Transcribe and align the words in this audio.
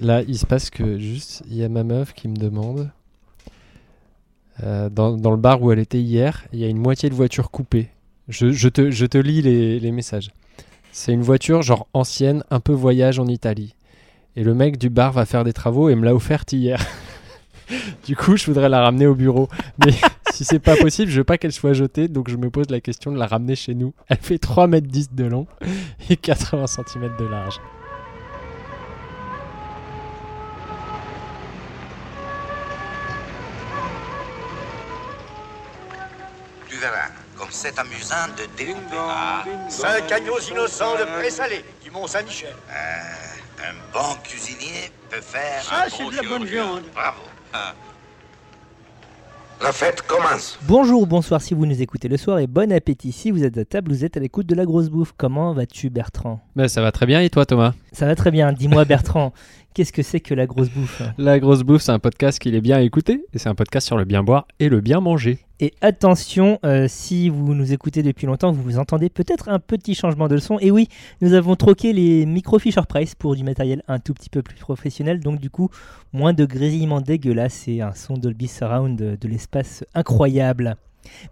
Là, 0.00 0.22
il 0.22 0.38
se 0.38 0.46
passe 0.46 0.70
que 0.70 0.98
juste, 0.98 1.42
il 1.48 1.56
y 1.56 1.64
a 1.64 1.68
ma 1.68 1.82
meuf 1.82 2.12
qui 2.12 2.28
me 2.28 2.36
demande. 2.36 2.90
euh, 4.62 4.88
dans, 4.88 5.30
le 5.30 5.36
bar 5.36 5.62
où 5.62 5.72
elle 5.72 5.78
était 5.78 6.00
hier, 6.00 6.44
il 6.52 6.60
y 6.60 6.64
a 6.64 6.68
une 6.68 6.78
moitié 6.78 7.10
de 7.10 7.14
voiture 7.14 7.50
coupée. 7.50 7.88
Je, 8.28 8.50
je 8.50 8.68
te, 8.68 9.18
lis 9.18 9.42
les, 9.42 9.80
les 9.80 9.92
messages. 9.92 10.30
C'est 10.92 11.12
une 11.12 11.22
voiture 11.22 11.62
genre 11.62 11.88
ancienne, 11.94 12.44
un 12.50 12.60
peu 12.60 12.72
voyage 12.72 13.18
en 13.18 13.26
Italie. 13.26 13.74
Et 14.36 14.44
le 14.44 14.54
mec 14.54 14.78
du 14.78 14.90
bar 14.90 15.12
va 15.12 15.26
faire 15.26 15.44
des 15.44 15.52
travaux 15.52 15.88
et 15.88 15.96
me 15.96 16.04
l'a 16.04 16.14
offerte 16.14 16.52
hier. 16.52 16.84
du 18.06 18.14
coup, 18.14 18.36
je 18.36 18.46
voudrais 18.46 18.68
la 18.68 18.82
ramener 18.82 19.06
au 19.06 19.14
bureau. 19.14 19.48
Mais 19.84 19.92
si 20.32 20.44
c'est 20.44 20.60
pas 20.60 20.76
possible, 20.76 21.10
je 21.10 21.18
veux 21.18 21.24
pas 21.24 21.38
qu'elle 21.38 21.52
soit 21.52 21.72
jetée, 21.72 22.06
donc 22.06 22.30
je 22.30 22.36
me 22.36 22.50
pose 22.50 22.70
la 22.70 22.80
question 22.80 23.10
de 23.10 23.18
la 23.18 23.26
ramener 23.26 23.56
chez 23.56 23.74
nous. 23.74 23.94
Elle 24.08 24.18
fait 24.18 24.38
3 24.38 24.68
mètres 24.68 24.86
10 24.86 25.12
de 25.12 25.24
long 25.24 25.46
et 26.08 26.16
80 26.16 26.66
cm 26.66 27.10
de 27.18 27.24
large. 27.24 27.60
Verras, 36.78 37.08
comme 37.36 37.48
c'est 37.50 37.78
amusant 37.78 38.28
de 38.36 38.44
découper. 38.56 38.96
Ah, 38.98 39.44
Cinq 39.68 40.10
agneaux 40.12 40.38
innocents 40.50 40.94
de 40.98 41.04
présalé 41.18 41.64
du 41.82 41.90
Mont-Saint-Michel. 41.90 42.54
un 43.60 43.74
bon 43.92 44.14
cuisinier 44.22 44.90
peut 45.10 45.20
faire 45.20 45.62
Ça, 45.62 45.84
un 45.84 45.88
c'est 45.88 46.02
bon 46.02 46.10
de 46.10 46.16
la 46.16 46.22
bonne 46.22 46.44
viande. 46.44 46.82
Bravo. 46.94 47.20
Ah. 47.52 47.74
La 49.60 49.72
fête 49.72 50.02
commence. 50.02 50.56
Bonjour, 50.62 51.04
bonsoir 51.08 51.42
si 51.42 51.52
vous 51.52 51.66
nous 51.66 51.82
écoutez 51.82 52.06
le 52.06 52.16
soir 52.16 52.38
et 52.38 52.46
bon 52.46 52.70
appétit 52.72 53.10
si 53.10 53.32
vous 53.32 53.42
êtes 53.42 53.58
à 53.58 53.64
table, 53.64 53.90
vous 53.90 54.04
êtes 54.04 54.16
à 54.16 54.20
l'écoute 54.20 54.46
de 54.46 54.54
la 54.54 54.64
grosse 54.64 54.88
bouffe. 54.88 55.12
Comment 55.16 55.52
vas-tu 55.52 55.90
Bertrand? 55.90 56.38
Mais 56.54 56.68
ça 56.68 56.80
va 56.80 56.92
très 56.92 57.06
bien 57.06 57.20
et 57.22 57.28
toi 57.28 57.44
Thomas? 57.44 57.72
Ça 57.90 58.06
va 58.06 58.14
très 58.14 58.30
bien, 58.30 58.52
dis-moi 58.52 58.84
Bertrand, 58.84 59.32
qu'est-ce 59.74 59.92
que 59.92 60.02
c'est 60.02 60.20
que 60.20 60.34
la 60.34 60.46
grosse 60.46 60.70
bouffe 60.70 61.02
La 61.18 61.38
grosse 61.38 61.62
bouffe, 61.62 61.82
c'est 61.82 61.92
un 61.92 61.98
podcast 61.98 62.38
qu'il 62.38 62.54
est 62.54 62.60
bien 62.60 62.76
à 62.78 62.80
écouter 62.82 63.24
et 63.32 63.38
c'est 63.38 63.48
un 63.48 63.54
podcast 63.54 63.86
sur 63.86 63.96
le 63.96 64.04
bien 64.04 64.22
boire 64.22 64.46
et 64.58 64.68
le 64.68 64.80
bien 64.80 65.00
manger. 65.00 65.38
Et 65.60 65.74
attention, 65.80 66.60
euh, 66.64 66.86
si 66.88 67.28
vous 67.28 67.54
nous 67.54 67.72
écoutez 67.72 68.02
depuis 68.02 68.26
longtemps, 68.26 68.52
vous 68.52 68.62
vous 68.62 68.78
entendez 68.78 69.08
peut-être 69.08 69.48
un 69.48 69.58
petit 69.58 69.94
changement 69.94 70.28
de 70.28 70.36
son. 70.36 70.58
Et 70.60 70.70
oui, 70.70 70.88
nous 71.20 71.32
avons 71.32 71.56
troqué 71.56 71.92
les 71.92 72.26
micro 72.26 72.58
Fisher 72.58 72.82
Price 72.88 73.14
pour 73.14 73.34
du 73.34 73.42
matériel 73.42 73.82
un 73.88 73.98
tout 73.98 74.14
petit 74.14 74.30
peu 74.30 74.42
plus 74.42 74.56
professionnel. 74.56 75.20
Donc 75.20 75.40
du 75.40 75.50
coup, 75.50 75.70
moins 76.12 76.32
de 76.32 76.44
grésillement 76.44 77.00
dégueulasse 77.00 77.66
et 77.66 77.80
un 77.80 77.92
son 77.92 78.14
Dolby 78.14 78.46
Surround 78.46 78.96
de, 78.96 79.16
de 79.20 79.28
l'espace 79.28 79.84
incroyable. 79.94 80.76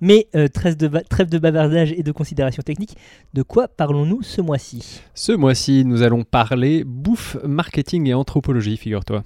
Mais 0.01 0.27
euh, 0.35 0.49
trêve, 0.49 0.77
de 0.77 0.89
trêve 1.09 1.29
de 1.29 1.39
bavardage 1.39 1.93
et 1.93 2.03
de 2.03 2.13
considérations 2.13 2.63
techniques, 2.63 2.97
de 3.35 3.43
quoi 3.43 3.69
parlons-nous 3.69 4.23
ce 4.23 4.41
mois-ci? 4.41 5.01
Ce 5.15 5.33
mois-ci, 5.33 5.85
nous 5.85 6.03
allons 6.03 6.25
parler 6.25 6.85
bouffe, 6.85 7.37
marketing 7.45 8.07
et 8.09 8.15
anthropologie, 8.15 8.77
figure-toi. 8.77 9.25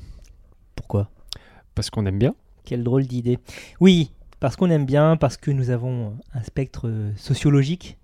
Pourquoi? 0.74 1.08
Parce 1.74 1.90
qu'on 1.90 2.06
aime 2.06 2.18
bien. 2.18 2.34
Quelle 2.64 2.84
drôle 2.84 3.06
d'idée. 3.06 3.38
Oui, 3.80 4.10
parce 4.38 4.56
qu'on 4.56 4.70
aime 4.70 4.86
bien, 4.86 5.16
parce 5.16 5.36
que 5.36 5.50
nous 5.50 5.70
avons 5.70 6.14
un 6.34 6.42
spectre 6.42 6.88
euh, 6.88 7.10
sociologique. 7.16 7.96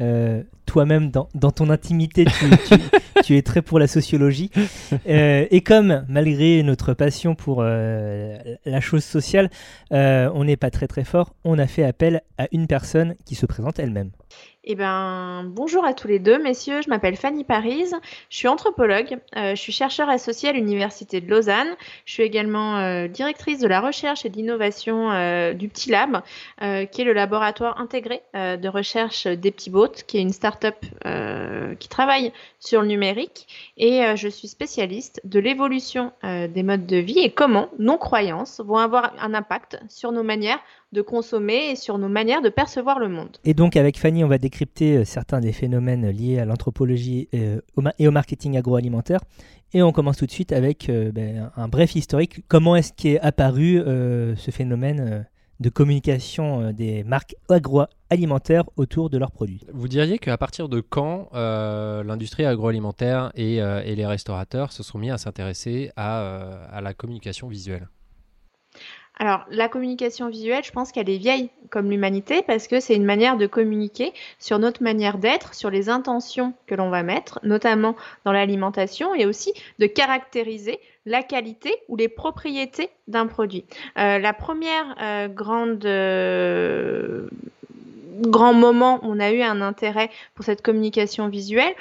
Euh, 0.00 0.42
Toi-même, 0.66 1.10
dans, 1.10 1.28
dans 1.34 1.50
ton 1.50 1.70
intimité, 1.70 2.24
tu, 2.24 2.50
tu- 2.68 2.80
tu 3.22 3.36
es 3.36 3.42
très 3.42 3.62
pour 3.62 3.78
la 3.78 3.86
sociologie. 3.86 4.50
Euh, 5.08 5.46
et 5.50 5.60
comme, 5.60 6.04
malgré 6.08 6.62
notre 6.62 6.92
passion 6.92 7.34
pour 7.34 7.58
euh, 7.60 8.36
la 8.64 8.80
chose 8.80 9.04
sociale, 9.04 9.48
euh, 9.92 10.30
on 10.34 10.44
n'est 10.44 10.56
pas 10.56 10.70
très 10.70 10.86
très 10.86 11.04
fort, 11.04 11.34
on 11.44 11.58
a 11.58 11.66
fait 11.66 11.84
appel 11.84 12.22
à 12.36 12.46
une 12.52 12.66
personne 12.66 13.14
qui 13.24 13.34
se 13.34 13.46
présente 13.46 13.78
elle-même. 13.78 14.10
Eh 14.70 14.74
ben, 14.74 15.44
bonjour 15.46 15.86
à 15.86 15.94
tous 15.94 16.08
les 16.08 16.18
deux, 16.18 16.42
messieurs. 16.42 16.82
Je 16.82 16.90
m'appelle 16.90 17.16
Fanny 17.16 17.42
Paris. 17.42 17.86
Je 18.28 18.36
suis 18.36 18.48
anthropologue. 18.48 19.18
Euh, 19.34 19.54
je 19.54 19.60
suis 19.60 19.72
chercheur 19.72 20.10
associée 20.10 20.50
à 20.50 20.52
l'Université 20.52 21.22
de 21.22 21.30
Lausanne. 21.30 21.74
Je 22.04 22.12
suis 22.12 22.22
également 22.22 22.76
euh, 22.76 23.08
directrice 23.08 23.60
de 23.60 23.66
la 23.66 23.80
recherche 23.80 24.26
et 24.26 24.28
de 24.28 24.36
l'innovation 24.36 25.10
euh, 25.10 25.54
du 25.54 25.68
Petit 25.68 25.90
Lab, 25.90 26.20
euh, 26.60 26.84
qui 26.84 27.00
est 27.00 27.04
le 27.04 27.14
laboratoire 27.14 27.80
intégré 27.80 28.20
euh, 28.36 28.58
de 28.58 28.68
recherche 28.68 29.26
des 29.26 29.50
petits 29.50 29.70
boats, 29.70 29.88
qui 30.06 30.18
est 30.18 30.22
une 30.22 30.34
start-up 30.34 30.76
euh, 31.06 31.74
qui 31.76 31.88
travaille 31.88 32.30
sur 32.60 32.82
le 32.82 32.88
numérique. 32.88 33.07
Et 33.76 34.02
euh, 34.02 34.16
je 34.16 34.28
suis 34.28 34.48
spécialiste 34.48 35.20
de 35.24 35.38
l'évolution 35.38 36.12
euh, 36.24 36.48
des 36.48 36.62
modes 36.62 36.86
de 36.86 36.96
vie 36.96 37.18
et 37.18 37.30
comment 37.30 37.68
nos 37.78 37.96
croyances 37.96 38.60
vont 38.60 38.76
avoir 38.76 39.14
un 39.20 39.34
impact 39.34 39.80
sur 39.88 40.12
nos 40.12 40.22
manières 40.22 40.58
de 40.92 41.02
consommer 41.02 41.70
et 41.70 41.76
sur 41.76 41.98
nos 41.98 42.08
manières 42.08 42.42
de 42.42 42.48
percevoir 42.48 42.98
le 42.98 43.08
monde. 43.08 43.36
Et 43.44 43.54
donc 43.54 43.76
avec 43.76 43.98
Fanny, 43.98 44.24
on 44.24 44.28
va 44.28 44.38
décrypter 44.38 44.98
euh, 44.98 45.04
certains 45.04 45.40
des 45.40 45.52
phénomènes 45.52 46.10
liés 46.10 46.38
à 46.38 46.44
l'anthropologie 46.44 47.28
et 47.32 48.06
au 48.06 48.10
marketing 48.10 48.56
agroalimentaire. 48.56 49.20
Et 49.74 49.82
on 49.82 49.92
commence 49.92 50.16
tout 50.16 50.26
de 50.26 50.30
suite 50.30 50.52
avec 50.52 50.90
ben, 50.90 51.50
un 51.54 51.68
bref 51.68 51.94
historique. 51.94 52.40
Comment 52.48 52.74
est-ce 52.74 52.92
qu'est 52.94 53.20
apparu 53.20 53.82
ce 53.84 54.50
phénomène 54.50 55.26
de 55.60 55.68
communication 55.68 56.62
euh, 56.62 56.72
des 56.72 57.04
marques 57.04 57.34
agroalimentaires 57.48 58.64
autour 58.76 59.10
de 59.10 59.18
leurs 59.18 59.32
produits. 59.32 59.60
Vous 59.72 59.88
diriez 59.88 60.18
qu'à 60.18 60.36
partir 60.36 60.68
de 60.68 60.80
quand 60.80 61.28
euh, 61.34 62.04
l'industrie 62.04 62.44
agroalimentaire 62.44 63.32
et, 63.34 63.60
euh, 63.60 63.82
et 63.84 63.94
les 63.94 64.06
restaurateurs 64.06 64.72
se 64.72 64.82
sont 64.82 64.98
mis 64.98 65.10
à 65.10 65.18
s'intéresser 65.18 65.90
à, 65.96 66.20
euh, 66.20 66.66
à 66.70 66.80
la 66.80 66.94
communication 66.94 67.48
visuelle? 67.48 67.88
Alors, 69.20 69.44
la 69.50 69.68
communication 69.68 70.28
visuelle, 70.28 70.62
je 70.62 70.70
pense 70.70 70.92
qu'elle 70.92 71.10
est 71.10 71.18
vieille 71.18 71.50
comme 71.70 71.90
l'humanité 71.90 72.42
parce 72.46 72.68
que 72.68 72.78
c'est 72.78 72.94
une 72.94 73.04
manière 73.04 73.36
de 73.36 73.48
communiquer 73.48 74.12
sur 74.38 74.60
notre 74.60 74.84
manière 74.84 75.18
d'être, 75.18 75.54
sur 75.54 75.70
les 75.70 75.88
intentions 75.88 76.54
que 76.66 76.76
l'on 76.76 76.88
va 76.88 77.02
mettre, 77.02 77.40
notamment 77.42 77.96
dans 78.24 78.30
l'alimentation, 78.30 79.16
et 79.16 79.26
aussi 79.26 79.52
de 79.80 79.86
caractériser 79.86 80.78
la 81.08 81.22
qualité 81.22 81.74
ou 81.88 81.96
les 81.96 82.08
propriétés 82.08 82.90
d'un 83.08 83.26
produit. 83.26 83.64
Euh, 83.98 84.18
la 84.18 84.32
première 84.32 84.94
euh, 85.00 85.28
grande 85.28 85.84
euh, 85.86 87.28
grand 88.20 88.52
moment 88.52 88.98
où 89.04 89.12
on 89.12 89.20
a 89.20 89.30
eu 89.30 89.42
un 89.42 89.60
intérêt 89.60 90.10
pour 90.34 90.44
cette 90.44 90.60
communication 90.60 91.28
visuelle, 91.28 91.72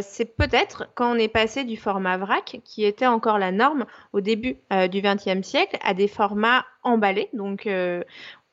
c'est 0.00 0.34
peut-être 0.34 0.88
quand 0.94 1.14
on 1.14 1.18
est 1.18 1.28
passé 1.28 1.64
du 1.64 1.76
format 1.76 2.16
vrac, 2.16 2.62
qui 2.64 2.86
était 2.86 3.06
encore 3.06 3.38
la 3.38 3.52
norme 3.52 3.84
au 4.14 4.22
début 4.22 4.56
du 4.90 5.02
XXe 5.02 5.46
siècle, 5.46 5.76
à 5.84 5.92
des 5.92 6.08
formats 6.08 6.64
emballés, 6.82 7.28
donc 7.34 7.68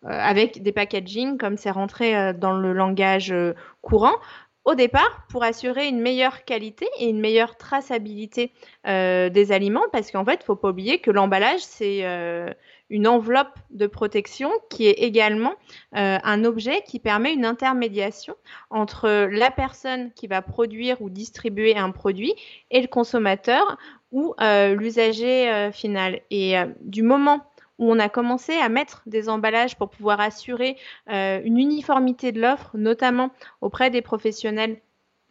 avec 0.03 0.61
des 0.61 0.73
packaging 0.73 1.37
comme 1.37 1.55
c'est 1.55 1.71
rentré 1.71 2.33
dans 2.33 2.57
le 2.57 2.73
langage 2.73 3.33
courant. 3.81 4.15
Au 4.65 4.75
départ, 4.75 5.25
pour 5.29 5.43
assurer 5.43 5.87
une 5.87 6.01
meilleure 6.01 6.43
qualité 6.43 6.87
et 6.99 7.07
une 7.07 7.19
meilleure 7.19 7.55
traçabilité 7.55 8.51
euh, 8.87 9.29
des 9.29 9.51
aliments, 9.51 9.85
parce 9.91 10.11
qu'en 10.11 10.25
fait, 10.25 10.39
il 10.41 10.45
faut 10.45 10.57
pas 10.57 10.69
oublier 10.69 10.99
que 10.99 11.11
l'emballage, 11.11 11.61
c'est 11.61 12.05
euh, 12.05 12.51
une 12.89 13.07
enveloppe 13.07 13.57
de 13.71 13.87
protection 13.87 14.51
qui 14.69 14.85
est 14.85 14.99
également 14.99 15.53
euh, 15.95 16.17
un 16.23 16.43
objet 16.43 16.83
qui 16.85 16.99
permet 16.99 17.33
une 17.33 17.45
intermédiation 17.45 18.35
entre 18.69 19.29
la 19.31 19.49
personne 19.49 20.11
qui 20.11 20.27
va 20.27 20.41
produire 20.41 21.01
ou 21.01 21.09
distribuer 21.09 21.77
un 21.77 21.91
produit 21.91 22.33
et 22.69 22.81
le 22.81 22.87
consommateur 22.87 23.77
ou 24.11 24.33
l'usager 24.39 25.69
final. 25.71 26.21
Et 26.31 26.55
du 26.81 27.03
moment 27.03 27.48
où 27.79 27.91
on 27.91 27.97
a 27.97 28.09
commencé 28.09 28.53
à 28.53 28.69
mettre 28.69 29.01
des 29.07 29.29
emballages 29.29 29.77
pour 29.77 29.89
pouvoir 29.89 30.19
assurer 30.19 30.77
euh, 31.09 31.41
une 31.43 31.57
uniformité 31.57 32.31
de 32.31 32.41
l'offre, 32.41 32.71
notamment 32.75 33.31
auprès 33.61 33.89
des 33.89 34.01
professionnels 34.01 34.79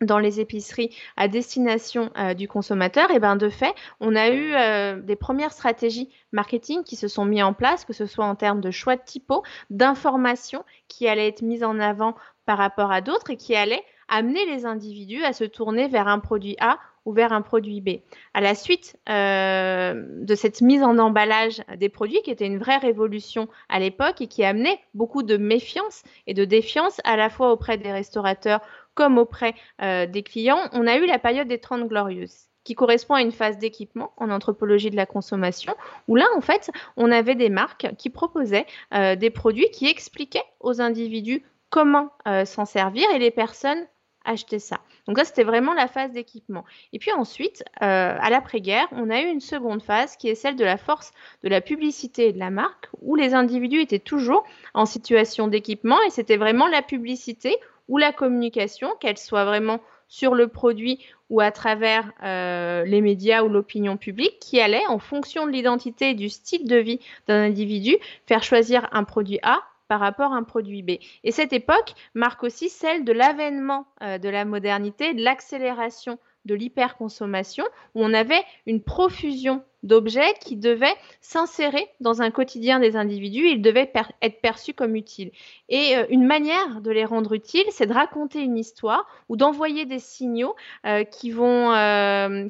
dans 0.00 0.18
les 0.18 0.40
épiceries 0.40 0.96
à 1.16 1.28
destination 1.28 2.10
euh, 2.16 2.34
du 2.34 2.48
consommateur, 2.48 3.10
et 3.10 3.18
ben 3.18 3.36
de 3.36 3.48
fait, 3.48 3.74
on 4.00 4.14
a 4.14 4.30
eu 4.30 4.54
euh, 4.54 5.00
des 5.00 5.16
premières 5.16 5.52
stratégies 5.52 6.08
marketing 6.32 6.84
qui 6.84 6.96
se 6.96 7.08
sont 7.08 7.24
mises 7.24 7.42
en 7.42 7.52
place, 7.52 7.84
que 7.84 7.92
ce 7.92 8.06
soit 8.06 8.24
en 8.24 8.34
termes 8.34 8.60
de 8.60 8.70
choix 8.70 8.96
de 8.96 9.02
typo, 9.04 9.42
d'informations 9.70 10.64
qui 10.86 11.08
allaient 11.08 11.28
être 11.28 11.42
mises 11.42 11.64
en 11.64 11.78
avant 11.80 12.14
par 12.46 12.58
rapport 12.58 12.92
à 12.92 13.00
d'autres 13.00 13.30
et 13.30 13.36
qui 13.36 13.56
allaient 13.56 13.84
amener 14.08 14.46
les 14.46 14.64
individus 14.64 15.22
à 15.24 15.32
se 15.32 15.44
tourner 15.44 15.88
vers 15.88 16.08
un 16.08 16.18
produit 16.18 16.56
A 16.60 16.78
ou 17.04 17.12
vers 17.12 17.32
un 17.32 17.42
produit 17.42 17.80
B. 17.80 18.00
À 18.34 18.40
la 18.40 18.54
suite 18.54 18.98
euh, 19.08 19.94
de 20.20 20.34
cette 20.34 20.60
mise 20.60 20.82
en 20.82 20.98
emballage 20.98 21.62
des 21.76 21.88
produits, 21.88 22.22
qui 22.22 22.30
était 22.30 22.46
une 22.46 22.58
vraie 22.58 22.76
révolution 22.76 23.48
à 23.68 23.78
l'époque 23.78 24.20
et 24.20 24.26
qui 24.26 24.44
amenait 24.44 24.78
beaucoup 24.94 25.22
de 25.22 25.36
méfiance 25.36 26.02
et 26.26 26.34
de 26.34 26.44
défiance 26.44 27.00
à 27.04 27.16
la 27.16 27.30
fois 27.30 27.52
auprès 27.52 27.78
des 27.78 27.92
restaurateurs 27.92 28.60
comme 28.94 29.18
auprès 29.18 29.54
euh, 29.80 30.06
des 30.06 30.22
clients, 30.22 30.60
on 30.72 30.86
a 30.86 30.96
eu 30.96 31.06
la 31.06 31.18
période 31.18 31.48
des 31.48 31.58
30 31.58 31.88
glorieuses 31.88 32.46
qui 32.64 32.74
correspond 32.74 33.14
à 33.14 33.22
une 33.22 33.32
phase 33.32 33.56
d'équipement 33.56 34.12
en 34.18 34.30
anthropologie 34.30 34.90
de 34.90 34.96
la 34.96 35.06
consommation, 35.06 35.74
où 36.06 36.16
là, 36.16 36.26
en 36.36 36.42
fait, 36.42 36.70
on 36.98 37.10
avait 37.10 37.34
des 37.34 37.48
marques 37.48 37.88
qui 37.96 38.10
proposaient 38.10 38.66
euh, 38.92 39.16
des 39.16 39.30
produits 39.30 39.70
qui 39.70 39.88
expliquaient 39.88 40.44
aux 40.60 40.82
individus 40.82 41.42
comment 41.70 42.10
s'en 42.44 42.64
servir 42.64 43.04
et 43.14 43.18
les 43.18 43.30
personnes 43.30 43.86
achetaient 44.24 44.58
ça. 44.58 44.80
Donc 45.06 45.18
ça, 45.18 45.24
c'était 45.24 45.44
vraiment 45.44 45.74
la 45.74 45.88
phase 45.88 46.12
d'équipement. 46.12 46.64
Et 46.92 46.98
puis 46.98 47.12
ensuite, 47.12 47.64
euh, 47.82 48.16
à 48.20 48.30
l'après-guerre, 48.30 48.88
on 48.92 49.10
a 49.10 49.20
eu 49.20 49.26
une 49.26 49.40
seconde 49.40 49.82
phase 49.82 50.16
qui 50.16 50.28
est 50.28 50.34
celle 50.34 50.56
de 50.56 50.64
la 50.64 50.76
force 50.76 51.12
de 51.42 51.48
la 51.48 51.60
publicité 51.60 52.28
et 52.28 52.32
de 52.32 52.38
la 52.38 52.50
marque, 52.50 52.88
où 53.00 53.14
les 53.14 53.34
individus 53.34 53.80
étaient 53.80 53.98
toujours 53.98 54.44
en 54.74 54.86
situation 54.86 55.48
d'équipement 55.48 56.00
et 56.06 56.10
c'était 56.10 56.36
vraiment 56.36 56.66
la 56.68 56.82
publicité 56.82 57.56
ou 57.88 57.96
la 57.96 58.12
communication, 58.12 58.90
qu'elle 59.00 59.16
soit 59.16 59.46
vraiment 59.46 59.80
sur 60.08 60.34
le 60.34 60.48
produit 60.48 60.98
ou 61.30 61.40
à 61.40 61.50
travers 61.50 62.12
euh, 62.22 62.84
les 62.84 63.00
médias 63.00 63.42
ou 63.42 63.48
l'opinion 63.48 63.96
publique 63.96 64.38
qui 64.40 64.60
allait, 64.60 64.86
en 64.88 64.98
fonction 64.98 65.46
de 65.46 65.52
l'identité 65.52 66.10
et 66.10 66.14
du 66.14 66.28
style 66.28 66.66
de 66.66 66.76
vie 66.76 67.00
d'un 67.26 67.42
individu, 67.42 67.96
faire 68.26 68.42
choisir 68.42 68.88
un 68.92 69.04
produit 69.04 69.38
A 69.42 69.62
par 69.88 70.00
rapport 70.00 70.32
à 70.32 70.36
un 70.36 70.42
produit 70.42 70.82
B. 70.82 70.92
Et 71.24 71.32
cette 71.32 71.52
époque 71.52 71.94
marque 72.14 72.44
aussi 72.44 72.68
celle 72.68 73.04
de 73.04 73.12
l'avènement 73.12 73.86
euh, 74.02 74.18
de 74.18 74.28
la 74.28 74.44
modernité, 74.44 75.14
de 75.14 75.22
l'accélération 75.22 76.18
de 76.44 76.54
l'hyperconsommation, 76.54 77.64
où 77.94 78.02
on 78.02 78.14
avait 78.14 78.42
une 78.66 78.82
profusion 78.82 79.62
d'objets 79.82 80.32
qui 80.40 80.56
devaient 80.56 80.94
s'insérer 81.20 81.86
dans 82.00 82.22
un 82.22 82.30
quotidien 82.30 82.80
des 82.80 82.96
individus 82.96 83.48
ils 83.48 83.62
devaient 83.62 83.92
être 84.22 84.40
perçus 84.40 84.72
comme 84.72 84.96
utiles. 84.96 85.30
Et 85.68 85.96
euh, 85.96 86.06
une 86.10 86.24
manière 86.24 86.80
de 86.80 86.90
les 86.90 87.04
rendre 87.04 87.34
utiles, 87.34 87.66
c'est 87.70 87.86
de 87.86 87.92
raconter 87.92 88.40
une 88.40 88.56
histoire 88.56 89.06
ou 89.28 89.36
d'envoyer 89.36 89.84
des 89.84 89.98
signaux 89.98 90.54
euh, 90.86 91.04
qui, 91.04 91.30
vont, 91.30 91.70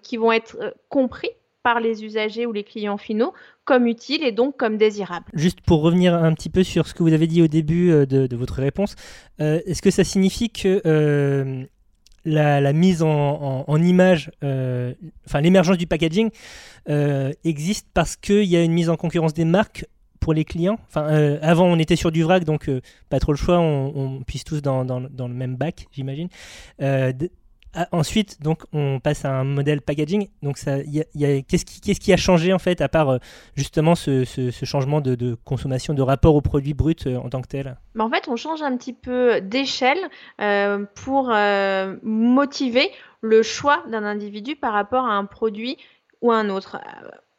qui 0.02 0.16
vont 0.16 0.32
être 0.32 0.74
compris 0.88 1.30
par 1.62 1.80
les 1.80 2.04
usagers 2.04 2.46
ou 2.46 2.52
les 2.52 2.64
clients 2.64 2.96
finaux 2.96 3.34
comme 3.68 3.86
utiles 3.86 4.24
et 4.24 4.32
donc 4.32 4.56
comme 4.56 4.78
désirables. 4.78 5.26
Juste 5.34 5.60
pour 5.60 5.82
revenir 5.82 6.14
un 6.14 6.32
petit 6.32 6.48
peu 6.48 6.64
sur 6.64 6.88
ce 6.88 6.94
que 6.94 7.02
vous 7.02 7.12
avez 7.12 7.26
dit 7.26 7.42
au 7.42 7.48
début 7.48 7.90
de, 8.06 8.36
votre 8.36 8.54
réponse, 8.54 8.94
est-ce 9.38 9.82
que 9.82 9.90
ça 9.90 10.04
signifie 10.04 10.48
que 10.48 10.80
la, 12.24 12.72
mise 12.72 13.02
en, 13.02 13.82
image, 13.82 14.30
euh, 14.44 14.94
enfin 15.26 15.40
l'émergence 15.40 15.78
du 15.78 15.86
packaging 15.86 16.30
euh, 16.88 17.32
existe 17.44 17.86
parce 17.94 18.16
qu'il 18.16 18.44
y 18.44 18.56
a 18.56 18.62
une 18.62 18.72
mise 18.72 18.90
en 18.90 18.96
concurrence 18.96 19.34
des 19.34 19.44
marques 19.44 19.86
pour 20.20 20.34
les 20.34 20.44
clients? 20.44 20.78
Enfin, 20.88 21.04
euh, 21.08 21.38
avant, 21.42 21.66
on 21.66 21.78
était 21.78 21.96
sur 21.96 22.12
du 22.12 22.22
vrac, 22.22 22.44
donc 22.44 22.70
pas 23.08 23.20
trop 23.20 23.32
le 23.32 23.38
choix, 23.38 23.58
on, 23.58 23.92
on 23.94 24.22
pisse 24.22 24.44
tous 24.44 24.62
dans, 24.62 24.84
le 24.84 25.34
même 25.34 25.56
bac, 25.56 25.86
j'imagine. 25.92 26.28
Ah, 27.74 27.86
ensuite, 27.92 28.42
donc, 28.42 28.62
on 28.72 28.98
passe 28.98 29.24
à 29.24 29.30
un 29.30 29.44
modèle 29.44 29.82
packaging. 29.82 30.28
Donc, 30.42 30.58
ça, 30.58 30.78
qu'est-ce 30.82 32.00
qui, 32.00 32.12
a 32.12 32.16
changé 32.16 32.52
en 32.52 32.58
fait, 32.58 32.80
à 32.80 32.88
part 32.88 33.10
euh, 33.10 33.18
justement 33.56 33.94
ce, 33.94 34.24
changement 34.64 35.00
de, 35.00 35.36
consommation, 35.44 35.94
de 35.94 36.02
rapport 36.02 36.34
au 36.34 36.40
produit 36.40 36.74
brut 36.74 37.06
euh, 37.06 37.16
en 37.16 37.28
tant 37.28 37.42
que 37.42 37.48
tel? 37.48 37.76
Bah, 37.94 38.04
En 38.04 38.10
fait, 38.10 38.28
on 38.28 38.36
change 38.36 38.62
un 38.62 38.76
petit 38.76 38.94
peu 38.94 39.40
d'échelle 39.40 39.98
euh, 40.40 40.84
pour 40.94 41.32
motiver 42.02 42.90
le 43.20 43.42
choix 43.42 43.82
d'un 43.90 44.04
individu 44.04 44.56
par 44.56 44.72
rapport 44.72 45.04
à 45.04 45.12
un 45.12 45.24
produit 45.24 45.76
ou 46.22 46.32
un 46.32 46.48
autre. 46.48 46.78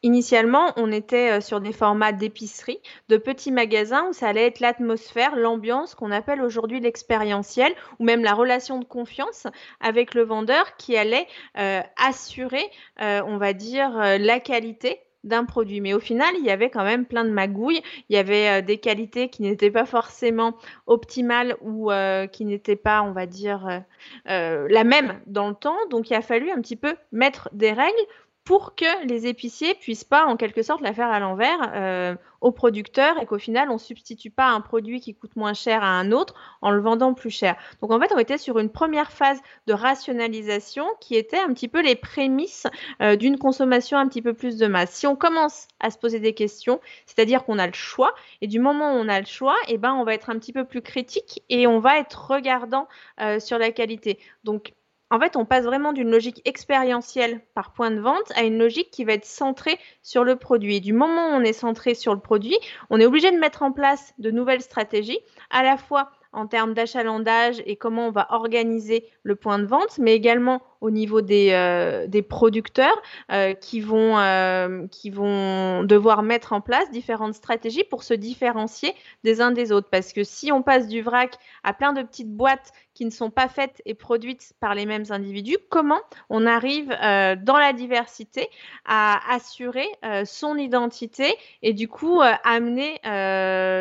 Initialement, 0.02 0.72
on 0.76 0.90
était 0.90 1.30
euh, 1.30 1.40
sur 1.42 1.60
des 1.60 1.74
formats 1.74 2.12
d'épicerie, 2.12 2.80
de 3.10 3.18
petits 3.18 3.52
magasins 3.52 4.08
où 4.08 4.12
ça 4.14 4.28
allait 4.28 4.46
être 4.46 4.60
l'atmosphère, 4.60 5.36
l'ambiance 5.36 5.94
qu'on 5.94 6.10
appelle 6.10 6.40
aujourd'hui 6.40 6.80
l'expérientiel 6.80 7.70
ou 7.98 8.04
même 8.04 8.24
la 8.24 8.32
relation 8.32 8.78
de 8.78 8.86
confiance 8.86 9.46
avec 9.80 10.14
le 10.14 10.22
vendeur 10.22 10.76
qui 10.78 10.96
allait 10.96 11.26
euh, 11.58 11.82
assurer, 12.02 12.64
euh, 13.02 13.20
on 13.26 13.36
va 13.36 13.52
dire, 13.52 13.90
la 13.90 14.40
qualité 14.40 15.00
d'un 15.22 15.44
produit. 15.44 15.82
Mais 15.82 15.92
au 15.92 16.00
final, 16.00 16.34
il 16.38 16.46
y 16.46 16.50
avait 16.50 16.70
quand 16.70 16.84
même 16.84 17.04
plein 17.04 17.24
de 17.24 17.30
magouilles. 17.30 17.82
Il 18.08 18.16
y 18.16 18.18
avait 18.18 18.62
des 18.62 18.78
qualités 18.78 19.28
qui 19.28 19.42
n'étaient 19.42 19.70
pas 19.70 19.84
forcément 19.84 20.56
optimales 20.86 21.56
ou 21.60 21.90
qui 22.32 22.46
n'étaient 22.46 22.74
pas, 22.74 23.02
on 23.02 23.12
va 23.12 23.26
dire, 23.26 23.82
la 24.24 24.84
même 24.84 25.20
dans 25.26 25.50
le 25.50 25.54
temps. 25.54 25.76
Donc 25.90 26.08
il 26.08 26.14
a 26.14 26.22
fallu 26.22 26.50
un 26.50 26.62
petit 26.62 26.76
peu 26.76 26.96
mettre 27.12 27.50
des 27.52 27.72
règles 27.72 28.06
pour 28.44 28.74
que 28.74 29.06
les 29.06 29.26
épiciers 29.26 29.74
puissent 29.74 30.04
pas 30.04 30.26
en 30.26 30.36
quelque 30.36 30.62
sorte 30.62 30.80
la 30.80 30.92
faire 30.92 31.10
à 31.10 31.20
l'envers 31.20 31.72
euh, 31.74 32.14
aux 32.40 32.52
producteurs 32.52 33.20
et 33.20 33.26
qu'au 33.26 33.38
final 33.38 33.70
on 33.70 33.78
substitue 33.78 34.30
pas 34.30 34.48
un 34.48 34.60
produit 34.60 35.00
qui 35.00 35.14
coûte 35.14 35.36
moins 35.36 35.52
cher 35.52 35.82
à 35.82 35.88
un 35.88 36.10
autre 36.10 36.34
en 36.62 36.70
le 36.70 36.80
vendant 36.80 37.12
plus 37.12 37.30
cher. 37.30 37.56
Donc 37.80 37.92
en 37.92 38.00
fait 38.00 38.12
on 38.14 38.18
était 38.18 38.38
sur 38.38 38.58
une 38.58 38.70
première 38.70 39.12
phase 39.12 39.38
de 39.66 39.72
rationalisation 39.72 40.86
qui 41.00 41.16
était 41.16 41.38
un 41.38 41.52
petit 41.52 41.68
peu 41.68 41.82
les 41.82 41.96
prémices 41.96 42.66
euh, 43.02 43.16
d'une 43.16 43.38
consommation 43.38 43.98
un 43.98 44.08
petit 44.08 44.22
peu 44.22 44.32
plus 44.32 44.56
de 44.56 44.66
masse. 44.66 44.90
Si 44.90 45.06
on 45.06 45.16
commence 45.16 45.68
à 45.78 45.90
se 45.90 45.98
poser 45.98 46.18
des 46.18 46.34
questions, 46.34 46.80
c'est-à-dire 47.06 47.44
qu'on 47.44 47.58
a 47.58 47.66
le 47.66 47.74
choix 47.74 48.14
et 48.40 48.46
du 48.46 48.58
moment 48.58 48.94
où 48.94 48.96
on 48.96 49.08
a 49.08 49.20
le 49.20 49.26
choix, 49.26 49.56
eh 49.68 49.76
ben 49.76 49.92
on 49.94 50.04
va 50.04 50.14
être 50.14 50.30
un 50.30 50.38
petit 50.38 50.52
peu 50.52 50.64
plus 50.64 50.82
critique 50.82 51.42
et 51.50 51.66
on 51.66 51.78
va 51.78 51.98
être 51.98 52.30
regardant 52.30 52.88
euh, 53.20 53.38
sur 53.38 53.58
la 53.58 53.70
qualité. 53.70 54.18
Donc 54.44 54.72
en 55.10 55.18
fait, 55.18 55.36
on 55.36 55.44
passe 55.44 55.64
vraiment 55.64 55.92
d'une 55.92 56.10
logique 56.10 56.40
expérientielle 56.44 57.40
par 57.54 57.72
point 57.72 57.90
de 57.90 58.00
vente 58.00 58.30
à 58.36 58.44
une 58.44 58.58
logique 58.58 58.90
qui 58.90 59.04
va 59.04 59.14
être 59.14 59.24
centrée 59.24 59.78
sur 60.02 60.22
le 60.22 60.36
produit. 60.36 60.76
Et 60.76 60.80
du 60.80 60.92
moment 60.92 61.30
où 61.30 61.32
on 61.32 61.42
est 61.42 61.52
centré 61.52 61.94
sur 61.94 62.14
le 62.14 62.20
produit, 62.20 62.56
on 62.90 63.00
est 63.00 63.06
obligé 63.06 63.30
de 63.32 63.38
mettre 63.38 63.62
en 63.62 63.72
place 63.72 64.14
de 64.18 64.30
nouvelles 64.30 64.62
stratégies, 64.62 65.18
à 65.50 65.62
la 65.62 65.76
fois 65.76 66.10
en 66.32 66.46
termes 66.46 66.74
d'achalandage 66.74 67.60
et 67.66 67.76
comment 67.76 68.06
on 68.06 68.12
va 68.12 68.28
organiser 68.30 69.04
le 69.24 69.34
point 69.34 69.58
de 69.58 69.66
vente, 69.66 69.98
mais 69.98 70.14
également 70.14 70.62
au 70.80 70.90
niveau 70.90 71.20
des, 71.20 71.50
euh, 71.52 72.06
producteurs 72.28 73.00
euh, 73.32 73.54
qui, 73.54 73.80
vont, 73.80 74.18
euh, 74.18 74.86
qui 74.90 75.10
vont 75.10 75.84
devoir 75.84 76.22
mettre 76.22 76.52
en 76.52 76.60
place 76.60 76.90
différentes 76.90 77.34
stratégies 77.34 77.84
pour 77.84 78.02
se 78.02 78.14
différencier 78.14 78.94
des 79.24 79.40
uns 79.40 79.50
des 79.50 79.72
autres. 79.72 79.88
Parce 79.90 80.12
que 80.12 80.24
si 80.24 80.52
on 80.52 80.62
passe 80.62 80.86
du 80.86 81.02
vrac 81.02 81.36
à 81.64 81.72
plein 81.72 81.92
de 81.92 82.02
petites 82.02 82.30
boîtes 82.30 82.72
qui 82.94 83.04
ne 83.04 83.10
sont 83.10 83.30
pas 83.30 83.48
faites 83.48 83.80
et 83.86 83.94
produites 83.94 84.52
par 84.60 84.74
les 84.74 84.84
mêmes 84.86 85.04
individus, 85.10 85.56
comment 85.70 86.00
on 86.28 86.46
arrive 86.46 86.88
dans 86.88 87.56
la 87.58 87.72
diversité 87.72 88.48
à 88.84 89.20
assurer 89.32 89.86
son 90.24 90.56
identité 90.56 91.34
et 91.62 91.72
du 91.72 91.88
coup 91.88 92.20
amener 92.44 93.00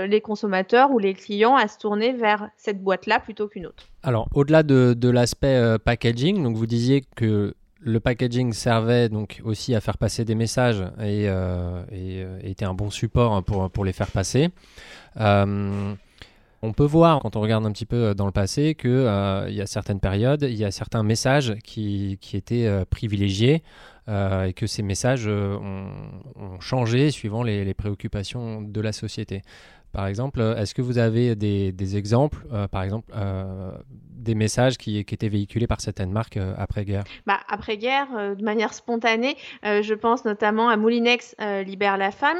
les 0.08 0.22
consommateurs 0.22 0.92
ou 0.92 1.00
les 1.00 1.14
clients 1.14 1.56
à 1.56 1.68
se 1.68 1.78
tourner 1.78 2.14
vers 2.14 2.50
cette 2.56 2.82
boîte-là 2.82 3.20
plutôt 3.20 3.48
qu'une 3.48 3.66
autre? 3.66 3.90
Alors, 4.02 4.30
au-delà 4.34 4.64
de, 4.64 5.10
l'aspect 5.10 5.56
euh, 5.56 5.78
packaging, 5.78 6.42
donc 6.42 6.56
vous 6.56 6.66
disiez 6.66 7.04
que 7.16 7.56
le 7.82 8.00
packaging 8.00 8.54
servait 8.54 9.10
donc 9.10 9.42
aussi 9.44 9.76
à 9.76 9.82
faire 9.82 9.98
passer 9.98 10.26
des 10.26 10.36
messages 10.36 10.82
et, 11.00 11.28
euh, 11.28 11.84
euh, 11.92 12.40
était 12.44 12.66
un 12.66 12.74
bon 12.74 12.90
support 12.90 13.44
pour, 13.44 13.70
pour 13.70 13.86
les 13.86 13.94
faire 13.94 14.12
passer. 14.12 14.50
on 15.18 16.74
peut 16.76 16.86
voir, 16.86 17.20
quand 17.22 17.36
on 17.36 17.42
regarde 17.42 17.66
un 17.66 17.72
petit 17.72 17.86
peu 17.86 18.14
dans 18.16 18.26
le 18.26 18.32
passé, 18.32 18.76
qu'il 18.76 18.92
y 18.92 19.62
a 19.62 19.66
certaines 19.66 20.00
périodes, 20.00 20.44
il 20.44 20.58
y 20.58 20.66
a 20.66 20.72
certains 20.72 21.04
messages 21.04 21.56
qui, 21.64 22.18
étaient 22.34 22.86
privilégiés 22.90 23.64
et 24.08 24.54
que 24.54 24.68
ces 24.68 24.84
messages 24.84 25.28
ont, 25.28 26.60
changé 26.60 27.12
suivant 27.12 27.44
les, 27.44 27.74
préoccupations 27.74 28.62
de 28.62 28.82
la 28.82 28.92
société. 28.92 29.42
Par 29.92 30.08
exemple, 30.08 30.40
euh, 30.40 30.56
est-ce 30.56 30.76
que 30.76 30.82
vous 30.82 30.98
avez 30.98 31.36
des, 31.36 31.98
exemples, 31.98 32.46
euh, 32.54 32.68
par 32.68 32.84
exemple, 32.84 33.12
euh, 33.16 33.72
des 33.90 34.36
messages 34.36 34.78
qui, 34.78 34.98
étaient 35.00 35.30
véhiculés 35.30 35.68
par 35.68 35.82
certaines 35.82 36.12
marques 36.12 36.38
après-guerre 36.58 37.04
bah, 37.26 37.40
Après-guerre, 37.48 38.36
de 38.36 38.44
manière 38.44 38.74
spontanée, 38.74 39.38
je 39.64 39.94
pense 39.94 40.26
notamment 40.26 40.70
à 40.70 40.78
Moulinex 40.78 41.36
Libère 41.66 41.98
la 41.98 42.12
femme, 42.12 42.38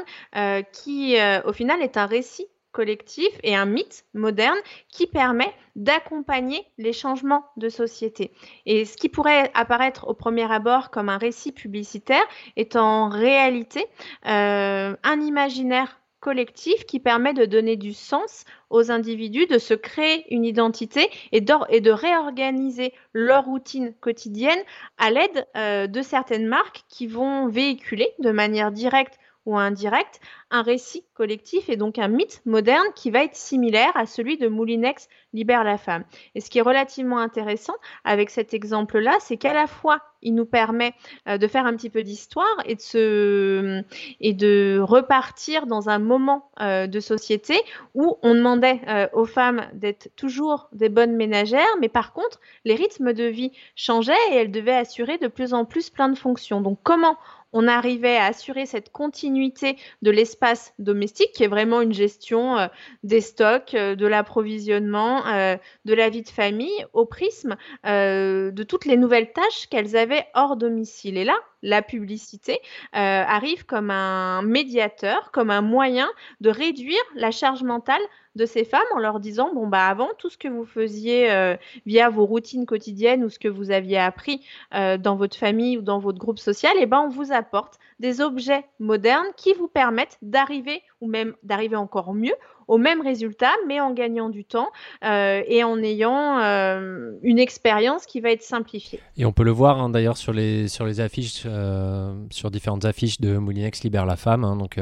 qui 0.72 1.16
au 1.44 1.52
final 1.52 1.80
est 1.82 1.96
un 1.96 2.06
récit 2.06 2.46
collectif 2.72 3.28
et 3.42 3.56
un 3.56 3.64
mythe 3.64 4.04
moderne 4.14 4.58
qui 4.88 5.06
permet 5.06 5.52
d'accompagner 5.74 6.64
les 6.78 6.92
changements 6.92 7.44
de 7.56 7.68
société. 7.68 8.30
Et 8.66 8.84
ce 8.84 8.96
qui 8.96 9.08
pourrait 9.08 9.50
apparaître 9.54 10.06
au 10.06 10.14
premier 10.14 10.50
abord 10.52 10.90
comme 10.90 11.08
un 11.08 11.18
récit 11.18 11.52
publicitaire 11.52 12.22
est 12.56 12.76
en 12.76 13.08
réalité 13.08 13.86
un 14.24 15.20
imaginaire 15.20 15.99
collectif 16.20 16.84
qui 16.84 17.00
permet 17.00 17.32
de 17.32 17.44
donner 17.44 17.76
du 17.76 17.92
sens 17.92 18.44
aux 18.68 18.90
individus, 18.90 19.46
de 19.46 19.58
se 19.58 19.74
créer 19.74 20.32
une 20.32 20.44
identité 20.44 21.10
et, 21.32 21.40
de 21.40 21.90
réorganiser 21.90 22.92
leur 23.12 23.46
routine 23.46 23.94
quotidienne 24.00 24.60
à 24.98 25.10
l'aide 25.10 25.46
euh, 25.56 25.86
de 25.86 26.02
certaines 26.02 26.46
marques 26.46 26.84
qui 26.88 27.06
vont 27.06 27.48
véhiculer 27.48 28.10
de 28.18 28.30
manière 28.30 28.70
directe 28.70 29.18
ou 29.46 29.56
indirecte 29.56 30.20
un 30.50 30.62
récit 30.62 31.04
collectif 31.14 31.68
et 31.68 31.76
donc 31.76 31.98
un 31.98 32.08
mythe 32.08 32.42
moderne 32.44 32.86
qui 32.94 33.10
va 33.10 33.24
être 33.24 33.36
similaire 33.36 33.92
à 33.96 34.06
celui 34.06 34.36
de 34.36 34.48
Moulinex 34.48 35.08
libère 35.32 35.64
la 35.64 35.78
femme. 35.78 36.04
Et 36.34 36.40
ce 36.40 36.50
qui 36.50 36.58
est 36.58 36.62
relativement 36.62 37.18
intéressant 37.18 37.74
avec 38.04 38.30
cet 38.30 38.54
exemple-là, 38.54 39.16
c'est 39.20 39.36
qu'à 39.36 39.54
la 39.54 39.66
fois 39.66 40.00
il 40.22 40.34
nous 40.34 40.46
permet 40.46 40.94
euh, 41.28 41.38
de 41.38 41.46
faire 41.46 41.66
un 41.66 41.74
petit 41.74 41.90
peu 41.90 42.02
d'histoire 42.02 42.46
et 42.64 42.76
de 42.76 43.84
et 44.20 44.32
de 44.32 44.80
repartir 44.82 45.66
dans 45.66 45.88
un 45.88 45.98
moment 45.98 46.50
euh, 46.60 46.86
de 46.86 47.00
société 47.00 47.54
où 47.94 48.18
on 48.22 48.34
demandait 48.34 48.80
euh, 48.88 49.08
aux 49.12 49.24
femmes 49.24 49.66
d'être 49.74 50.10
toujours 50.16 50.68
des 50.72 50.88
bonnes 50.88 51.16
ménagères, 51.16 51.76
mais 51.80 51.88
par 51.88 52.12
contre 52.12 52.40
les 52.64 52.74
rythmes 52.74 53.12
de 53.12 53.24
vie 53.24 53.52
changeaient 53.74 54.12
et 54.32 54.36
elles 54.36 54.50
devaient 54.50 54.76
assurer 54.76 55.18
de 55.18 55.28
plus 55.28 55.54
en 55.54 55.64
plus 55.64 55.90
plein 55.90 56.08
de 56.08 56.18
fonctions. 56.18 56.60
Donc 56.60 56.78
comment 56.82 57.16
on 57.52 57.66
arrivait 57.66 58.16
à 58.16 58.26
assurer 58.26 58.64
cette 58.64 58.92
continuité 58.92 59.76
de 60.02 60.12
l'espace 60.12 60.72
domestique, 60.78 61.32
qui 61.32 61.42
est 61.42 61.48
vraiment 61.48 61.80
une 61.80 61.92
gestion 61.92 62.70
des 63.02 63.20
stocks, 63.20 63.72
de 63.74 64.06
l'approvisionnement, 64.06 65.19
euh, 65.26 65.56
de 65.84 65.94
la 65.94 66.08
vie 66.08 66.22
de 66.22 66.28
famille, 66.28 66.84
au 66.92 67.06
prisme 67.06 67.56
de 67.84 68.62
toutes 68.62 68.84
les 68.84 68.96
nouvelles 68.96 69.32
tâches 69.32 69.68
qu'elles 69.70 69.96
avaient 69.96 70.26
hors 70.34 70.56
domicile. 70.56 71.16
Et 71.16 71.24
là, 71.24 71.36
la 71.62 71.82
publicité, 71.82 72.58
euh, 72.94 72.98
arrive 73.26 73.66
comme 73.66 73.90
un 73.90 74.42
médiateur, 74.42 75.30
comme 75.32 75.50
un 75.50 75.60
moyen 75.60 76.08
de 76.40 76.50
réduire 76.50 77.02
la 77.14 77.30
charge 77.30 77.62
mentale 77.62 78.00
de 78.36 78.46
ces 78.46 78.64
femmes 78.64 78.80
en 78.94 78.98
leur 78.98 79.18
disant 79.18 79.52
bon 79.52 79.66
bah 79.66 79.86
avant 79.86 80.10
tout 80.16 80.30
ce 80.30 80.38
que 80.38 80.46
vous 80.46 80.64
faisiez 80.64 81.32
euh, 81.32 81.56
via 81.84 82.08
vos 82.08 82.24
routines 82.24 82.64
quotidiennes 82.64 83.24
ou 83.24 83.28
ce 83.28 83.40
que 83.40 83.48
vous 83.48 83.72
aviez 83.72 83.98
appris 83.98 84.46
euh, 84.72 84.96
dans 84.98 85.16
votre 85.16 85.36
famille 85.36 85.76
ou 85.76 85.82
dans 85.82 85.98
votre 85.98 86.18
groupe 86.18 86.38
social 86.38 86.72
et 86.76 86.82
eh 86.82 86.86
ben 86.86 87.00
on 87.00 87.08
vous 87.08 87.32
apporte 87.32 87.80
des 87.98 88.20
objets 88.20 88.64
modernes 88.78 89.26
qui 89.36 89.52
vous 89.52 89.66
permettent 89.66 90.16
d'arriver 90.22 90.80
ou 91.00 91.08
même 91.08 91.34
d'arriver 91.42 91.74
encore 91.74 92.14
mieux 92.14 92.34
au 92.70 92.78
même 92.78 93.02
résultat, 93.02 93.50
mais 93.66 93.80
en 93.80 93.92
gagnant 93.92 94.28
du 94.28 94.44
temps 94.44 94.68
euh, 95.04 95.42
et 95.48 95.64
en 95.64 95.82
ayant 95.82 96.38
euh, 96.38 97.18
une 97.22 97.40
expérience 97.40 98.06
qui 98.06 98.20
va 98.20 98.30
être 98.30 98.44
simplifiée. 98.44 99.00
Et 99.16 99.24
on 99.24 99.32
peut 99.32 99.42
le 99.42 99.50
voir 99.50 99.82
hein, 99.82 99.90
d'ailleurs 99.90 100.16
sur 100.16 100.32
les, 100.32 100.68
sur 100.68 100.86
les 100.86 101.00
affiches, 101.00 101.42
euh, 101.46 102.14
sur 102.30 102.52
différentes 102.52 102.84
affiches 102.84 103.20
de 103.20 103.38
Moulinex 103.38 103.82
Libère 103.82 104.06
la 104.06 104.14
femme. 104.14 104.44
Hein, 104.44 104.54
donc 104.54 104.78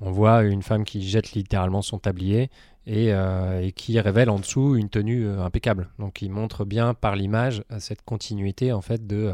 on 0.00 0.12
voit 0.12 0.44
une 0.44 0.62
femme 0.62 0.84
qui 0.84 1.02
jette 1.02 1.32
littéralement 1.32 1.82
son 1.82 1.98
tablier 1.98 2.50
et, 2.86 3.08
et, 3.08 3.72
qui 3.72 3.98
révèle 3.98 4.30
en 4.30 4.38
dessous 4.38 4.76
une 4.76 4.88
tenue 4.88 5.28
impeccable. 5.28 5.88
Donc 5.98 6.22
il 6.22 6.30
montre 6.30 6.64
bien 6.64 6.94
par 6.94 7.16
l'image 7.16 7.64
cette 7.80 8.02
continuité 8.02 8.72
en 8.72 8.80
fait 8.80 9.08
de 9.08 9.32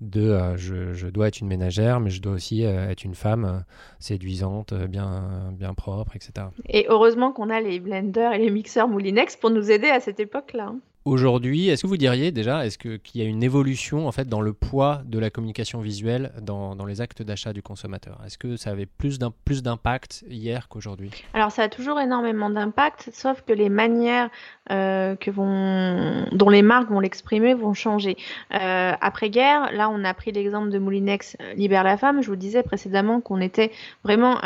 de 0.00 0.30
euh, 0.30 0.56
je, 0.56 1.08
dois 1.08 1.28
être 1.28 1.40
une 1.40 1.48
ménagère, 1.48 2.00
mais 2.00 2.10
je 2.10 2.22
dois 2.22 2.32
aussi 2.32 2.64
euh, 2.64 2.90
être 2.90 3.04
une 3.04 3.14
femme 3.14 3.44
euh, 3.44 3.58
séduisante, 3.98 4.72
bien, 4.74 5.52
bien 5.52 5.74
propre, 5.74 6.14
etc. 6.14 6.48
Et 6.68 6.86
heureusement 6.88 7.32
qu'on 7.32 7.50
a 7.50 7.60
les 7.60 7.80
blenders 7.80 8.32
et 8.32 8.38
les 8.38 8.50
mixeurs 8.50 8.88
Moulinex 8.88 9.36
pour 9.36 9.50
nous 9.50 9.70
aider 9.70 9.88
à 9.88 10.00
cette 10.00 10.20
époque-là. 10.20 10.66
Hein. 10.68 10.80
Aujourd'hui, 11.04 11.68
est-ce 11.68 11.82
que 11.82 11.86
vous 11.86 11.96
diriez 11.96 12.32
déjà, 12.32 12.66
est-ce 12.66 12.76
qu'il 12.76 13.00
y 13.14 13.22
a 13.22 13.24
une 13.24 13.42
évolution 13.42 14.06
en 14.06 14.12
fait 14.12 14.28
dans 14.28 14.40
le 14.40 14.52
poids 14.52 15.00
de 15.06 15.18
la 15.18 15.30
communication 15.30 15.80
visuelle 15.80 16.32
dans, 16.42 16.74
les 16.84 17.00
actes 17.00 17.22
d'achat 17.22 17.52
du 17.52 17.62
consommateur? 17.62 18.20
Est-ce 18.26 18.36
que 18.36 18.56
ça 18.56 18.70
avait 18.70 18.86
plus 18.86 19.18
d'impact 19.18 20.24
hier 20.28 20.68
qu'aujourd'hui? 20.68 21.10
Alors 21.32 21.50
ça 21.50 21.62
a 21.62 21.68
toujours 21.68 21.98
énormément 21.98 22.50
d'impact, 22.50 23.10
sauf 23.12 23.42
que 23.42 23.52
les 23.52 23.70
manières 23.70 24.28
euh, 24.70 25.16
que 25.16 25.30
vont, 25.30 26.26
dont 26.32 26.50
les 26.50 26.62
marques 26.62 26.90
vont 26.90 27.00
l'exprimer 27.00 27.54
vont 27.54 27.74
changer. 27.74 28.16
Euh, 28.52 28.92
Après-guerre, 29.00 29.72
là 29.72 29.88
on 29.88 30.04
a 30.04 30.12
pris 30.12 30.32
l'exemple 30.32 30.70
de 30.70 30.78
Moulinex 30.78 31.36
euh, 31.40 31.54
Libère 31.54 31.84
la 31.84 31.96
femme. 31.96 32.22
Je 32.22 32.28
vous 32.28 32.36
disais 32.36 32.62
précédemment 32.62 33.20
qu'on 33.20 33.40
était 33.40 33.72
vraiment 34.04 34.38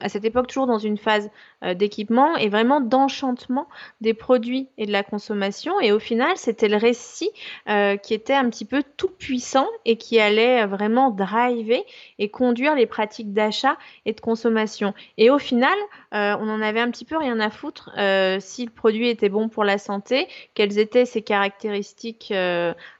à 0.00 0.08
cette 0.08 0.24
époque 0.24 0.46
toujours 0.46 0.66
dans 0.66 0.78
une 0.78 0.96
phase 0.96 1.30
d'équipement 1.74 2.36
et 2.36 2.48
vraiment 2.48 2.80
d'enchantement 2.80 3.68
des 4.00 4.14
produits 4.14 4.68
et 4.78 4.86
de 4.86 4.92
la 4.92 5.02
consommation. 5.02 5.80
Et 5.80 5.92
au 5.92 5.98
final, 5.98 6.36
c'était 6.36 6.68
le 6.68 6.76
récit 6.76 7.30
euh, 7.68 7.96
qui 7.96 8.14
était 8.14 8.34
un 8.34 8.48
petit 8.48 8.64
peu 8.64 8.82
tout 8.96 9.08
puissant 9.08 9.66
et 9.84 9.96
qui 9.96 10.20
allait 10.20 10.66
vraiment 10.66 11.10
driver 11.10 11.84
et 12.18 12.28
conduire 12.28 12.74
les 12.74 12.86
pratiques 12.86 13.32
d'achat 13.32 13.76
et 14.06 14.12
de 14.12 14.20
consommation. 14.20 14.94
Et 15.16 15.30
au 15.30 15.38
final, 15.38 15.76
euh, 16.14 16.36
on 16.40 16.48
en 16.48 16.60
avait 16.60 16.80
un 16.80 16.90
petit 16.90 17.04
peu 17.04 17.16
rien 17.16 17.40
à 17.40 17.50
foutre 17.50 17.90
si 18.40 18.64
le 18.64 18.70
produit 18.70 19.08
était 19.08 19.28
bon 19.28 19.48
pour 19.48 19.64
la 19.64 19.78
santé, 19.78 20.28
quelles 20.54 20.78
étaient 20.78 21.04
ses 21.04 21.22
caractéristiques 21.22 22.32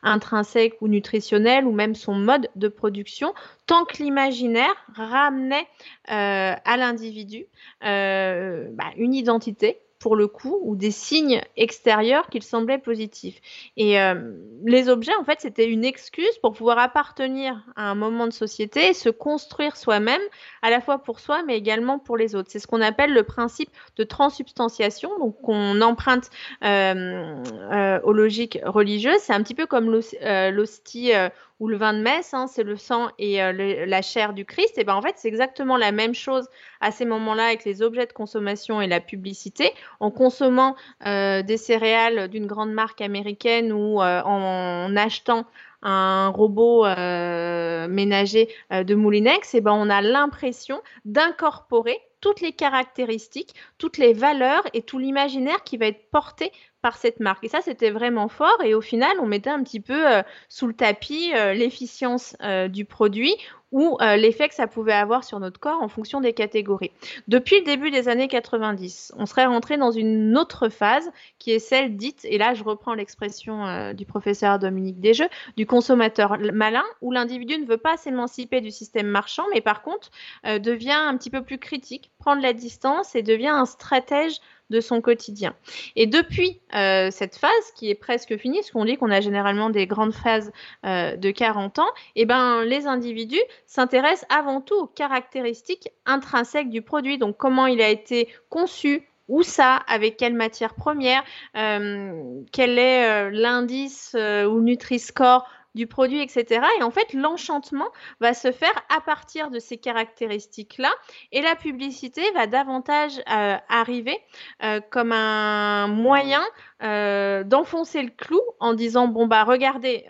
intrinsèques 0.02 0.76
ou 0.80 0.88
nutritionnelles 0.88 1.64
ou 1.64 1.72
même 1.72 1.94
son 1.94 2.14
mode 2.14 2.48
de 2.56 2.68
production 2.68 3.34
tant 3.68 3.84
que 3.84 4.02
l'imaginaire 4.02 4.74
ramenait 4.94 5.66
euh, 6.10 6.54
à 6.64 6.76
l'individu 6.76 7.46
euh, 7.84 8.47
bah, 8.72 8.90
une 8.96 9.14
identité 9.14 9.80
pour 9.98 10.14
le 10.14 10.28
coup, 10.28 10.58
ou 10.62 10.76
des 10.76 10.90
signes 10.90 11.42
extérieurs 11.56 12.28
qu'il 12.28 12.42
semblait 12.42 12.78
positifs. 12.78 13.40
Et 13.76 14.00
euh, 14.00 14.32
les 14.64 14.88
objets, 14.88 15.14
en 15.18 15.24
fait, 15.24 15.40
c'était 15.40 15.68
une 15.68 15.84
excuse 15.84 16.38
pour 16.40 16.52
pouvoir 16.52 16.78
appartenir 16.78 17.64
à 17.74 17.90
un 17.90 17.94
moment 17.94 18.26
de 18.26 18.32
société 18.32 18.88
et 18.88 18.94
se 18.94 19.08
construire 19.08 19.76
soi-même, 19.76 20.20
à 20.62 20.70
la 20.70 20.80
fois 20.80 20.98
pour 20.98 21.18
soi, 21.18 21.42
mais 21.46 21.56
également 21.56 21.98
pour 21.98 22.16
les 22.16 22.36
autres. 22.36 22.48
C'est 22.50 22.60
ce 22.60 22.68
qu'on 22.68 22.80
appelle 22.80 23.12
le 23.12 23.24
principe 23.24 23.70
de 23.96 24.04
transubstantiation, 24.04 25.10
donc 25.18 25.40
qu'on 25.42 25.80
emprunte 25.80 26.30
euh, 26.64 27.42
euh, 27.72 28.00
aux 28.04 28.12
logiques 28.12 28.60
religieuses. 28.64 29.20
C'est 29.20 29.32
un 29.32 29.42
petit 29.42 29.54
peu 29.54 29.66
comme 29.66 29.90
l'hostie 29.90 31.12
ou 31.60 31.68
le 31.68 31.76
vin 31.76 31.92
de 31.92 32.00
messe, 32.00 32.34
hein, 32.34 32.46
c'est 32.46 32.62
le 32.62 32.76
sang 32.76 33.08
et 33.18 33.38
la 33.38 34.02
chair 34.02 34.32
du 34.32 34.44
Christ. 34.44 34.78
Et 34.78 34.84
ben 34.84 34.94
en 34.94 35.02
fait, 35.02 35.14
c'est 35.16 35.28
exactement 35.28 35.76
la 35.76 35.92
même 35.92 36.14
chose 36.14 36.48
à 36.80 36.90
ces 36.90 37.04
moments-là 37.04 37.46
avec 37.46 37.64
les 37.64 37.82
objets 37.82 38.06
de 38.06 38.12
consommation 38.12 38.80
et 38.80 38.86
la 38.86 39.00
publicité 39.00 39.72
en 40.00 40.10
consommant 40.10 40.76
euh, 41.06 41.42
des 41.42 41.56
céréales 41.56 42.28
d'une 42.28 42.46
grande 42.46 42.72
marque 42.72 43.00
américaine 43.00 43.72
ou 43.72 44.00
euh, 44.00 44.22
en, 44.22 44.94
achetant 44.96 45.46
un 45.82 46.28
robot 46.28 46.84
euh, 46.84 47.86
ménager 47.86 48.48
de 48.70 48.94
Moulinex, 48.96 49.54
et 49.54 49.60
ben 49.60 49.72
on 49.72 49.88
a 49.88 50.02
l'impression 50.02 50.82
d'incorporer 51.04 52.00
toutes 52.20 52.40
les 52.40 52.52
caractéristiques, 52.52 53.54
toutes 53.78 53.96
les 53.96 54.12
valeurs 54.12 54.64
et 54.72 54.82
tout 54.82 54.98
l'imaginaire 54.98 55.62
qui 55.62 55.76
va 55.76 55.86
être 55.86 56.10
porté 56.10 56.50
par 56.82 56.96
cette 56.96 57.20
marque. 57.20 57.44
Et 57.44 57.48
ça, 57.48 57.60
c'était 57.60 57.90
vraiment 57.90 58.28
fort. 58.28 58.58
Et 58.64 58.74
au 58.74 58.80
final, 58.80 59.12
on 59.20 59.26
mettait 59.26 59.50
un 59.50 59.62
petit 59.62 59.80
peu 59.80 60.04
sous 60.48 60.66
le 60.66 60.74
tapis 60.74 61.32
l'efficience 61.32 62.36
du 62.68 62.84
produit 62.84 63.34
ou 63.70 63.98
euh, 64.00 64.16
l'effet 64.16 64.48
que 64.48 64.54
ça 64.54 64.66
pouvait 64.66 64.92
avoir 64.92 65.24
sur 65.24 65.40
notre 65.40 65.60
corps 65.60 65.82
en 65.82 65.88
fonction 65.88 66.20
des 66.20 66.32
catégories. 66.32 66.90
Depuis 67.26 67.58
le 67.58 67.64
début 67.64 67.90
des 67.90 68.08
années 68.08 68.28
90, 68.28 69.12
on 69.16 69.26
serait 69.26 69.46
rentré 69.46 69.76
dans 69.76 69.90
une 69.90 70.36
autre 70.38 70.68
phase 70.68 71.10
qui 71.38 71.52
est 71.52 71.58
celle 71.58 71.96
dite, 71.96 72.24
et 72.24 72.38
là 72.38 72.54
je 72.54 72.64
reprends 72.64 72.94
l'expression 72.94 73.66
euh, 73.66 73.92
du 73.92 74.06
professeur 74.06 74.58
Dominique 74.58 75.00
Desjeux, 75.00 75.28
du 75.56 75.66
consommateur 75.66 76.38
malin, 76.52 76.84
où 77.02 77.12
l'individu 77.12 77.58
ne 77.58 77.66
veut 77.66 77.76
pas 77.76 77.96
s'émanciper 77.96 78.60
du 78.60 78.70
système 78.70 79.06
marchand, 79.06 79.44
mais 79.52 79.60
par 79.60 79.82
contre 79.82 80.10
euh, 80.46 80.58
devient 80.58 80.92
un 80.92 81.16
petit 81.16 81.30
peu 81.30 81.42
plus 81.42 81.58
critique, 81.58 82.10
prendre 82.18 82.42
la 82.42 82.52
distance 82.52 83.14
et 83.14 83.22
devient 83.22 83.48
un 83.48 83.66
stratège 83.66 84.40
de 84.70 84.80
son 84.80 85.00
quotidien. 85.00 85.54
Et 85.96 86.06
depuis 86.06 86.60
euh, 86.74 87.10
cette 87.10 87.36
phase 87.36 87.72
qui 87.74 87.90
est 87.90 87.94
presque 87.94 88.36
finie, 88.36 88.58
parce 88.58 88.70
qu'on 88.70 88.84
dit 88.84 88.96
qu'on 88.96 89.10
a 89.10 89.20
généralement 89.20 89.70
des 89.70 89.86
grandes 89.86 90.14
phases 90.14 90.52
euh, 90.84 91.16
de 91.16 91.30
40 91.30 91.78
ans, 91.78 91.88
et 92.14 92.22
eh 92.22 92.26
ben 92.26 92.64
les 92.64 92.86
individus 92.86 93.40
s'intéressent 93.66 94.26
avant 94.28 94.60
tout 94.60 94.74
aux 94.74 94.86
caractéristiques 94.86 95.90
intrinsèques 96.06 96.70
du 96.70 96.82
produit, 96.82 97.18
donc 97.18 97.36
comment 97.36 97.66
il 97.66 97.80
a 97.80 97.88
été 97.88 98.28
conçu, 98.50 99.08
où 99.28 99.42
ça, 99.42 99.76
avec 99.88 100.16
quelle 100.16 100.34
matière 100.34 100.74
première, 100.74 101.22
euh, 101.56 102.40
quel 102.50 102.78
est 102.78 103.30
l'indice 103.30 104.16
ou 104.16 104.60
Nutri-Score 104.60 105.46
du 105.74 105.86
produit, 105.86 106.20
etc. 106.20 106.64
Et 106.78 106.82
en 106.82 106.90
fait, 106.90 107.12
l'enchantement 107.12 107.88
va 108.20 108.34
se 108.34 108.52
faire 108.52 108.74
à 108.94 109.00
partir 109.00 109.50
de 109.50 109.58
ces 109.58 109.78
caractéristiques-là 109.78 110.90
et 111.32 111.42
la 111.42 111.56
publicité 111.56 112.22
va 112.32 112.46
davantage 112.46 113.18
euh, 113.30 113.56
arriver 113.68 114.18
euh, 114.62 114.80
comme 114.90 115.12
un 115.12 115.86
moyen 115.86 116.42
euh, 116.82 117.44
d'enfoncer 117.44 118.02
le 118.02 118.10
clou 118.10 118.40
en 118.60 118.74
disant, 118.74 119.08
bon, 119.08 119.26
bah 119.26 119.44
regardez, 119.44 120.06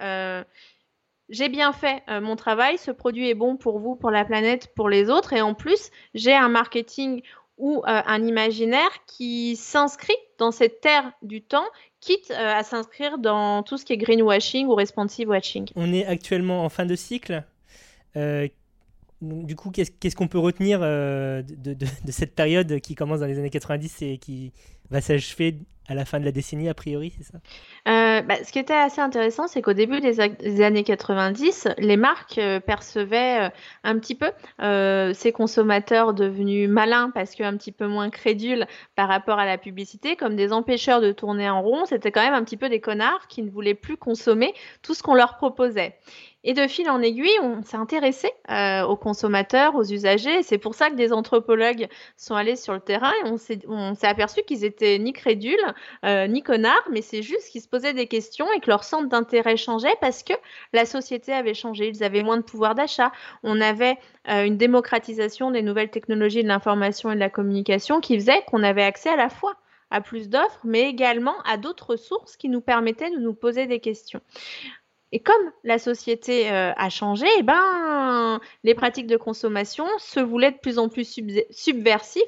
j'ai 1.28 1.50
bien 1.50 1.72
fait 1.72 2.02
mon 2.08 2.36
travail, 2.36 2.78
ce 2.78 2.90
produit 2.90 3.28
est 3.28 3.34
bon 3.34 3.56
pour 3.56 3.78
vous, 3.78 3.96
pour 3.96 4.10
la 4.10 4.24
planète, 4.24 4.72
pour 4.74 4.88
les 4.88 5.10
autres, 5.10 5.34
et 5.34 5.42
en 5.42 5.52
plus, 5.52 5.90
j'ai 6.14 6.34
un 6.34 6.48
marketing 6.48 7.22
ou 7.58 7.82
un 7.84 8.24
imaginaire 8.24 9.04
qui 9.06 9.56
s'inscrit 9.56 10.16
dans 10.38 10.52
cette 10.52 10.80
terre 10.80 11.12
du 11.20 11.42
temps 11.42 11.66
quitte 12.00 12.30
euh, 12.30 12.58
à 12.58 12.62
s'inscrire 12.62 13.18
dans 13.18 13.62
tout 13.62 13.76
ce 13.76 13.84
qui 13.84 13.92
est 13.92 13.96
greenwashing 13.96 14.66
ou 14.66 14.74
responsive 14.74 15.28
watching. 15.28 15.66
On 15.76 15.92
est 15.92 16.06
actuellement 16.06 16.64
en 16.64 16.68
fin 16.68 16.86
de 16.86 16.94
cycle. 16.94 17.44
Euh, 18.16 18.48
du 19.20 19.56
coup, 19.56 19.70
qu'est-ce 19.70 20.14
qu'on 20.14 20.28
peut 20.28 20.38
retenir 20.38 20.80
euh, 20.82 21.42
de, 21.42 21.76
cette 22.10 22.34
période 22.34 22.80
qui 22.80 22.94
commence 22.94 23.20
dans 23.20 23.26
les 23.26 23.38
années 23.38 23.50
90 23.50 24.02
et 24.02 24.18
qui 24.18 24.52
va 24.90 25.00
s'achever 25.00 25.58
à 25.88 25.94
la 25.94 26.04
fin 26.04 26.20
de 26.20 26.24
la 26.24 26.32
décennie, 26.32 26.68
a 26.68 26.74
priori, 26.74 27.14
c'est 27.16 27.24
ça? 27.24 27.38
Euh, 27.88 28.20
bah, 28.20 28.34
Ce 28.44 28.52
qui 28.52 28.58
était 28.58 28.74
assez 28.74 29.00
intéressant, 29.00 29.48
c'est 29.48 29.62
qu'au 29.62 29.72
début 29.72 30.00
des, 30.00 30.20
années 30.60 30.84
90, 30.84 31.68
les 31.78 31.96
marques 31.96 32.36
euh, 32.36 32.60
percevaient 32.60 33.46
euh, 33.46 33.50
un 33.84 33.98
petit 33.98 34.14
peu 34.14 34.30
ces 35.14 35.32
consommateurs 35.32 36.12
devenus 36.12 36.68
malins 36.68 37.10
parce 37.14 37.34
qu'un 37.34 37.56
petit 37.56 37.72
peu 37.72 37.86
moins 37.86 38.10
crédules 38.10 38.66
par 38.96 39.08
rapport 39.08 39.38
à 39.38 39.46
la 39.46 39.56
publicité 39.56 40.16
comme 40.16 40.36
des 40.36 40.52
empêcheurs 40.52 41.00
de 41.00 41.12
tourner 41.12 41.48
en 41.48 41.62
rond. 41.62 41.86
C'était 41.86 42.12
quand 42.12 42.22
même 42.22 42.34
un 42.34 42.44
petit 42.44 42.56
peu 42.58 42.68
des 42.68 42.80
connards 42.80 43.26
qui 43.28 43.42
ne 43.42 43.50
voulaient 43.50 43.74
plus 43.74 43.96
consommer 43.96 44.52
tout 44.82 44.94
ce 44.94 45.02
qu'on 45.02 45.14
leur 45.14 45.36
proposait. 45.36 45.96
Et 46.44 46.52
de 46.54 46.66
fil 46.68 46.88
en 46.88 47.02
aiguille, 47.02 47.36
on 47.42 47.62
s'est 47.62 47.76
intéressé 47.76 48.30
aux 48.48 48.96
consommateurs, 48.96 49.74
aux 49.74 49.84
usagers. 49.84 50.42
C'est 50.42 50.58
pour 50.58 50.74
ça 50.74 50.88
que 50.88 50.94
des 50.94 51.12
anthropologues 51.12 51.88
sont 52.16 52.34
allés 52.34 52.56
sur 52.56 52.74
le 52.74 52.80
terrain 52.80 53.12
et 53.24 53.30
on 53.66 53.94
s'est 53.94 54.06
aperçu 54.06 54.42
qu'ils 54.42 54.64
étaient 54.64 54.98
ni 54.98 55.12
crédules, 55.12 55.56
euh, 56.04 56.26
ni 56.26 56.42
connards, 56.42 56.88
mais 56.90 57.02
c'est 57.02 57.22
juste 57.22 57.50
qu'ils 57.50 57.60
se 57.60 57.68
posaient 57.68 57.94
des 57.94 58.06
questions 58.06 58.46
et 58.52 58.60
que 58.60 58.68
leur 58.68 58.84
centre 58.84 59.08
d'intérêt 59.08 59.56
changeait 59.56 59.94
parce 60.00 60.22
que 60.22 60.34
la 60.72 60.84
société 60.84 61.32
avait 61.32 61.54
changé. 61.54 61.88
Ils 61.88 62.04
avaient 62.04 62.22
moins 62.22 62.36
de 62.36 62.42
pouvoir 62.42 62.74
d'achat. 62.74 63.12
On 63.42 63.60
avait 63.60 63.96
euh, 64.28 64.44
une 64.44 64.56
démocratisation 64.56 65.50
des 65.50 65.62
nouvelles 65.62 65.90
technologies 65.90 66.42
de 66.42 66.48
l'information 66.48 67.10
et 67.10 67.14
de 67.14 67.20
la 67.20 67.30
communication 67.30 68.00
qui 68.00 68.14
faisait 68.16 68.42
qu'on 68.46 68.62
avait 68.62 68.82
accès 68.82 69.10
à 69.10 69.16
la 69.16 69.28
fois 69.28 69.56
à 69.90 70.00
plus 70.00 70.28
d'offres, 70.28 70.60
mais 70.64 70.82
également 70.82 71.40
à 71.44 71.56
d'autres 71.56 71.96
sources 71.96 72.36
qui 72.36 72.48
nous 72.48 72.60
permettaient 72.60 73.10
de 73.10 73.18
nous 73.18 73.34
poser 73.34 73.66
des 73.66 73.80
questions. 73.80 74.20
Et 75.10 75.20
comme 75.20 75.52
la 75.64 75.78
société 75.78 76.50
euh, 76.50 76.72
a 76.76 76.90
changé, 76.90 77.26
eh 77.38 77.42
ben, 77.42 78.40
les 78.62 78.74
pratiques 78.74 79.06
de 79.06 79.16
consommation 79.16 79.86
se 79.98 80.20
voulaient 80.20 80.52
de 80.52 80.58
plus 80.58 80.78
en 80.78 80.88
plus 80.88 81.18
subversives 81.50 82.22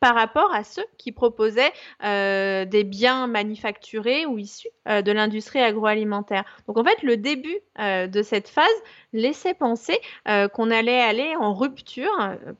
par 0.00 0.14
rapport 0.14 0.54
à 0.54 0.62
ceux 0.62 0.84
qui 0.98 1.10
proposaient 1.10 1.72
euh, 2.04 2.64
des 2.64 2.84
biens 2.84 3.26
manufacturés 3.26 4.24
ou 4.24 4.38
issus 4.38 4.68
euh, 4.88 5.02
de 5.02 5.10
l'industrie 5.10 5.60
agroalimentaire. 5.60 6.44
Donc 6.68 6.78
en 6.78 6.84
fait, 6.84 7.02
le 7.02 7.16
début 7.16 7.58
de 7.78 8.22
cette 8.22 8.48
phase 8.48 8.66
laissait 9.16 9.54
penser 9.54 9.98
qu'on 10.52 10.70
allait 10.70 11.00
aller 11.00 11.34
en 11.38 11.54
rupture 11.54 12.10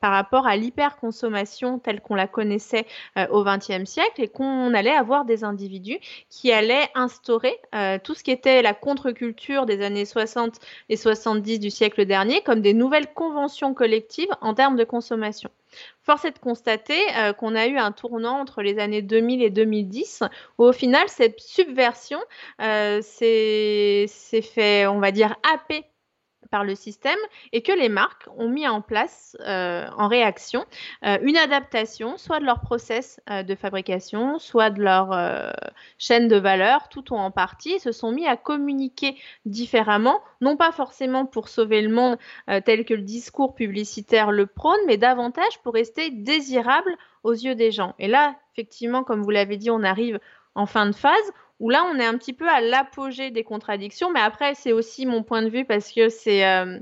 par 0.00 0.12
rapport 0.12 0.46
à 0.46 0.56
l'hyperconsommation 0.56 1.78
telle 1.78 2.00
qu'on 2.00 2.14
la 2.14 2.26
connaissait 2.26 2.86
au 3.30 3.44
XXe 3.44 3.84
siècle 3.84 4.22
et 4.22 4.28
qu'on 4.28 4.74
allait 4.74 4.94
avoir 4.94 5.24
des 5.24 5.44
individus 5.44 5.98
qui 6.30 6.52
allaient 6.52 6.88
instaurer 6.94 7.58
tout 8.04 8.14
ce 8.14 8.22
qui 8.22 8.30
était 8.30 8.62
la 8.62 8.74
contre-culture 8.74 9.66
des 9.66 9.82
années 9.82 10.04
60 10.04 10.54
et 10.88 10.96
70 10.96 11.58
du 11.58 11.70
siècle 11.70 12.04
dernier 12.04 12.40
comme 12.42 12.60
des 12.60 12.74
nouvelles 12.74 13.12
conventions 13.12 13.74
collectives 13.74 14.30
en 14.40 14.54
termes 14.54 14.76
de 14.76 14.84
consommation. 14.84 15.50
Force 16.02 16.24
est 16.24 16.32
de 16.32 16.38
constater 16.38 16.98
euh, 17.16 17.32
qu'on 17.32 17.54
a 17.54 17.66
eu 17.66 17.76
un 17.78 17.92
tournant 17.92 18.40
entre 18.40 18.62
les 18.62 18.78
années 18.78 19.02
2000 19.02 19.42
et 19.42 19.50
2010, 19.50 20.22
où 20.58 20.64
au 20.64 20.72
final, 20.72 21.08
cette 21.08 21.40
subversion 21.40 22.20
euh, 22.62 23.02
s'est 23.02 24.06
fait, 24.42 24.86
on 24.86 25.00
va 25.00 25.10
dire, 25.10 25.36
happer 25.52 25.84
par 26.46 26.64
le 26.64 26.74
système 26.74 27.18
et 27.52 27.62
que 27.62 27.72
les 27.72 27.88
marques 27.88 28.28
ont 28.36 28.48
mis 28.48 28.66
en 28.66 28.80
place 28.80 29.36
euh, 29.40 29.86
en 29.96 30.08
réaction 30.08 30.64
euh, 31.04 31.18
une 31.22 31.36
adaptation 31.36 32.16
soit 32.16 32.40
de 32.40 32.44
leur 32.44 32.60
process 32.60 33.20
euh, 33.30 33.42
de 33.42 33.54
fabrication, 33.54 34.38
soit 34.38 34.70
de 34.70 34.82
leur 34.82 35.06
chaîne 35.98 36.28
de 36.28 36.36
valeur, 36.36 36.88
tout 36.88 37.12
ou 37.12 37.16
en 37.16 37.30
partie, 37.30 37.78
se 37.80 37.92
sont 37.92 38.12
mis 38.12 38.26
à 38.26 38.36
communiquer 38.36 39.16
différemment, 39.44 40.20
non 40.40 40.56
pas 40.56 40.72
forcément 40.72 41.26
pour 41.26 41.48
sauver 41.48 41.82
le 41.82 41.92
monde 41.92 42.18
tel 42.64 42.84
que 42.84 42.94
le 42.94 43.02
discours 43.02 43.54
publicitaire 43.54 44.30
le 44.32 44.46
prône, 44.46 44.80
mais 44.86 44.96
davantage 44.96 45.60
pour 45.62 45.74
rester 45.74 46.10
désirable 46.10 46.96
aux 47.22 47.32
yeux 47.32 47.54
des 47.54 47.70
gens. 47.70 47.94
Et 47.98 48.08
là, 48.08 48.36
effectivement, 48.52 49.04
comme 49.04 49.22
vous 49.22 49.30
l'avez 49.30 49.56
dit, 49.56 49.70
on 49.70 49.82
arrive 49.82 50.20
en 50.54 50.66
fin 50.66 50.86
de 50.86 50.94
phase 50.94 51.32
où 51.58 51.70
là, 51.70 51.84
on 51.90 51.98
est 51.98 52.04
un 52.04 52.16
petit 52.18 52.32
peu 52.32 52.48
à 52.48 52.60
l'apogée 52.60 53.30
des 53.30 53.44
contradictions, 53.44 54.10
mais 54.10 54.20
après, 54.20 54.54
c'est 54.54 54.72
aussi 54.72 55.06
mon 55.06 55.22
point 55.22 55.42
de 55.42 55.48
vue 55.48 55.64
parce 55.64 55.90
que 55.90 56.08
c'est 56.08 56.46
euh, 56.46 56.78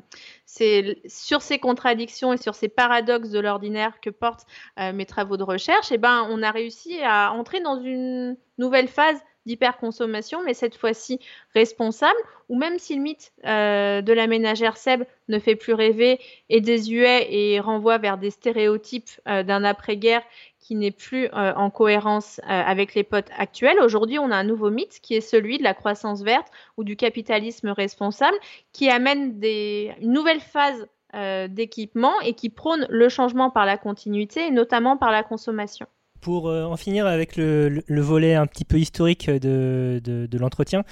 sur 1.07 1.43
ces 1.43 1.59
contradictions 1.59 2.33
et 2.33 2.37
sur 2.37 2.54
ces 2.54 2.69
paradoxes 2.69 3.31
de 3.31 3.38
l'ordinaire 3.38 4.00
que 4.00 4.11
portent 4.11 4.47
euh, 4.81 4.93
mes 4.93 5.07
travaux 5.07 5.37
de 5.37 5.45
recherche, 5.45 5.93
et 5.93 5.97
eh 5.97 5.99
ben, 5.99 6.26
on 6.28 6.43
a 6.43 6.50
réussi 6.50 7.00
à 7.02 7.33
entrer 7.33 7.61
dans 7.61 7.81
une 7.81 8.37
nouvelle 8.59 8.88
phase 8.88 9.21
d'hyperconsommation, 9.47 10.43
mais 10.43 10.54
cette 10.54 10.75
fois-ci 10.75 11.21
responsable, 11.54 12.19
ou 12.49 12.57
même 12.57 12.78
si 12.78 12.97
le 12.97 13.02
mythe 13.02 13.33
euh, 13.45 14.00
de 14.00 14.12
la 14.12 14.26
ménagère 14.26 14.78
Seb 14.78 15.04
ne 15.28 15.38
fait 15.38 15.54
plus 15.54 15.75
rêver 15.75 16.19
et 16.49 16.62
désuet 16.62 17.28
et 17.31 17.61
renvoie 17.61 17.99
vers 17.99 18.16
des 18.16 18.31
stéréotypes 18.31 19.11
d'un 19.26 19.64
après-guerre 19.64 20.23
qui 20.64 20.76
n'est 20.76 20.90
plus 20.90 21.26
euh, 21.26 21.52
en 21.54 21.68
cohérence 21.68 22.40
euh, 22.44 22.49
avec 22.49 22.94
les 22.94 23.04
potes 23.04 23.28
actuels. 23.37 23.78
Aujourd'hui, 23.80 24.18
on 24.18 24.30
a 24.30 24.37
un 24.37 24.44
nouveau 24.44 24.71
mythe 24.71 24.99
qui 25.02 25.14
est 25.14 25.21
celui 25.21 25.59
de 25.59 25.62
la 25.62 25.75
croissance 25.75 26.23
verte 26.23 26.47
ou 26.78 26.85
du 26.85 26.97
capitalisme 26.97 27.68
responsable 27.68 28.37
qui 28.73 28.88
amène 28.88 29.38
une 29.42 30.12
nouvelle 30.12 30.40
phase 30.40 30.87
euh, 31.14 31.49
d'équipement 31.49 32.18
et 32.25 32.33
qui 32.33 32.49
prône 32.49 32.87
le 32.88 33.11
changement 33.11 33.50
par 33.50 33.66
la 33.66 33.76
continuité 33.76 34.50
notamment 34.50 34.97
par 34.97 35.12
la 35.12 35.23
consommation. 35.23 35.87
Pour 36.23 36.47
en 36.47 36.76
finir 36.78 37.06
avec 37.06 37.37
le, 37.37 37.85
volet 37.88 38.35
un 38.35 38.47
petit 38.47 38.64
peu 38.64 38.78
historique 38.78 39.28
de, 39.28 40.00
de, 40.02 40.38
l'entretien, 40.38 40.83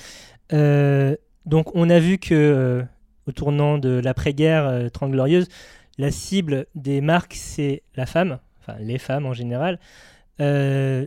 donc 1.46 1.74
on 1.74 1.88
a 1.88 1.98
vu 1.98 2.18
que 2.18 2.84
au 3.26 3.32
tournant 3.32 3.78
de 3.78 3.98
l'après-guerre 4.04 4.90
30 4.92 5.12
glorieuse, 5.12 5.48
la 5.96 6.10
cible 6.10 6.66
des 6.74 7.00
marques 7.00 7.32
c'est 7.32 7.82
la 7.96 8.04
femme, 8.04 8.40
enfin 8.62 8.78
les 8.80 8.98
femmes 8.98 9.26
en 9.26 9.32
général. 9.32 9.78
Euh, 10.40 11.06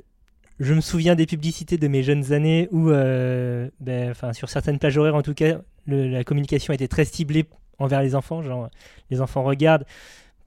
je 0.60 0.74
me 0.74 0.82
souviens 0.82 1.16
des 1.16 1.26
publicités 1.26 1.78
de 1.78 1.88
mes 1.88 2.04
jeunes 2.04 2.32
années 2.32 2.70
où, 2.72 2.90
euh, 2.90 3.70
ben, 3.80 4.14
sur 4.34 4.50
certaines 4.50 4.80
plages 4.80 4.98
horaires 4.98 5.16
en 5.16 5.22
tout 5.22 5.34
cas, 5.34 5.60
la 5.88 6.24
communication 6.24 6.74
était 6.74 6.88
très 6.88 7.06
ciblée 7.06 7.46
envers 7.78 8.02
les 8.02 8.16
enfants, 8.16 8.42
genre 8.42 8.70
les 9.10 9.20
enfants 9.20 9.44
regardent 9.44 9.86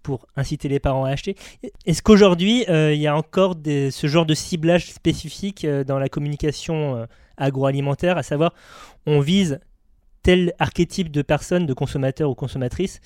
pour 0.03 0.27
inciter 0.37 0.69
les 0.69 0.81
parents 0.81 1.05
à 1.05 1.11
acheter. 1.11 1.37
Est-ce 1.85 2.03
qu'aujourd'hui, 2.03 2.65
euh, 2.71 2.95
il 2.95 3.01
y 3.01 3.07
a 3.07 3.15
encore 3.15 3.55
ce 3.65 4.07
genre 4.07 4.25
de 4.25 4.35
ciblage 4.35 4.91
spécifique 4.91 5.67
dans 5.67 5.99
la 5.99 6.09
communication 6.09 7.07
agroalimentaire, 7.37 8.17
à 8.17 8.23
savoir 8.23 8.55
on 9.07 9.21
vise 9.21 9.61
tel 10.29 10.53
archétype 10.59 11.11
de 11.11 11.23
personne, 11.23 11.65
de 11.65 11.73
consommateur 11.73 12.29
ou 12.29 12.35
consommatrice, 12.35 13.01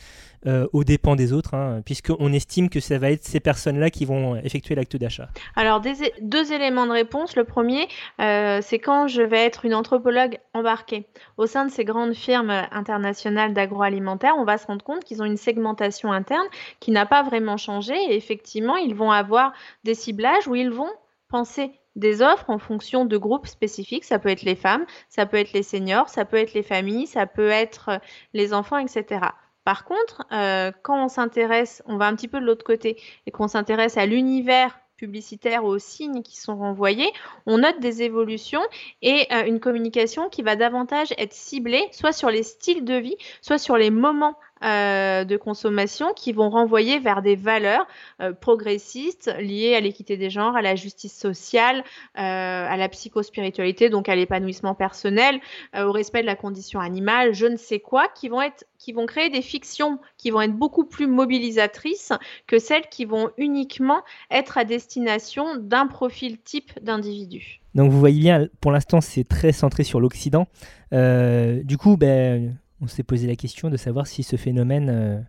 euh, 0.49 0.67
aux 0.73 0.83
dépens 0.83 1.15
des 1.15 1.33
autres, 1.33 1.55
hein, 1.55 1.81
puisqu'on 1.85 2.33
estime 2.33 2.69
que 2.69 2.81
ça 2.81 2.99
va 2.99 3.13
être 3.13 3.23
ces 3.23 3.39
personnes-là 3.39 3.91
qui 3.91 4.05
vont 4.05 4.35
effectuer 4.35 4.75
l'acte 4.75 4.97
d'achat 4.97 5.29
Alors, 5.55 5.81
deux 6.21 6.53
éléments 6.53 6.85
de 6.85 6.91
réponse. 6.91 7.37
Le 7.37 7.45
premier, 7.45 7.87
euh, 8.21 8.59
c'est 8.61 8.81
quand 8.81 9.07
je 9.07 9.23
vais 9.23 9.39
être 9.39 9.65
une 9.65 9.73
anthropologue 9.73 10.41
embarquée 10.53 11.07
au 11.37 11.47
sein 11.47 11.65
de 11.65 11.71
ces 11.71 11.85
grandes 11.85 12.15
firmes 12.15 12.51
internationales 12.73 13.55
d'agroalimentaire, 13.55 14.35
on 14.37 14.45
va 14.45 14.59
se 14.59 14.67
rendre 14.67 14.85
compte 14.85 15.05
qu'ils 15.05 15.23
ont 15.23 15.25
une 15.25 15.37
segmentation 15.37 16.11
interne 16.11 16.49
qui 16.81 16.91
n'a 16.91 17.07
pas 17.07 17.23
vraiment 17.23 17.57
changé. 17.57 17.95
Et 18.11 18.17
effectivement, 18.17 18.75
ils 18.75 18.97
vont 18.97 19.13
avoir 19.13 19.53
des 19.85 19.95
ciblages 19.95 20.49
où 20.49 20.57
ils 20.57 20.73
vont 20.73 20.91
penser 21.29 21.71
des 21.97 22.23
offres 22.23 22.49
en 22.49 22.59
fonction 22.59 23.05
de 23.05 23.17
groupes 23.17 23.47
spécifiques. 23.47 24.05
Ça 24.05 24.19
peut 24.19 24.29
être 24.29 24.43
les 24.43 24.57
femmes, 24.57 24.87
ça 25.09 25.27
peut 25.27 25.37
être 25.37 25.53
les 25.53 25.63
seniors, 25.63 26.09
ça 26.09 26.25
peut 26.25 26.37
être 26.37 26.55
les 26.55 26.63
familles, 26.63 27.07
ça 27.07 27.27
peut 27.27 27.51
être 27.51 27.89
euh, 27.91 27.99
les 28.33 28.55
enfants, 28.55 28.79
etc. 28.79 29.21
Par 29.65 29.85
contre, 29.85 30.25
euh, 30.33 30.73
quand 30.83 31.05
on 31.05 31.09
s'intéresse, 31.09 31.83
on 31.87 31.97
va 31.97 32.07
un 32.07 32.17
petit 32.17 32.29
peu 32.29 32.41
de 32.41 32.45
l'autre 32.45 32.65
côté, 32.65 33.01
et 33.27 33.31
qu'on 33.31 33.49
s'intéresse 33.49 33.97
à 33.97 34.07
l'univers 34.07 34.79
publicitaire, 35.03 35.65
aux 35.65 35.81
signes 35.81 36.23
qui 36.23 36.37
sont 36.37 36.57
renvoyés, 36.57 37.11
on 37.47 37.59
note 37.59 37.81
des 37.81 38.03
évolutions 38.03 38.63
et 39.03 39.27
euh, 39.33 39.47
une 39.47 39.59
communication 39.59 40.29
qui 40.29 40.43
va 40.43 40.55
davantage 40.55 41.13
être 41.19 41.33
ciblée 41.33 41.89
soit 41.91 42.13
sur 42.13 42.31
les 42.31 42.45
styles 42.45 42.85
de 42.85 42.95
vie, 42.95 43.17
soit 43.41 43.59
sur 43.59 43.77
les 43.77 43.91
moments 43.91 44.37
euh, 44.65 45.25
de 45.25 45.37
consommation 45.37 46.13
qui 46.15 46.33
vont 46.33 46.49
renvoyer 46.49 47.01
vers 47.01 47.21
des 47.21 47.35
valeurs 47.35 47.87
euh, 48.21 48.33
progressistes 48.33 49.35
liées 49.41 49.75
à 49.75 49.81
l'équité 49.81 50.17
des 50.17 50.31
genres, 50.31 50.55
à 50.55 50.63
la 50.63 50.77
justice 50.77 51.19
sociale, 51.19 51.83
euh, 52.17 52.21
à 52.69 52.77
la 52.77 52.89
psychospiritualité, 52.89 53.91
donc 53.91 54.09
à 54.09 54.15
l'épanouissement 54.15 54.75
personnel, 54.75 55.41
au 55.77 55.91
respect 55.91 56.21
de 56.21 56.27
la 56.27 56.37
condition 56.37 56.81
animale, 56.81 57.35
je 57.35 57.47
ne 57.47 57.57
sais 57.57 57.81
quoi, 57.81 58.09
qui 58.09 58.29
vont 58.29 58.41
être 58.41 58.65
qui 58.79 58.93
vont 58.93 59.07
créer 59.07 59.31
des 59.31 59.43
fictions 59.43 60.01
qui 60.19 60.31
vont 60.31 60.41
être 60.41 60.57
beaucoup 60.57 60.85
plus 60.85 61.07
mobilisatrices 61.07 62.13
que 62.49 62.59
celles 62.59 62.89
qui 62.91 63.05
vont 63.05 63.31
uniquement 63.39 64.03
être 64.31 64.59
à 64.59 64.65
destination 64.65 65.57
d'un 65.57 65.87
profil 65.87 66.41
type 66.41 66.73
d'individu. 66.83 67.61
Donc 67.75 67.91
vous 67.91 67.99
voyez 67.99 68.21
bien, 68.21 68.49
pour 68.61 68.73
l'instant 68.73 69.01
c'est 69.01 69.25
très 69.25 69.53
centré 69.53 69.85
sur 69.85 70.01
l'Occident. 70.01 70.47
du 70.93 71.77
coup, 71.79 71.97
ben, 71.97 72.57
on 72.83 72.89
s'est 72.89 73.05
posé 73.05 73.29
la 73.29 73.37
question 73.37 73.71
de 73.71 73.77
savoir 73.77 74.07
si 74.09 74.25
ce 74.25 74.37
phénomène 74.37 75.25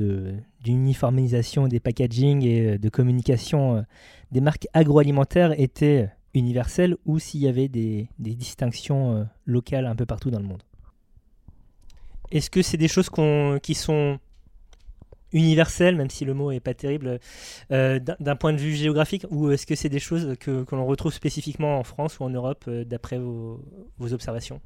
euh, 0.00 0.40
d'uniformisation 0.60 1.68
des 1.68 1.78
packaging 1.78 2.42
et 2.42 2.60
euh, 2.66 2.78
de 2.78 2.88
communication 2.88 3.76
euh, 3.76 3.82
des 4.32 4.40
marques 4.40 4.66
agroalimentaires 4.72 5.52
était 5.60 6.10
universel 6.32 6.96
ou 7.04 7.18
s'il 7.18 7.40
y 7.40 7.48
avait 7.48 7.68
des, 7.68 8.08
distinctions 8.18 9.26
locales 9.44 9.86
un 9.86 9.94
peu 9.94 10.04
partout 10.04 10.30
dans 10.30 10.40
le 10.40 10.44
monde. 10.44 10.62
Est-ce 12.30 12.50
que 12.50 12.60
c'est 12.60 12.76
des 12.76 12.88
choses 12.88 13.08
qui 13.62 13.74
sont 13.74 14.18
universelles, 15.32 15.96
même 15.96 16.10
si 16.10 16.26
le 16.26 16.34
mot 16.34 16.52
n'est 16.52 16.60
pas 16.60 16.74
terrible, 16.74 17.20
d'un 17.70 18.36
point 18.38 18.52
de 18.52 18.58
vue 18.58 18.74
géographique, 18.74 19.24
ou 19.30 19.50
est-ce 19.50 19.64
que 19.64 19.74
c'est 19.74 19.88
des 19.88 19.98
choses 19.98 20.34
que, 20.38 20.66
l'on 20.72 20.84
retrouve 20.84 21.14
spécifiquement 21.14 21.78
en 21.78 21.84
France 21.84 22.18
ou 22.18 22.24
en 22.24 22.30
Europe, 22.30 22.68
d'après 22.68 23.18
vos 23.18 23.62
observations? 24.12 24.60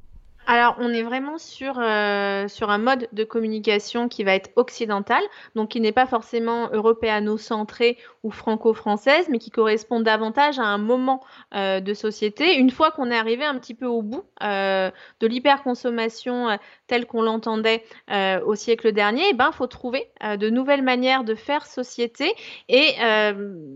Alors, 0.51 0.75
on 0.79 0.89
est 0.93 1.03
vraiment 1.03 1.37
sur, 1.37 1.79
euh, 1.79 2.49
sur 2.49 2.71
un 2.71 2.77
mode 2.77 3.07
de 3.13 3.23
communication 3.23 4.09
qui 4.09 4.25
va 4.25 4.35
être 4.35 4.49
occidental, 4.57 5.23
donc 5.55 5.69
qui 5.69 5.79
n'est 5.79 5.93
pas 5.93 6.05
forcément 6.05 6.69
européano-centré 6.73 7.97
ou 8.23 8.31
franco-française, 8.31 9.27
mais 9.29 9.39
qui 9.39 9.49
correspond 9.49 10.01
davantage 10.01 10.59
à 10.59 10.65
un 10.65 10.77
moment 10.77 11.21
euh, 11.55 11.79
de 11.79 11.93
société. 11.93 12.57
Une 12.57 12.69
fois 12.69 12.91
qu'on 12.91 13.11
est 13.11 13.17
arrivé 13.17 13.45
un 13.45 13.57
petit 13.59 13.73
peu 13.73 13.85
au 13.85 14.01
bout 14.01 14.25
euh, 14.43 14.91
de 15.21 15.27
l'hyperconsommation 15.27 16.59
telle 16.85 17.05
qu'on 17.05 17.21
l'entendait 17.21 17.85
au 18.45 18.55
siècle 18.55 18.91
dernier, 18.91 19.23
il 19.23 19.29
eh 19.31 19.33
ben, 19.33 19.53
faut 19.53 19.67
trouver 19.67 20.11
de 20.21 20.49
nouvelles 20.49 20.81
manières 20.81 21.23
de 21.23 21.33
faire 21.33 21.65
société 21.65 22.33
et 22.67 22.95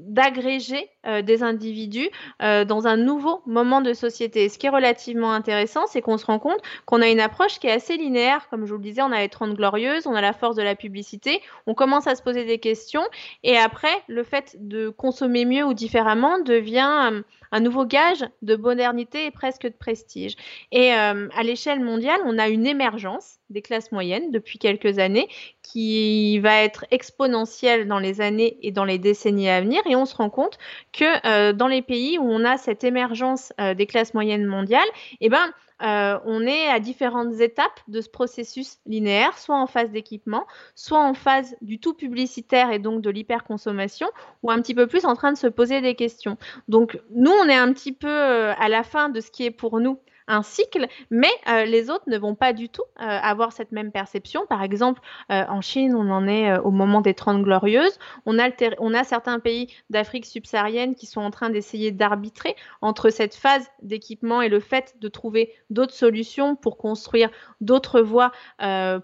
d'agréger 0.07 0.89
euh, 1.07 1.21
des 1.21 1.43
individus 1.43 2.09
euh, 2.41 2.65
dans 2.65 2.87
un 2.87 2.97
nouveau 2.97 3.41
moment 3.45 3.81
de 3.81 3.93
société. 3.93 4.49
Ce 4.49 4.57
qui 4.57 4.67
est 4.67 4.69
relativement 4.69 5.31
intéressant, 5.31 5.85
c'est 5.87 6.01
qu'on 6.01 6.17
se 6.17 6.25
rend 6.25 6.39
compte 6.39 6.59
qu'on 6.85 7.01
a 7.01 7.07
une 7.07 7.19
approche 7.19 7.59
qui 7.59 7.67
est 7.67 7.71
assez 7.71 7.97
linéaire. 7.97 8.47
Comme 8.49 8.65
je 8.65 8.71
vous 8.71 8.77
le 8.77 8.83
disais, 8.83 9.01
on 9.01 9.11
a 9.11 9.19
les 9.19 9.29
30 9.29 9.53
glorieuses, 9.53 10.07
on 10.07 10.15
a 10.15 10.21
la 10.21 10.33
force 10.33 10.55
de 10.55 10.63
la 10.63 10.75
publicité, 10.75 11.41
on 11.67 11.73
commence 11.73 12.07
à 12.07 12.15
se 12.15 12.21
poser 12.21 12.45
des 12.45 12.59
questions 12.59 13.03
et 13.43 13.57
après, 13.57 14.03
le 14.07 14.23
fait 14.23 14.55
de 14.59 14.89
consommer 14.89 15.45
mieux 15.45 15.63
ou 15.63 15.73
différemment 15.73 16.39
devient 16.39 17.11
euh, 17.11 17.21
un 17.51 17.59
nouveau 17.59 17.85
gage 17.85 18.25
de 18.41 18.55
modernité 18.55 19.25
et 19.25 19.31
presque 19.31 19.63
de 19.63 19.73
prestige. 19.77 20.35
Et 20.71 20.93
euh, 20.93 21.27
à 21.35 21.43
l'échelle 21.43 21.79
mondiale, 21.79 22.19
on 22.25 22.37
a 22.37 22.47
une 22.49 22.65
émergence 22.65 23.37
des 23.49 23.61
classes 23.61 23.91
moyennes 23.91 24.31
depuis 24.31 24.57
quelques 24.57 24.99
années 24.99 25.27
qui 25.61 26.39
va 26.39 26.63
être 26.63 26.85
exponentielle 26.91 27.87
dans 27.87 27.99
les 27.99 28.21
années 28.21 28.57
et 28.61 28.71
dans 28.71 28.85
les 28.85 28.97
décennies 28.97 29.49
à 29.49 29.61
venir. 29.61 29.81
Et 29.87 29.95
on 29.95 30.05
se 30.05 30.15
rend 30.15 30.29
compte 30.29 30.57
que 30.93 31.27
euh, 31.27 31.53
dans 31.53 31.67
les 31.67 31.81
pays 31.81 32.17
où 32.17 32.23
on 32.23 32.43
a 32.43 32.57
cette 32.57 32.83
émergence 32.83 33.53
euh, 33.59 33.73
des 33.73 33.85
classes 33.85 34.13
moyennes 34.13 34.45
mondiales, 34.45 34.87
eh 35.21 35.29
ben, 35.29 35.51
euh, 35.81 36.17
on 36.25 36.41
est 36.41 36.67
à 36.67 36.79
différentes 36.79 37.39
étapes 37.41 37.79
de 37.87 37.99
ce 38.01 38.09
processus 38.09 38.77
linéaire, 38.85 39.37
soit 39.37 39.59
en 39.59 39.67
phase 39.67 39.91
d'équipement, 39.91 40.45
soit 40.73 40.99
en 40.99 41.13
phase 41.13 41.55
du 41.61 41.79
tout 41.79 41.93
publicitaire 41.93 42.71
et 42.71 42.79
donc 42.79 43.01
de 43.01 43.09
l'hyperconsommation, 43.09 44.07
ou 44.43 44.51
un 44.51 44.61
petit 44.61 44.73
peu 44.73 44.87
plus 44.87 45.05
en 45.05 45.15
train 45.15 45.33
de 45.33 45.37
se 45.37 45.47
poser 45.47 45.81
des 45.81 45.95
questions. 45.95 46.37
Donc 46.69 46.99
nous, 47.11 47.31
on 47.31 47.49
est 47.49 47.55
un 47.55 47.73
petit 47.73 47.91
peu 47.91 48.07
euh, 48.07 48.53
à 48.57 48.69
la 48.69 48.83
fin 48.83 49.09
de 49.09 49.19
ce 49.19 49.31
qui 49.31 49.43
est 49.45 49.51
pour 49.51 49.79
nous 49.79 49.99
un 50.27 50.41
cycle, 50.43 50.87
mais 51.09 51.31
euh, 51.47 51.65
les 51.65 51.89
autres 51.89 52.05
ne 52.07 52.17
vont 52.17 52.35
pas 52.35 52.53
du 52.53 52.69
tout 52.69 52.83
euh, 52.99 53.05
avoir 53.05 53.51
cette 53.51 53.71
même 53.71 53.91
perception. 53.91 54.45
Par 54.47 54.63
exemple, 54.63 55.01
euh, 55.31 55.43
en 55.47 55.61
Chine, 55.61 55.95
on 55.95 56.09
en 56.09 56.27
est 56.27 56.57
au 56.59 56.71
moment 56.71 57.01
des 57.01 57.13
Trente 57.13 57.43
Glorieuses. 57.43 57.99
On 58.25 58.39
a, 58.39 59.03
certains 59.03 59.39
pays 59.39 59.73
d'Afrique 59.89 60.25
subsaharienne 60.25 60.95
qui 60.95 61.05
sont 61.05 61.21
en 61.21 61.31
train 61.31 61.49
d'essayer 61.49 61.91
d'arbitrer 61.91 62.55
entre 62.81 63.09
cette 63.09 63.35
phase 63.35 63.69
d'équipement 63.81 64.41
et 64.41 64.49
le 64.49 64.59
fait 64.59 64.95
de 64.99 65.07
trouver 65.07 65.53
d'autres 65.69 65.93
solutions 65.93 66.55
pour 66.55 66.77
construire 66.77 67.29
d'autres 67.61 68.01
voies 68.01 68.31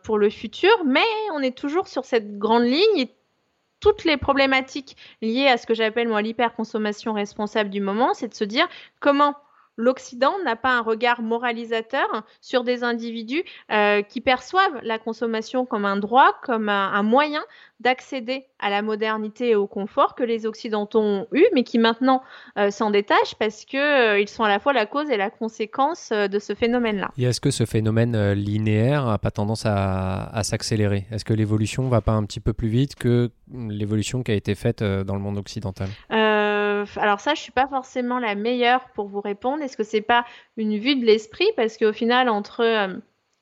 pour 0.03 0.17
le 0.17 0.29
futur. 0.29 0.71
Mais 0.85 1.01
on 1.33 1.41
est 1.41 1.55
toujours 1.57 1.87
sur 1.87 2.05
cette 2.05 2.37
grande 2.37 2.63
ligne 2.63 2.97
et 2.97 3.13
toutes 3.79 4.05
les 4.05 4.17
problématiques 4.17 4.95
liées 5.21 5.47
à 5.47 5.57
ce 5.57 5.67
que 5.67 5.73
j'appelle 5.73 6.07
moi 6.07 6.21
l'hyperconsommation 6.21 7.13
responsable 7.13 7.69
du 7.69 7.81
moment, 7.81 8.13
c'est 8.13 8.29
de 8.29 8.33
se 8.33 8.43
dire 8.43 8.67
comment 8.99 9.35
l'Occident 9.77 10.33
n'a 10.43 10.55
pas 10.55 10.71
un 10.71 10.81
regard 10.81 11.21
moralisateur 11.21 12.23
sur 12.41 12.63
des 12.63 12.83
individus 12.83 13.43
euh, 13.71 14.01
qui 14.01 14.21
perçoivent 14.21 14.79
la 14.83 14.99
consommation 14.99 15.65
comme 15.65 15.85
un 15.85 15.97
droit, 15.97 16.33
comme 16.43 16.69
un, 16.69 17.03
moyen 17.03 17.41
d'accéder 17.79 18.45
à 18.59 18.69
la 18.69 18.83
modernité 18.83 19.49
et 19.49 19.55
au 19.55 19.65
confort 19.65 20.13
que 20.13 20.23
les 20.23 20.45
Occidentaux 20.45 20.99
ont 20.99 21.27
eu, 21.31 21.45
mais 21.53 21.63
qui 21.63 21.79
maintenant 21.79 22.21
euh, 22.59 22.69
s'en 22.69 22.91
détachent 22.91 23.33
parce 23.39 23.65
qu'ils 23.65 23.79
euh, 23.79 24.25
sont 24.27 24.43
à 24.43 24.49
la 24.49 24.59
fois 24.59 24.71
la 24.71 24.85
cause 24.85 25.09
et 25.09 25.17
la 25.17 25.31
conséquence 25.31 26.11
de 26.11 26.39
ce 26.39 26.53
phénomène-là. 26.53 27.09
Et 27.17 27.23
est-ce 27.23 27.41
que 27.41 27.49
ce 27.49 27.65
phénomène 27.65 28.33
linéaire 28.33 29.07
n'a 29.07 29.17
pas 29.17 29.31
tendance 29.31 29.65
à, 29.65 30.25
à 30.25 30.43
s'accélérer? 30.43 31.07
Est-ce 31.11 31.25
que 31.25 31.33
l'évolution 31.33 31.89
va 31.89 32.01
pas 32.01 32.11
un 32.11 32.23
petit 32.23 32.39
peu 32.39 32.53
plus 32.53 32.67
vite 32.67 32.95
que 32.95 33.31
l'évolution 33.51 34.21
qui 34.21 34.31
a 34.31 34.35
été 34.35 34.53
faite 34.53 34.83
dans 34.83 35.15
le 35.15 35.21
monde 35.21 35.39
occidental? 35.39 35.89
Alors 36.97 37.19
ça, 37.19 37.33
je 37.33 37.41
suis 37.41 37.51
pas 37.51 37.67
forcément 37.67 38.19
la 38.19 38.35
meilleure 38.35 38.89
pour 38.89 39.07
vous 39.07 39.21
répondre. 39.21 39.63
Est-ce 39.63 39.77
que 39.77 39.83
c'est 39.83 40.01
pas 40.01 40.25
une 40.57 40.77
vue 40.77 40.95
de 40.95 41.05
l'esprit? 41.05 41.47
Parce 41.55 41.77
qu'au 41.77 41.93
final, 41.93 42.29
entre 42.29 42.61
euh, 42.61 42.93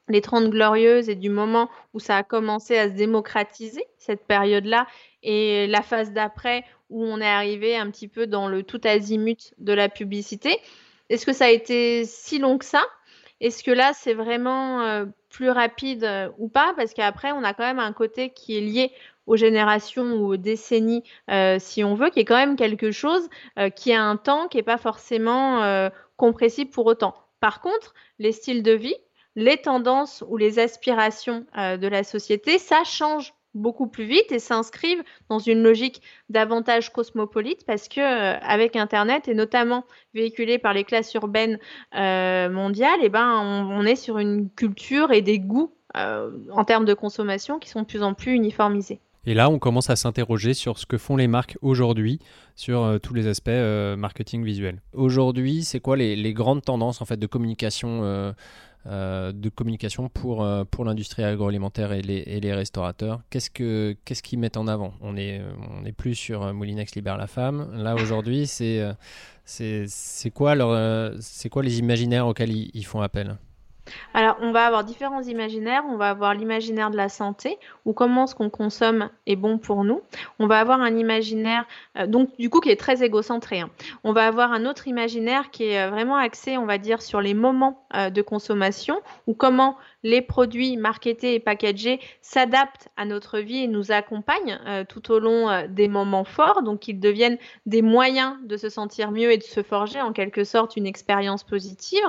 les 0.10 0.22
30 0.22 0.50
glorieuses 0.50 1.10
et 1.10 1.16
du 1.16 1.30
moment 1.30 1.70
où 1.94 2.00
ça 2.00 2.18
a 2.18 2.24
commencé 2.24 2.78
à 2.78 2.90
se 2.90 2.94
démocratiser, 2.94 3.84
cette 3.98 4.26
période-là, 4.26 4.88
et 5.24 5.68
la 5.68 5.82
phase 5.82 6.12
d'après 6.12 6.64
où 6.90 7.04
on 7.04 7.22
est 7.22 7.28
arrivé 7.28 7.78
un 7.78 7.90
petit 7.92 8.08
peu 8.08 8.26
dans 8.26 8.48
le 8.48 8.64
tout 8.64 8.82
azimut 8.84 9.54
de 9.58 9.74
la 9.74 9.90
publicité, 9.90 10.58
est-ce 11.10 11.26
que 11.26 11.34
ça 11.34 11.46
a 11.46 11.50
été 11.50 12.06
si 12.06 12.40
long 12.40 12.58
que 12.58 12.66
ça? 12.66 12.84
Est-ce 13.42 13.64
que 13.64 13.72
là, 13.72 13.94
c'est 13.94 14.14
vraiment 14.14 14.82
euh, 14.82 15.06
plus 15.30 15.50
rapide 15.50 16.04
euh, 16.04 16.30
ou 16.38 16.50
pas? 16.50 16.74
Parce 16.76 16.94
qu'après, 16.94 17.32
on 17.32 17.44
a 17.44 17.54
quand 17.54 17.64
même 17.64 17.80
un 17.80 17.94
côté 17.94 18.32
qui 18.32 18.58
est 18.58 18.62
lié 18.62 18.92
aux 19.30 19.38
générations 19.38 20.14
ou 20.14 20.34
aux 20.34 20.38
décennies, 20.38 21.04
euh, 21.30 21.58
si 21.60 21.84
on 21.84 21.94
veut, 21.94 22.10
qui 22.10 22.20
est 22.20 22.26
quand 22.26 22.36
même 22.36 22.56
quelque 22.56 22.90
chose 22.90 23.30
euh, 23.60 23.70
qui 23.70 23.94
a 23.94 24.02
un 24.02 24.18
temps 24.18 24.48
qui 24.48 24.58
n'est 24.58 24.64
pas 24.64 24.80
forcément 24.80 25.62
euh, 25.64 25.90
compressible 26.18 26.72
pour 26.72 26.88
autant. 26.88 27.14
Par 27.40 27.62
contre, 27.62 27.94
les 28.18 28.32
styles 28.32 28.64
de 28.64 28.72
vie, 28.72 28.96
les 29.36 29.58
tendances 29.58 30.24
ou 30.28 30.36
les 30.36 30.58
aspirations 30.58 31.46
de 31.56 31.88
la 31.88 32.04
société, 32.04 32.58
ça 32.58 32.84
change 32.84 33.34
beaucoup 33.54 33.88
plus 33.88 34.06
vite 34.06 34.32
et 34.32 34.40
s'inscrivent 34.40 35.04
dans 35.30 35.40
une 35.40 35.64
logique 35.64 36.02
davantage 36.30 36.92
cosmopolite 36.92 37.66
parce 37.66 37.88
que 37.88 38.02
avec 38.02 38.76
internet 38.76 39.30
et 39.30 39.36
notamment 39.36 39.86
véhiculé 40.14 40.58
par 40.58 40.74
les 40.74 40.84
classes 40.84 41.14
urbaines 41.14 41.60
mondiales 41.94 43.00
et 43.02 43.06
eh 43.06 43.10
ben 43.10 43.40
on, 43.40 43.86
est 43.86 43.96
sur 43.96 44.18
une 44.18 44.50
culture 44.50 45.14
et 45.14 45.22
des 45.22 45.40
goûts 45.40 45.72
en 45.96 46.66
termes 46.66 46.86
de 46.86 46.94
consommation 46.94 47.60
qui 47.60 47.70
sont 47.70 47.84
de 47.84 47.88
plus 47.88 48.04
en 48.04 48.14
plus 48.14 48.34
uniformisés. 48.34 49.00
Et 49.30 49.36
là, 49.36 49.48
on 49.52 49.60
commence 49.60 49.92
à 49.92 49.96
s'interroger 49.96 50.56
sur 50.56 50.80
ce 50.80 50.88
que 50.88 50.98
font 50.98 51.16
les 51.16 51.28
marques 51.28 51.56
aujourd'hui, 51.62 52.18
sur 52.56 52.82
euh, 52.82 52.98
tous 52.98 53.14
les 53.14 53.28
aspects 53.28 53.50
euh, 53.50 53.96
marketing 53.96 54.44
visuel. 54.44 54.82
Aujourd'hui, 54.92 55.64
c'est 55.64 55.80
quoi 55.80 55.98
les, 55.98 56.34
grandes 56.34 56.64
tendances 56.64 57.00
en 57.00 57.06
fait 57.06 57.18
de 57.18 57.28
communication, 57.28 58.00
euh, 58.88 59.32
de 59.32 59.50
communication 59.50 60.10
pour, 60.10 60.44
pour 60.72 60.84
l'industrie 60.84 61.24
agroalimentaire 61.24 61.92
et 61.92 62.02
les, 62.02 62.54
restaurateurs? 62.56 63.22
Qu'est-ce 63.30 63.52
que 63.52 63.96
qu'est-ce 64.04 64.24
qu'ils 64.24 64.40
mettent 64.40 64.58
en 64.58 64.66
avant? 64.66 64.96
On 65.00 65.16
est 65.16 65.44
on 65.80 65.86
est 65.86 65.92
plus 65.92 66.16
sur 66.16 66.52
Moulinex 66.52 66.96
libère 66.96 67.18
la 67.18 67.28
femme. 67.28 67.70
Là 67.76 67.94
aujourd'hui, 67.94 68.48
c'est 68.48 68.82
quoi 70.34 70.56
leur 70.56 71.14
c'est 71.20 71.50
quoi 71.50 71.62
les 71.62 71.78
imaginaires 71.78 72.26
auxquels 72.26 72.52
ils 72.52 72.86
font 72.86 73.02
appel? 73.02 73.38
Alors, 74.14 74.38
on 74.42 74.52
va 74.52 74.66
avoir 74.66 74.84
différents 74.84 75.22
imaginaires. 75.22 75.84
On 75.88 75.98
va 75.98 76.10
avoir 76.10 76.34
l'imaginaire 76.34 76.90
de 76.92 76.98
la 76.98 77.10
santé, 77.10 77.58
ou 77.86 77.94
comment 77.94 78.28
ce 78.28 78.36
qu'on 78.36 78.50
consomme 78.50 79.10
est 79.28 79.36
bon 79.36 79.58
pour 79.58 79.84
nous. 79.84 80.02
On 80.40 80.48
va 80.48 80.60
avoir 80.60 80.82
un 80.82 80.96
imaginaire, 80.96 81.66
euh, 81.98 82.08
donc 82.08 82.30
du 82.38 82.50
coup, 82.50 82.60
qui 82.60 82.70
est 82.70 82.80
très 82.80 83.04
égocentré. 83.04 83.62
Hein. 83.62 83.70
On 84.04 84.14
va 84.14 84.28
avoir 84.28 84.52
un 84.52 84.66
autre 84.66 84.88
imaginaire 84.88 85.52
qui 85.52 85.66
est 85.66 85.82
euh, 85.82 85.90
vraiment 85.90 86.18
axé, 86.18 86.58
on 86.58 86.66
va 86.66 86.78
dire, 86.78 87.02
sur 87.02 87.22
les 87.22 87.34
moments 87.34 87.86
euh, 87.96 88.10
de 88.10 88.22
consommation, 88.22 89.02
ou 89.28 89.34
comment 89.34 89.78
les 90.04 90.22
produits 90.22 90.78
marketés 90.78 91.36
et 91.36 91.40
packagés 91.40 92.00
s'adaptent 92.22 92.90
à 92.98 93.06
notre 93.06 93.40
vie 93.40 93.64
et 93.64 93.68
nous 93.68 93.92
accompagnent 93.92 94.60
tout 94.88 95.12
au 95.12 95.20
long 95.20 95.66
des 95.68 95.88
moments 95.88 96.24
forts. 96.24 96.64
Donc, 96.64 96.88
ils 96.88 97.00
deviennent 97.00 97.38
des 97.66 97.82
moyens 97.82 98.36
de 98.44 98.58
se 98.58 98.70
sentir 98.70 99.12
mieux 99.12 99.32
et 99.32 99.38
de 99.38 99.44
se 99.44 99.64
forger 99.64 100.02
en 100.02 100.14
quelque 100.14 100.44
sorte 100.44 100.78
une 100.78 100.88
expérience 100.88 101.44
positive. 101.44 102.00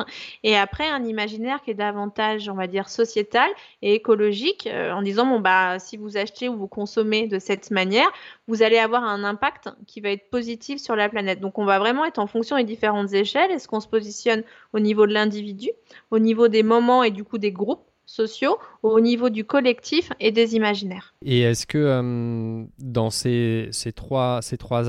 Et 0.43 0.57
après, 0.57 0.89
un 0.89 1.05
imaginaire 1.05 1.63
qui 1.63 1.73
est 1.73 1.75
davantage, 1.75 2.49
on 2.49 2.55
va 2.55 2.67
dire, 2.67 2.89
sociétal 2.89 3.49
et 3.83 3.95
écologique, 3.95 4.69
en 4.73 5.03
disant, 5.03 5.27
bon, 5.27 5.41
bah, 5.41 5.79
si 5.79 5.97
vous 5.97 6.17
achetez 6.17 6.49
ou 6.49 6.57
vous 6.57 6.69
consommez 6.69 7.27
de 7.27 7.39
cette 7.39 7.71
manière, 7.71 8.11
vous 8.51 8.63
allez 8.63 8.79
avoir 8.79 9.05
un 9.05 9.23
impact 9.23 9.69
qui 9.87 10.01
va 10.01 10.11
être 10.11 10.29
positif 10.29 10.81
sur 10.81 10.97
la 10.97 11.09
planète. 11.09 11.41
Donc 11.41 11.59
on 11.59 11.65
va 11.65 11.79
vraiment 11.79 12.05
être 12.05 12.19
en 12.19 12.27
fonction 12.27 12.57
des 12.57 12.65
différentes 12.65 13.13
échelles. 13.13 13.51
Est-ce 13.53 13.69
qu'on 13.69 13.79
se 13.79 13.87
positionne 13.87 14.43
au 14.73 14.81
niveau 14.81 15.07
de 15.07 15.13
l'individu, 15.13 15.71
au 16.11 16.19
niveau 16.19 16.49
des 16.49 16.65
moments 16.65 17.05
et 17.05 17.13
du 17.13 17.23
coup 17.23 17.39
des 17.39 17.53
groupes 17.53 17.85
sociaux, 18.07 18.59
au 18.83 18.99
niveau 18.99 19.31
du 19.31 19.45
collectif 19.45 20.11
et 20.19 20.33
des 20.33 20.57
imaginaires? 20.57 21.15
Et 21.25 21.43
est-ce 21.43 21.65
que 21.65 21.79
euh, 21.79 22.65
dans 22.81 23.11
ces, 23.11 23.71
trois, 23.95 24.41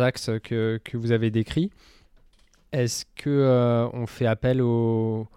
axes 0.01 0.31
que, 0.43 0.79
vous 0.95 1.11
avez 1.11 1.29
décrits, 1.29 1.69
est-ce 2.71 3.05
qu'on 3.05 3.29
euh, 3.29 3.87
on 3.93 4.07
fait 4.07 4.25
appel 4.25 4.59
aux 4.59 5.27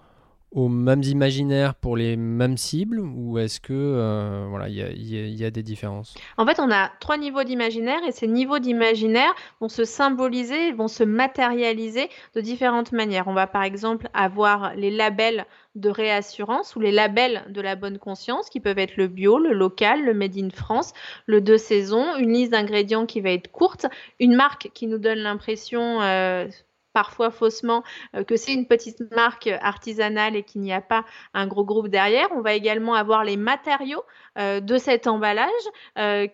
aux 0.54 0.68
mêmes 0.68 1.02
imaginaires 1.02 1.74
pour 1.74 1.96
les 1.96 2.16
mêmes 2.16 2.56
cibles 2.56 3.00
ou 3.00 3.38
est-ce 3.38 3.60
que 3.60 3.72
euh, 3.72 4.46
voilà 4.48 4.68
il 4.68 4.76
y, 4.76 5.44
a, 5.44 5.50
des 5.50 5.62
différences? 5.64 6.14
En 6.36 6.46
fait, 6.46 6.60
on 6.60 6.70
a 6.70 6.90
trois 7.00 7.16
niveaux 7.16 7.42
d'imaginaire 7.42 7.98
et 8.06 8.12
ces 8.12 8.28
niveaux 8.28 8.60
d'imaginaire 8.60 9.34
vont 9.60 9.68
se 9.68 9.84
symboliser, 9.84 10.72
vont 10.72 10.86
se 10.86 11.02
matérialiser 11.02 12.08
de 12.34 12.40
différentes 12.40 12.92
manières. 12.92 13.26
On 13.26 13.34
va 13.34 13.48
par 13.48 13.64
exemple 13.64 14.08
avoir 14.14 14.74
les 14.76 14.92
labels 14.92 15.44
de 15.74 15.90
réassurance 15.90 16.76
ou 16.76 16.80
les 16.80 16.92
labels 16.92 17.42
de 17.48 17.60
la 17.60 17.74
bonne 17.74 17.98
conscience 17.98 18.48
qui 18.48 18.60
peuvent 18.60 18.78
être 18.78 18.96
le 18.96 19.08
bio, 19.08 19.38
le 19.38 19.52
local, 19.52 20.04
le 20.04 20.14
made 20.14 20.38
in 20.38 20.50
France, 20.50 20.92
le 21.26 21.40
deux 21.40 21.58
saisons, 21.58 22.16
une 22.16 22.32
liste 22.32 22.52
d'ingrédients 22.52 23.06
qui 23.06 23.20
va 23.20 23.30
être 23.30 23.50
courte, 23.50 23.86
une 24.20 24.36
marque 24.36 24.70
qui 24.72 24.86
nous 24.86 24.98
donne 24.98 25.18
l'impression 25.18 26.00
euh, 26.00 26.46
parfois 26.94 27.30
faussement 27.30 27.82
que 28.26 28.36
c'est 28.36 28.54
une 28.54 28.66
petite 28.66 29.02
marque 29.12 29.48
artisanale 29.60 30.36
et 30.36 30.42
qu'il 30.42 30.62
n'y 30.62 30.72
a 30.72 30.80
pas 30.80 31.04
un 31.34 31.46
gros 31.46 31.64
groupe 31.64 31.88
derrière. 31.88 32.28
On 32.34 32.40
va 32.40 32.54
également 32.54 32.94
avoir 32.94 33.24
les 33.24 33.36
matériaux 33.36 34.02
de 34.36 34.78
cet 34.78 35.06
emballage 35.06 35.50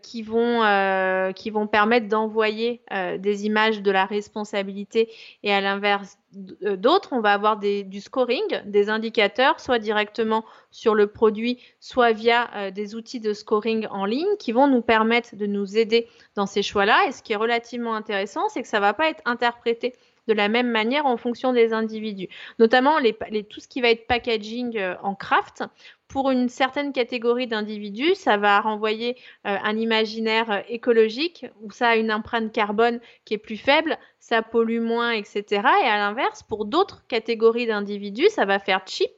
qui, 0.02 0.22
vont, 0.22 1.32
qui 1.34 1.50
vont 1.50 1.66
permettre 1.66 2.06
d'envoyer 2.06 2.82
des 3.18 3.46
images 3.46 3.82
de 3.82 3.90
la 3.90 4.04
responsabilité 4.04 5.10
et 5.42 5.52
à 5.52 5.60
l'inverse 5.60 6.16
d'autres, 6.32 7.08
on 7.12 7.20
va 7.20 7.32
avoir 7.32 7.58
du 7.58 8.00
scoring, 8.00 8.62
des 8.64 8.88
indicateurs, 8.88 9.58
soit 9.58 9.80
directement 9.80 10.44
sur 10.70 10.94
le 10.94 11.08
produit, 11.08 11.58
soit 11.80 12.12
via 12.12 12.70
des 12.70 12.94
outils 12.94 13.18
de 13.18 13.32
scoring 13.32 13.88
en 13.90 14.04
ligne 14.04 14.36
qui 14.38 14.52
vont 14.52 14.68
nous 14.68 14.82
permettre 14.82 15.34
de 15.34 15.46
nous 15.46 15.76
aider 15.76 16.06
dans 16.36 16.46
ces 16.46 16.62
choix-là. 16.62 17.06
Et 17.08 17.12
ce 17.12 17.22
qui 17.22 17.32
est 17.32 17.36
relativement 17.36 17.94
intéressant, 17.94 18.48
c'est 18.48 18.62
que 18.62 18.68
ça 18.68 18.76
ne 18.76 18.82
va 18.82 18.94
pas 18.94 19.08
être 19.08 19.22
interprété 19.24 19.94
de 20.28 20.32
la 20.32 20.48
même 20.48 20.70
manière 20.70 21.06
en 21.06 21.16
fonction 21.16 21.52
des 21.52 21.72
individus. 21.72 22.28
Notamment 22.58 22.98
tout 23.48 23.60
ce 23.60 23.68
qui 23.68 23.80
va 23.80 23.90
être 23.90 24.06
packaging 24.06 24.76
euh, 24.76 24.94
en 25.02 25.14
craft. 25.14 25.64
Pour 26.08 26.32
une 26.32 26.48
certaine 26.48 26.92
catégorie 26.92 27.46
d'individus, 27.46 28.16
ça 28.16 28.36
va 28.36 28.60
renvoyer 28.60 29.16
euh, 29.46 29.56
un 29.62 29.76
imaginaire 29.78 30.50
euh, 30.50 30.60
écologique 30.68 31.46
où 31.62 31.70
ça 31.70 31.90
a 31.90 31.96
une 31.96 32.12
empreinte 32.12 32.52
carbone 32.52 33.00
qui 33.24 33.34
est 33.34 33.38
plus 33.38 33.56
faible 33.56 33.96
ça 34.30 34.42
pollue 34.42 34.80
moins, 34.80 35.10
etc. 35.10 35.44
Et 35.82 35.88
à 35.88 35.96
l'inverse, 35.98 36.44
pour 36.44 36.64
d'autres 36.64 37.04
catégories 37.08 37.66
d'individus, 37.66 38.28
ça 38.28 38.44
va 38.44 38.60
faire 38.60 38.82
cheap, 38.86 39.10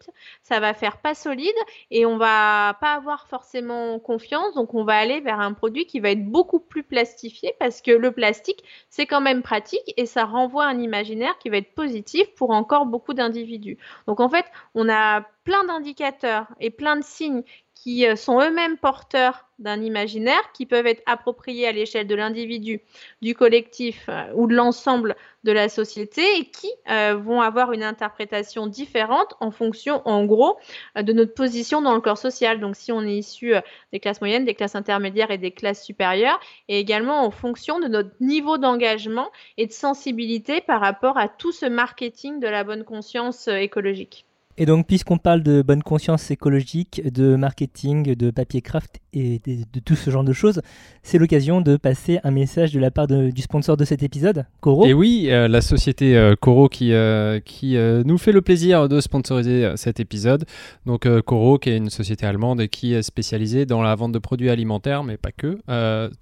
ça 0.42 0.59
va 0.59 0.72
faire 0.72 0.96
pas 1.03 1.14
solide 1.14 1.53
et 1.90 2.07
on 2.07 2.16
va 2.16 2.79
pas 2.81 2.94
avoir 2.94 3.29
forcément 3.29 3.98
confiance. 3.98 4.55
Donc, 4.55 4.72
on 4.72 4.85
va 4.85 4.94
aller 4.94 5.20
vers 5.20 5.38
un 5.38 5.53
produit 5.53 5.85
qui 5.85 6.01
va 6.01 6.12
être 6.12 6.25
beaucoup 6.25 6.61
plus 6.61 6.83
plastifié 6.83 7.53
parce 7.59 7.83
que 7.83 7.90
le 7.90 8.11
plastique, 8.12 8.64
c'est 8.88 9.05
quand 9.05 9.20
même 9.20 9.42
pratique 9.42 9.92
et 9.98 10.07
ça 10.07 10.25
renvoie 10.25 10.64
un 10.64 10.79
imaginaire 10.79 11.37
qui 11.38 11.51
va 11.51 11.59
être 11.59 11.75
positif 11.75 12.35
pour 12.35 12.48
encore 12.48 12.87
beaucoup 12.87 13.12
d'individus. 13.12 13.77
Donc, 14.07 14.18
en 14.18 14.31
fait, 14.31 14.46
on 14.75 14.88
a 14.88 15.27
plein 15.44 15.64
d'indicateurs 15.64 16.46
et 16.59 16.70
plein 16.70 16.96
de 16.96 17.05
signes 17.05 17.42
qui 17.83 18.07
euh, 18.07 18.14
sont 18.14 18.40
eux-mêmes 18.40 18.79
porteurs 18.79 19.49
d'un 19.59 19.83
imaginaire, 19.83 20.53
qui 20.55 20.66
peuvent 20.66 20.87
être 20.87 21.03
appropriés 21.05 21.66
à 21.66 21.73
l'échelle 21.73 22.07
de 22.07 22.14
l'individu, 22.14 22.81
du 23.23 23.35
collectif 23.35 24.07
euh, 24.09 24.33
ou 24.35 24.47
de 24.47 24.55
l'ensemble 24.55 25.16
de 25.42 25.51
la 25.51 25.68
société 25.68 26.23
et 26.38 26.45
qui 26.45 26.71
euh, 26.88 27.16
vont 27.16 27.40
avoir 27.40 27.73
une 27.73 27.83
interprétation 27.83 28.68
différente 28.68 29.35
en 29.40 29.51
fonction, 29.51 30.01
en 30.05 30.25
gros, 30.25 30.59
de 30.95 31.12
notre 31.12 31.35
position 31.35 31.83
dans 31.83 31.95
le 31.95 32.01
corps 32.01 32.18
social. 32.18 32.61
Donc, 32.61 32.77
si 32.77 32.92
on 32.92 33.03
est 33.03 33.16
issu 33.16 33.55
des 33.92 33.99
classes 33.99 34.21
moyennes, 34.21 34.45
des 34.45 34.55
classes 34.55 34.77
intermédiaires 34.77 35.33
et 35.33 35.38
des 35.38 35.51
classes 35.51 35.85
supérieures, 35.85 36.38
et 36.68 36.79
également 36.79 37.25
en 37.25 37.33
fonction 37.33 37.81
de 37.81 37.88
notre 37.88 38.11
niveau 38.21 38.59
d'engagement 38.59 39.31
et 39.57 39.66
de 39.66 39.73
sensibilité 39.73 40.61
par 40.61 40.81
rapport 40.81 41.18
à 41.18 41.27
tout 41.27 41.51
ce 41.51 41.66
marketing 41.66 42.38
de 42.38 42.47
la 42.47 42.62
bonne 42.62 42.85
conscience 42.85 43.49
écologique. 43.49 44.25
Et 44.58 44.66
donc, 44.66 44.86
puisqu'on 44.86 45.16
parle 45.16 45.42
de 45.42 45.62
bonne 45.62 45.82
conscience 45.82 46.30
écologique, 46.30 47.02
de 47.10 47.36
marketing, 47.36 48.14
de 48.14 48.30
papier 48.30 48.60
craft 48.60 49.00
et 49.14 49.40
de, 49.46 49.80
tout 49.80 49.96
ce 49.96 50.10
genre 50.10 50.24
de 50.24 50.32
choses, 50.32 50.60
c'est 51.02 51.18
l'occasion 51.18 51.60
de 51.60 51.76
passer 51.76 52.20
un 52.22 52.30
message 52.30 52.72
de 52.72 52.80
la 52.80 52.90
part 52.90 53.06
du 53.06 53.42
sponsor 53.42 53.76
de 53.76 53.84
cet 53.84 54.02
épisode, 54.02 54.44
Coro. 54.60 54.86
Et 54.86 54.92
oui, 54.92 55.28
euh, 55.30 55.48
la 55.48 55.60
société 55.60 56.16
euh, 56.16 56.34
Coro 56.38 56.68
qui, 56.68 56.92
euh, 56.92 57.40
qui 57.40 57.76
nous 58.04 58.18
fait 58.18 58.32
le 58.32 58.42
plaisir 58.42 58.88
de 58.88 59.00
sponsoriser 59.00 59.72
cet 59.76 60.00
épisode. 60.00 60.44
Donc, 60.86 61.08
Coro, 61.22 61.58
qui 61.58 61.70
est 61.70 61.76
une 61.76 61.90
société 61.90 62.26
allemande 62.26 62.60
et 62.60 62.68
qui 62.68 62.94
est 62.94 63.02
spécialisée 63.02 63.64
dans 63.64 63.82
la 63.82 63.94
vente 63.94 64.12
de 64.12 64.18
produits 64.18 64.50
alimentaires, 64.50 65.02
mais 65.02 65.16
pas 65.16 65.32
que, 65.32 65.58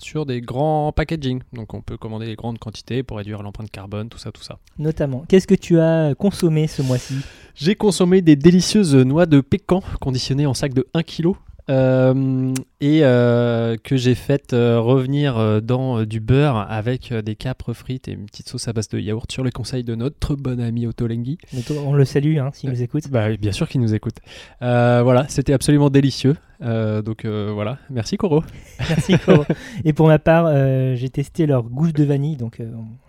sur 0.00 0.24
des 0.24 0.40
grands 0.40 0.92
packaging. 0.92 1.40
Donc, 1.52 1.74
on 1.74 1.80
peut 1.80 1.96
commander 1.96 2.26
des 2.26 2.36
grandes 2.36 2.58
quantités 2.58 3.02
pour 3.02 3.16
réduire 3.16 3.42
l'empreinte 3.42 3.70
carbone, 3.70 4.08
tout 4.08 4.18
ça, 4.18 4.30
tout 4.30 4.42
ça. 4.42 4.58
Notamment. 4.78 5.24
Qu'est-ce 5.28 5.46
que 5.46 5.54
tu 5.54 5.80
as 5.80 6.14
consommé 6.14 6.66
ce 6.66 6.82
mois-ci? 6.82 7.14
J'ai 7.54 7.74
consommé 7.74 8.19
des 8.22 8.36
délicieuses 8.36 8.94
noix 8.94 9.26
de 9.26 9.40
pécan 9.40 9.82
conditionnées 10.00 10.46
en 10.46 10.54
sac 10.54 10.74
de 10.74 10.86
1 10.94 11.02
kg. 11.02 11.32
Euh, 11.70 12.52
et 12.80 13.00
euh, 13.02 13.76
que 13.82 13.96
j'ai 13.96 14.14
fait 14.14 14.52
euh, 14.52 14.80
revenir 14.80 15.62
dans 15.62 16.04
du 16.04 16.18
beurre 16.18 16.66
avec 16.68 17.12
des 17.12 17.36
capres 17.36 17.72
frites 17.72 18.08
et 18.08 18.12
une 18.12 18.26
petite 18.26 18.48
sauce 18.48 18.66
à 18.66 18.72
base 18.72 18.88
de 18.88 18.98
yaourt 18.98 19.30
sur 19.30 19.44
le 19.44 19.50
conseil 19.50 19.84
de 19.84 19.94
notre 19.94 20.34
bon 20.34 20.60
ami 20.60 20.86
Otolenghi. 20.86 21.38
On 21.84 21.94
le 21.94 22.04
salue 22.04 22.38
hein, 22.38 22.50
s'il 22.52 22.70
nous 22.70 22.82
écoute. 22.82 23.08
Bah, 23.10 23.36
bien 23.36 23.52
sûr 23.52 23.68
qu'il 23.68 23.80
nous 23.80 23.94
écoute. 23.94 24.16
voilà, 24.60 25.26
c'était 25.28 25.52
absolument 25.52 25.90
délicieux. 25.90 26.36
donc 26.60 27.24
voilà, 27.26 27.78
merci 27.88 28.16
Coro. 28.16 28.42
merci 28.88 29.18
Coro. 29.18 29.44
et 29.84 29.92
pour 29.92 30.08
ma 30.08 30.18
part, 30.18 30.52
j'ai 30.96 31.10
testé 31.10 31.46
leur 31.46 31.62
gousse 31.62 31.92
de 31.92 32.04
vanille. 32.04 32.36
Donc 32.36 32.60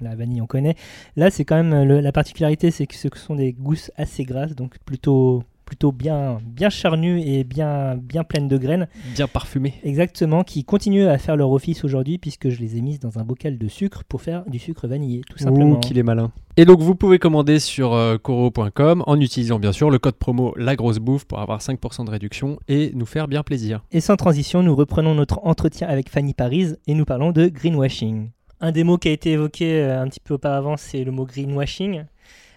la 0.02 0.16
vanille, 0.16 0.42
on 0.42 0.48
connaît. 0.48 0.76
Là, 1.16 1.32
c'est 1.32 1.46
quand 1.46 1.62
même 1.62 1.84
la 1.84 2.12
particularité, 2.12 2.70
c'est 2.70 2.86
que 2.86 2.96
ce 2.96 3.08
sont 3.16 3.36
des 3.36 3.54
gousses 3.54 3.92
assez 3.98 4.24
grasses, 4.24 4.56
donc 4.56 4.78
plutôt 4.86 5.44
plutôt 5.72 5.94
bien, 5.94 6.40
bien 6.46 6.70
charnues 6.70 7.22
et 7.22 7.46
bien, 7.46 7.96
bien 7.96 8.26
pleines 8.26 8.50
de 8.50 8.58
graines. 8.58 8.90
Bien 9.16 9.30
parfumées. 9.30 9.76
Exactement, 9.86 10.44
qui 10.44 10.66
continuent 10.66 11.08
à 11.08 11.18
faire 11.18 11.38
leur 11.38 11.50
office 11.52 11.86
aujourd'hui 11.86 12.18
puisque 12.18 12.50
je 12.50 12.60
les 12.60 12.76
ai 12.76 12.82
mises 12.82 13.00
dans 13.00 13.20
un 13.20 13.24
bocal 13.24 13.58
de 13.58 13.68
sucre 13.70 14.04
pour 14.04 14.22
faire 14.22 14.44
du 14.48 14.60
sucre 14.60 14.86
vanillé, 14.90 15.22
tout 15.30 15.38
simplement. 15.38 15.78
Ouh, 15.78 15.80
qu'il 15.80 15.98
est 15.98 16.04
malin. 16.04 16.34
Et 16.58 16.66
donc 16.66 16.82
vous 16.82 16.94
pouvez 16.94 17.20
commander 17.20 17.60
sur 17.60 17.94
euh, 17.94 18.18
coro.com 18.18 19.06
en 19.08 19.22
utilisant 19.22 19.60
bien 19.60 19.72
sûr 19.72 19.90
le 19.90 19.98
code 19.98 20.16
promo 20.16 20.54
La 20.58 20.76
Grosse 20.76 21.00
Bouffe 21.00 21.24
pour 21.24 21.40
avoir 21.40 21.62
5% 21.62 22.04
de 22.04 22.12
réduction 22.12 22.60
et 22.68 22.92
nous 22.94 23.06
faire 23.06 23.30
bien 23.30 23.42
plaisir. 23.42 23.82
Et 23.94 24.02
sans 24.02 24.18
transition, 24.18 24.64
nous 24.64 24.76
reprenons 24.76 25.16
notre 25.16 25.40
entretien 25.44 25.88
avec 25.88 26.10
Fanny 26.10 26.34
Paris 26.34 26.74
et 26.86 26.94
nous 26.96 27.06
parlons 27.06 27.32
de 27.32 27.48
greenwashing. 27.48 28.32
Un 28.60 28.74
des 28.74 28.84
mots 28.84 28.98
qui 28.98 29.08
a 29.08 29.12
été 29.12 29.32
évoqué 29.32 29.82
euh, 29.84 30.02
un 30.02 30.10
petit 30.10 30.20
peu 30.20 30.34
auparavant, 30.34 30.76
c'est 30.76 31.06
le 31.06 31.14
mot 31.14 31.26
greenwashing. 31.26 32.04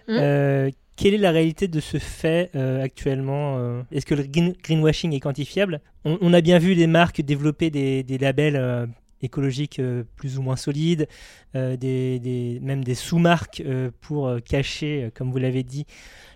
Mmh. 0.09 0.11
Euh, 0.11 0.71
quelle 0.97 1.15
est 1.15 1.19
la 1.19 1.33
réalité 1.33 1.69
de 1.69 1.81
ce 1.81 1.99
fait 1.99 2.51
euh, 2.55 2.83
actuellement 2.83 3.59
euh? 3.59 3.83
Est-ce 3.91 4.07
que 4.07 4.15
le 4.15 4.25
greenwashing 4.25 5.13
est 5.13 5.21
quantifiable? 5.21 5.81
On, 6.05 6.33
a 6.35 6.41
bien 6.41 6.59
vu 6.59 6.75
des 6.75 6.87
marques 6.87 7.23
développer 7.23 7.71
des, 7.71 8.19
labels 8.19 8.57
euh, 8.57 8.87
écologiques 9.23 9.81
plus 10.17 10.39
ou 10.39 10.43
moins 10.43 10.57
solides, 10.57 11.09
des, 11.55 12.61
même 12.63 12.85
des 12.85 12.95
sous-marques 12.95 13.63
pour 14.03 14.31
cacher, 14.45 15.11
comme 15.15 15.33
vous 15.33 15.39
l'avez 15.39 15.63
dit, 15.63 15.87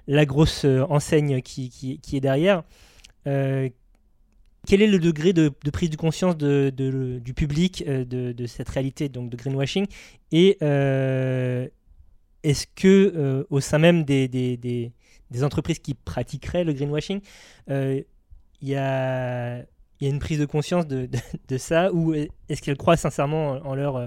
la 0.06 0.24
grosse 0.24 0.64
enseigne 0.64 1.42
qui, 1.42 2.00
est 2.14 2.20
derrière. 2.20 2.62
quel 3.24 3.72
est 4.70 4.86
le 4.86 4.98
degré 4.98 5.34
de, 5.34 5.52
prise 5.70 5.90
de 5.90 5.96
conscience 5.96 6.38
du 6.38 7.34
public 7.36 7.84
de, 7.86 8.46
cette 8.46 8.70
réalité 8.70 9.10
donc 9.10 9.28
de 9.28 9.36
greenwashing? 9.36 9.86
Est-ce 12.48 12.66
que 12.66 13.12
euh, 13.14 13.44
au 13.50 13.60
sein 13.60 13.78
même 13.78 14.04
des, 14.04 14.92
entreprises 15.42 15.78
qui 15.80 15.92
pratiqueraient 15.94 16.64
le 16.64 16.72
greenwashing, 16.72 17.20
euh, 17.70 18.00
il 18.62 18.68
y, 18.68 18.74
a, 18.74 19.64
une 20.00 20.18
prise 20.18 20.38
de 20.38 20.46
conscience 20.46 20.86
de, 20.86 21.08
de 21.48 21.58
ça 21.58 21.92
ou 21.92 22.14
est-ce 22.14 22.62
qu'elles 22.62 22.78
croient 22.78 22.96
sincèrement 22.96 23.60
en 23.64 23.74
leur, 23.74 23.96
euh, 23.96 24.06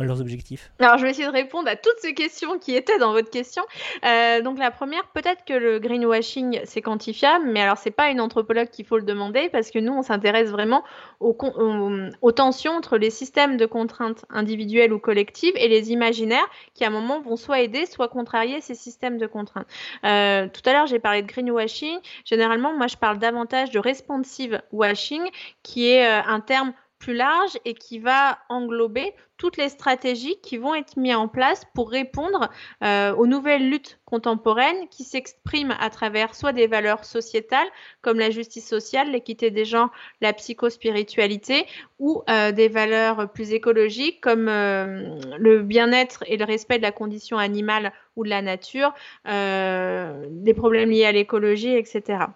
leurs 0.00 0.20
objectifs 0.20 0.72
Alors, 0.78 0.98
je 0.98 1.04
vais 1.04 1.10
essayer 1.10 1.26
de 1.26 1.32
répondre 1.32 1.68
à 1.68 1.76
toutes 1.76 1.98
ces 1.98 2.14
questions 2.14 2.58
qui 2.58 2.74
étaient 2.74 2.98
dans 2.98 3.12
votre 3.12 3.30
question. 3.30 3.62
Euh, 4.04 4.40
donc, 4.42 4.58
la 4.58 4.70
première, 4.70 5.06
peut-être 5.08 5.44
que 5.44 5.52
le 5.52 5.78
greenwashing, 5.78 6.60
c'est 6.64 6.82
quantifiable, 6.82 7.46
mais 7.46 7.60
alors, 7.60 7.76
c'est 7.76 7.90
pas 7.90 8.10
une 8.10 8.20
anthropologue 8.20 8.68
qu'il 8.68 8.86
faut 8.86 8.96
le 8.96 9.04
demander 9.04 9.48
parce 9.50 9.70
que 9.70 9.78
nous, 9.78 9.92
on 9.92 10.02
s'intéresse 10.02 10.50
vraiment 10.50 10.82
aux, 11.20 12.32
tensions 12.32 12.72
entre 12.72 12.98
les 12.98 13.10
systèmes 13.10 13.56
de 13.56 13.66
contraintes 13.66 14.24
individuelles 14.30 14.92
ou 14.92 14.98
collectives 14.98 15.54
et 15.56 15.68
les 15.68 15.92
imaginaires 15.92 16.48
qui, 16.74 16.84
à 16.84 16.88
un 16.88 16.90
moment, 16.90 17.20
vont 17.20 17.36
soit 17.36 17.60
aider, 17.60 17.86
soit 17.86 18.08
contrarier 18.08 18.60
ces 18.60 18.74
systèmes 18.74 19.18
de 19.18 19.26
contraintes. 19.26 19.66
Euh, 20.04 20.48
tout 20.48 20.62
à 20.68 20.72
l'heure, 20.72 20.86
j'ai 20.86 20.98
parlé 20.98 21.22
de 21.22 21.26
greenwashing. 21.26 21.98
Généralement, 22.24 22.76
moi, 22.76 22.86
je 22.86 22.96
parle 22.96 23.18
davantage 23.18 23.70
de 23.70 23.78
responsive 23.78 24.60
washing, 24.72 25.22
qui 25.62 25.88
est 25.88 26.06
euh, 26.06 26.22
un 26.26 26.40
terme 26.40 26.72
plus 27.02 27.14
large 27.14 27.58
et 27.64 27.74
qui 27.74 27.98
va 27.98 28.38
englober 28.48 29.12
toutes 29.36 29.56
les 29.56 29.70
stratégies 29.70 30.36
qui 30.40 30.56
vont 30.56 30.72
être 30.76 30.96
mises 30.96 31.16
en 31.16 31.26
place 31.26 31.64
pour 31.74 31.90
répondre 31.90 32.48
euh, 32.84 33.12
aux 33.16 33.26
nouvelles 33.26 33.68
luttes 33.68 33.98
contemporaines 34.04 34.88
qui 34.88 35.02
s'expriment 35.02 35.74
à 35.80 35.90
travers 35.90 36.36
soit 36.36 36.52
des 36.52 36.68
valeurs 36.68 37.04
sociétales 37.04 37.66
comme 38.02 38.20
la 38.20 38.30
justice 38.30 38.68
sociale, 38.68 39.10
l'équité 39.10 39.50
des 39.50 39.64
genres, 39.64 39.90
la 40.20 40.32
psychospiritualité 40.32 41.66
ou 41.98 42.22
euh, 42.30 42.52
des 42.52 42.68
valeurs 42.68 43.32
plus 43.32 43.52
écologiques 43.52 44.20
comme 44.20 44.48
euh, 44.48 45.18
le 45.38 45.62
bien-être 45.62 46.22
et 46.28 46.36
le 46.36 46.44
respect 46.44 46.78
de 46.78 46.82
la 46.82 46.92
condition 46.92 47.36
animale 47.36 47.92
ou 48.14 48.22
de 48.22 48.28
la 48.28 48.42
nature, 48.42 48.94
des 49.24 50.54
problèmes 50.54 50.90
liés 50.90 51.06
à 51.06 51.12
l'écologie, 51.12 51.74
etc. 51.74 52.26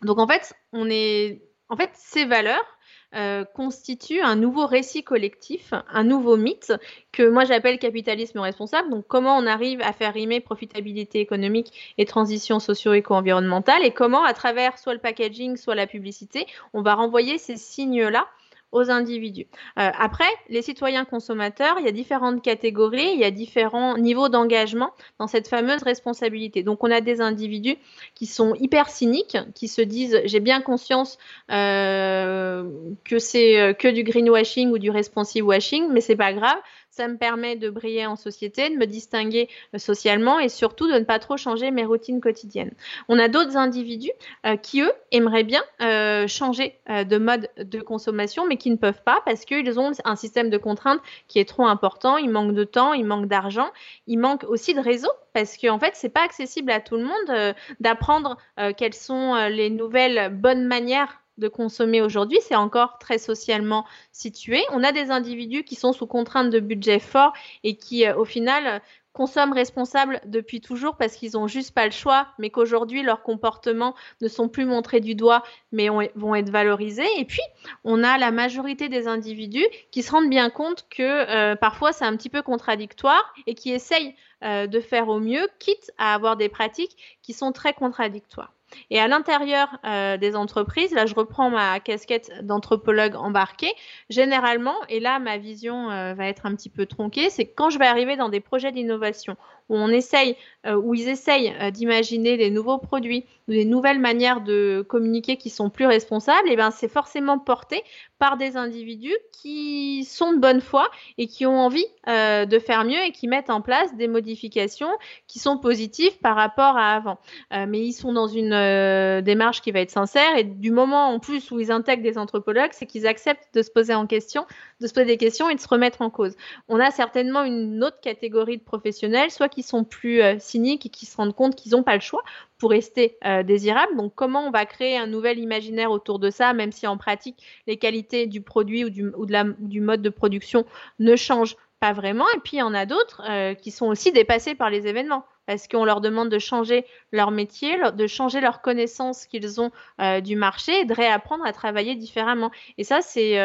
Donc 0.00 0.18
en 0.18 0.26
fait, 0.26 0.54
on 0.72 0.88
est 0.88 1.42
en 1.68 1.76
fait 1.76 1.90
ces 1.92 2.24
valeurs 2.24 2.77
euh, 3.14 3.44
constitue 3.44 4.20
un 4.20 4.36
nouveau 4.36 4.66
récit 4.66 5.02
collectif, 5.02 5.72
un 5.90 6.04
nouveau 6.04 6.36
mythe 6.36 6.74
que 7.10 7.26
moi 7.28 7.44
j'appelle 7.44 7.78
capitalisme 7.78 8.38
responsable. 8.38 8.90
Donc 8.90 9.06
comment 9.08 9.36
on 9.36 9.46
arrive 9.46 9.80
à 9.80 9.94
faire 9.94 10.12
rimer 10.12 10.40
profitabilité 10.40 11.20
économique 11.20 11.94
et 11.96 12.04
transition 12.04 12.60
socio-éco-environnementale 12.60 13.84
et 13.84 13.92
comment 13.92 14.24
à 14.24 14.34
travers 14.34 14.78
soit 14.78 14.92
le 14.92 15.00
packaging, 15.00 15.56
soit 15.56 15.74
la 15.74 15.86
publicité, 15.86 16.46
on 16.74 16.82
va 16.82 16.94
renvoyer 16.94 17.38
ces 17.38 17.56
signes-là 17.56 18.28
aux 18.72 18.90
individus. 18.90 19.46
Euh, 19.78 19.90
après, 19.98 20.28
les 20.48 20.62
citoyens 20.62 21.04
consommateurs, 21.04 21.76
il 21.78 21.86
y 21.86 21.88
a 21.88 21.92
différentes 21.92 22.42
catégories, 22.42 23.12
il 23.14 23.18
y 23.18 23.24
a 23.24 23.30
différents 23.30 23.96
niveaux 23.96 24.28
d'engagement 24.28 24.92
dans 25.18 25.26
cette 25.26 25.48
fameuse 25.48 25.82
responsabilité. 25.82 26.62
Donc 26.62 26.84
on 26.84 26.90
a 26.90 27.00
des 27.00 27.20
individus 27.20 27.76
qui 28.14 28.26
sont 28.26 28.54
hyper 28.54 28.90
cyniques, 28.90 29.38
qui 29.54 29.68
se 29.68 29.80
disent 29.80 30.20
j'ai 30.24 30.40
bien 30.40 30.60
conscience 30.60 31.18
euh, 31.50 32.64
que 33.04 33.18
c'est 33.18 33.58
euh, 33.58 33.72
que 33.72 33.88
du 33.88 34.02
greenwashing 34.02 34.70
ou 34.70 34.78
du 34.78 34.90
responsive 34.90 35.46
washing, 35.46 35.88
mais 35.90 36.00
c'est 36.00 36.16
pas 36.16 36.32
grave 36.32 36.58
ça 36.98 37.06
me 37.06 37.16
permet 37.16 37.54
de 37.54 37.70
briller 37.70 38.06
en 38.06 38.16
société, 38.16 38.70
de 38.70 38.74
me 38.74 38.84
distinguer 38.84 39.48
euh, 39.72 39.78
socialement 39.78 40.40
et 40.40 40.48
surtout 40.48 40.88
de 40.88 40.94
ne 40.94 41.04
pas 41.04 41.20
trop 41.20 41.36
changer 41.36 41.70
mes 41.70 41.84
routines 41.84 42.20
quotidiennes. 42.20 42.72
On 43.08 43.20
a 43.20 43.28
d'autres 43.28 43.56
individus 43.56 44.10
euh, 44.44 44.56
qui, 44.56 44.80
eux, 44.80 44.92
aimeraient 45.12 45.44
bien 45.44 45.62
euh, 45.80 46.26
changer 46.26 46.74
de 46.88 47.18
mode 47.18 47.48
de 47.56 47.80
consommation, 47.80 48.46
mais 48.46 48.56
qui 48.56 48.70
ne 48.70 48.76
peuvent 48.76 49.02
pas 49.04 49.22
parce 49.24 49.44
qu'ils 49.44 49.78
ont 49.78 49.92
un 50.04 50.16
système 50.16 50.50
de 50.50 50.58
contraintes 50.58 51.00
qui 51.28 51.38
est 51.38 51.48
trop 51.48 51.66
important, 51.66 52.16
il 52.16 52.30
manque 52.30 52.54
de 52.54 52.64
temps, 52.64 52.92
il 52.94 53.04
manque 53.04 53.26
d'argent, 53.26 53.70
il 54.08 54.18
manque 54.18 54.42
aussi 54.44 54.74
de 54.74 54.80
réseau 54.80 55.10
parce 55.34 55.56
qu'en 55.56 55.74
en 55.74 55.78
fait, 55.78 55.92
c'est 55.94 56.08
pas 56.08 56.24
accessible 56.24 56.72
à 56.72 56.80
tout 56.80 56.96
le 56.96 57.04
monde 57.04 57.54
d'apprendre 57.78 58.38
quelles 58.76 58.94
sont 58.94 59.34
les 59.48 59.70
nouvelles 59.70 60.30
bonnes 60.34 60.64
manières 60.64 61.20
de 61.38 61.48
consommer 61.48 62.02
aujourd'hui, 62.02 62.38
c'est 62.42 62.56
encore 62.56 62.98
très 62.98 63.18
socialement 63.18 63.84
situé. 64.12 64.60
On 64.72 64.84
a 64.84 64.92
des 64.92 65.10
individus 65.10 65.64
qui 65.64 65.74
sont 65.74 65.92
sous 65.92 66.06
contrainte 66.06 66.50
de 66.50 66.60
budget 66.60 66.98
fort 66.98 67.32
et 67.64 67.76
qui, 67.76 68.06
euh, 68.06 68.16
au 68.16 68.24
final, 68.24 68.82
consomment 69.18 69.52
responsables 69.52 70.20
depuis 70.26 70.60
toujours 70.60 70.96
parce 70.96 71.16
qu'ils 71.16 71.32
n'ont 71.32 71.48
juste 71.48 71.74
pas 71.74 71.84
le 71.84 71.90
choix, 71.90 72.28
mais 72.38 72.50
qu'aujourd'hui 72.50 73.02
leurs 73.02 73.24
comportements 73.24 73.96
ne 74.20 74.28
sont 74.28 74.48
plus 74.48 74.64
montrés 74.64 75.00
du 75.00 75.16
doigt, 75.16 75.42
mais 75.72 75.88
vont 76.14 76.36
être 76.36 76.50
valorisés. 76.50 77.08
Et 77.18 77.24
puis, 77.24 77.42
on 77.82 78.04
a 78.04 78.16
la 78.16 78.30
majorité 78.30 78.88
des 78.88 79.08
individus 79.08 79.66
qui 79.90 80.04
se 80.04 80.12
rendent 80.12 80.30
bien 80.30 80.50
compte 80.50 80.86
que 80.88 81.02
euh, 81.02 81.56
parfois 81.56 81.92
c'est 81.92 82.04
un 82.04 82.16
petit 82.16 82.30
peu 82.30 82.42
contradictoire 82.42 83.34
et 83.48 83.54
qui 83.54 83.72
essayent 83.72 84.14
euh, 84.44 84.68
de 84.68 84.78
faire 84.78 85.08
au 85.08 85.18
mieux, 85.18 85.48
quitte 85.58 85.90
à 85.98 86.14
avoir 86.14 86.36
des 86.36 86.48
pratiques 86.48 87.18
qui 87.22 87.32
sont 87.32 87.50
très 87.50 87.72
contradictoires. 87.72 88.52
Et 88.90 89.00
à 89.00 89.08
l'intérieur 89.08 89.68
euh, 89.84 90.16
des 90.16 90.36
entreprises, 90.36 90.92
là 90.92 91.06
je 91.06 91.14
reprends 91.14 91.50
ma 91.50 91.80
casquette 91.80 92.30
d'anthropologue 92.42 93.16
embarqué, 93.16 93.72
généralement, 94.10 94.76
et 94.88 95.00
là 95.00 95.18
ma 95.18 95.38
vision 95.38 95.90
euh, 95.90 96.14
va 96.14 96.26
être 96.26 96.46
un 96.46 96.54
petit 96.54 96.70
peu 96.70 96.86
tronquée, 96.86 97.30
c'est 97.30 97.46
quand 97.46 97.70
je 97.70 97.78
vais 97.78 97.86
arriver 97.86 98.16
dans 98.16 98.28
des 98.28 98.40
projets 98.40 98.72
d'innovation 98.72 99.36
où 99.68 99.76
on 99.76 99.88
euh, 99.88 100.94
ils 100.94 101.08
essayent 101.08 101.54
d'imaginer 101.72 102.36
des 102.36 102.50
nouveaux 102.50 102.78
produits, 102.78 103.24
des 103.48 103.64
nouvelles 103.64 103.98
manières 103.98 104.40
de 104.40 104.84
communiquer 104.88 105.36
qui 105.36 105.50
sont 105.50 105.70
plus 105.70 105.86
responsables, 105.86 106.48
et 106.48 106.56
ben 106.56 106.70
c'est 106.70 106.88
forcément 106.88 107.38
porté 107.38 107.82
par 108.18 108.36
des 108.36 108.56
individus 108.56 109.16
qui 109.32 110.04
sont 110.04 110.32
de 110.32 110.38
bonne 110.38 110.60
foi 110.60 110.88
et 111.16 111.26
qui 111.26 111.46
ont 111.46 111.58
envie 111.58 111.86
euh, 112.08 112.44
de 112.46 112.58
faire 112.58 112.84
mieux 112.84 113.00
et 113.06 113.12
qui 113.12 113.28
mettent 113.28 113.50
en 113.50 113.60
place 113.60 113.94
des 113.96 114.08
modifications 114.08 114.90
qui 115.26 115.38
sont 115.38 115.58
positives 115.58 116.18
par 116.18 116.34
rapport 116.34 116.76
à 116.76 116.94
avant. 116.94 117.18
Euh, 117.52 117.66
mais 117.68 117.80
ils 117.80 117.92
sont 117.92 118.12
dans 118.12 118.26
une 118.26 118.52
euh, 118.52 119.20
démarche 119.20 119.60
qui 119.60 119.70
va 119.70 119.80
être 119.80 119.90
sincère 119.90 120.36
et 120.36 120.44
du 120.44 120.70
moment 120.70 121.08
en 121.08 121.20
plus 121.20 121.50
où 121.50 121.60
ils 121.60 121.70
intègrent 121.70 122.02
des 122.02 122.18
anthropologues, 122.18 122.70
c'est 122.72 122.86
qu'ils 122.86 123.06
acceptent 123.06 123.54
de 123.54 123.62
se 123.62 123.70
poser 123.70 123.94
en 123.94 124.06
question, 124.06 124.46
de 124.80 124.86
se 124.86 124.92
poser 124.92 125.06
des 125.06 125.16
questions 125.16 125.48
et 125.48 125.54
de 125.54 125.60
se 125.60 125.68
remettre 125.68 126.02
en 126.02 126.10
cause. 126.10 126.34
On 126.68 126.80
a 126.80 126.90
certainement 126.90 127.44
une 127.44 127.82
autre 127.84 128.00
catégorie 128.00 128.58
de 128.58 128.64
professionnels, 128.64 129.30
soit 129.30 129.48
qui 129.48 129.57
sont 129.62 129.84
plus 129.84 130.22
cyniques 130.38 130.86
et 130.86 130.88
qui 130.88 131.06
se 131.06 131.16
rendent 131.16 131.34
compte 131.34 131.54
qu'ils 131.54 131.72
n'ont 131.72 131.82
pas 131.82 131.94
le 131.94 132.00
choix 132.00 132.22
pour 132.58 132.70
rester 132.70 133.16
euh, 133.24 133.42
désirable. 133.42 133.96
Donc, 133.96 134.12
comment 134.14 134.46
on 134.46 134.50
va 134.50 134.66
créer 134.66 134.98
un 134.98 135.06
nouvel 135.06 135.38
imaginaire 135.38 135.90
autour 135.90 136.18
de 136.18 136.30
ça, 136.30 136.52
même 136.52 136.72
si 136.72 136.86
en 136.86 136.96
pratique, 136.96 137.42
les 137.66 137.76
qualités 137.76 138.26
du 138.26 138.40
produit 138.40 138.84
ou 138.84 138.90
du, 138.90 139.08
ou 139.16 139.26
de 139.26 139.32
la, 139.32 139.44
du 139.44 139.80
mode 139.80 140.02
de 140.02 140.10
production 140.10 140.66
ne 140.98 141.16
changent 141.16 141.56
pas 141.80 141.92
vraiment? 141.92 142.26
Et 142.34 142.40
puis, 142.40 142.56
il 142.56 142.60
y 142.60 142.62
en 142.62 142.74
a 142.74 142.84
d'autres 142.84 143.22
euh, 143.28 143.54
qui 143.54 143.70
sont 143.70 143.86
aussi 143.86 144.12
dépassés 144.12 144.54
par 144.54 144.70
les 144.70 144.86
événements 144.86 145.24
parce 145.48 145.66
qu'on 145.66 145.84
leur 145.84 146.00
demande 146.00 146.28
de 146.28 146.38
changer 146.38 146.86
leur 147.10 147.32
métier, 147.32 147.76
de 147.92 148.06
changer 148.06 148.40
leurs 148.40 148.62
connaissances 148.62 149.26
qu'ils 149.26 149.60
ont 149.60 149.72
euh, 150.00 150.20
du 150.20 150.36
marché 150.36 150.82
et 150.82 150.84
de 150.84 150.94
réapprendre 150.94 151.44
à 151.44 151.52
travailler 151.52 151.96
différemment? 151.96 152.52
Et 152.78 152.84
ça, 152.84 153.00
c'est 153.00 153.38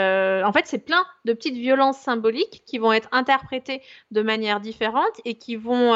en 0.43 0.53
fait, 0.53 0.67
c'est 0.67 0.85
plein 0.85 1.03
de 1.25 1.33
petites 1.33 1.57
violences 1.57 1.97
symboliques 1.97 2.61
qui 2.67 2.77
vont 2.77 2.93
être 2.93 3.09
interprétées 3.11 3.81
de 4.11 4.21
manière 4.21 4.59
différente 4.59 5.19
et 5.25 5.33
qui 5.33 5.55
vont 5.55 5.95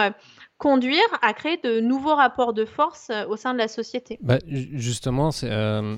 conduire 0.58 1.06
à 1.22 1.34
créer 1.34 1.60
de 1.63 1.80
nouveaux 1.80 2.15
rapports 2.15 2.54
de 2.54 2.65
force 2.65 3.10
euh, 3.10 3.26
au 3.28 3.36
sein 3.36 3.54
de 3.54 3.60
la 3.60 3.67
société. 3.67 4.17
Bah, 4.22 4.39
justement, 4.48 5.30
euh, 5.43 5.96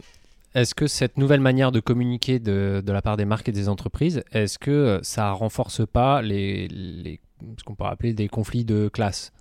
est-ce 0.54 0.76
que 0.76 0.88
cette 0.88 1.17
nouvelle 1.17 1.39
manière 1.39 1.72
de 1.72 1.80
communiquer 1.80 2.39
de, 2.39 2.84
la 2.86 3.02
part 3.02 3.17
des 3.17 3.26
marques 3.26 3.50
et 3.50 3.54
des 3.54 3.69
entreprises, 3.69 4.24
est-ce 4.32 4.60
que 4.60 4.72
euh, 4.72 5.00
ça 5.02 5.32
renforce 5.32 5.86
pas 5.86 6.22
les, 6.22 6.67
les 6.67 7.19
ce 7.58 7.63
qu'on 7.63 7.76
pourrait 7.76 7.91
appeler 7.91 8.13
des 8.13 8.28
conflits 8.28 8.65
de 8.65 8.89
classe? 8.89 9.32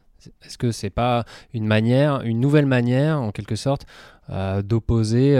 Est-ce 0.43 0.59
que 0.59 0.73
c'est 0.73 0.91
pas 0.91 1.25
une 1.53 1.67
manière, 1.67 2.23
une 2.23 2.41
nouvelle 2.41 2.67
manière, 2.67 3.21
en 3.21 3.31
quelque 3.33 3.57
sorte, 3.57 3.87
d'opposer 4.65 5.33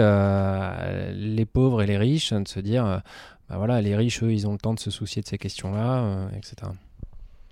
les 1.13 1.45
pauvres 1.45 1.81
et 1.81 1.85
les 1.85 1.97
riches, 1.97 2.33
de 2.33 2.47
se 2.47 2.59
dire, 2.59 3.01
bah 3.49 3.57
voilà, 3.57 3.81
les 3.81 3.95
riches, 3.95 4.23
eux, 4.23 4.31
ils 4.31 4.47
ont 4.47 4.53
le 4.53 4.57
temps 4.57 4.73
de 4.73 4.79
se 4.79 4.89
soucier 4.89 5.21
de 5.21 5.27
ces 5.27 5.37
questions-là, 5.37 6.29
etc. 6.35 6.71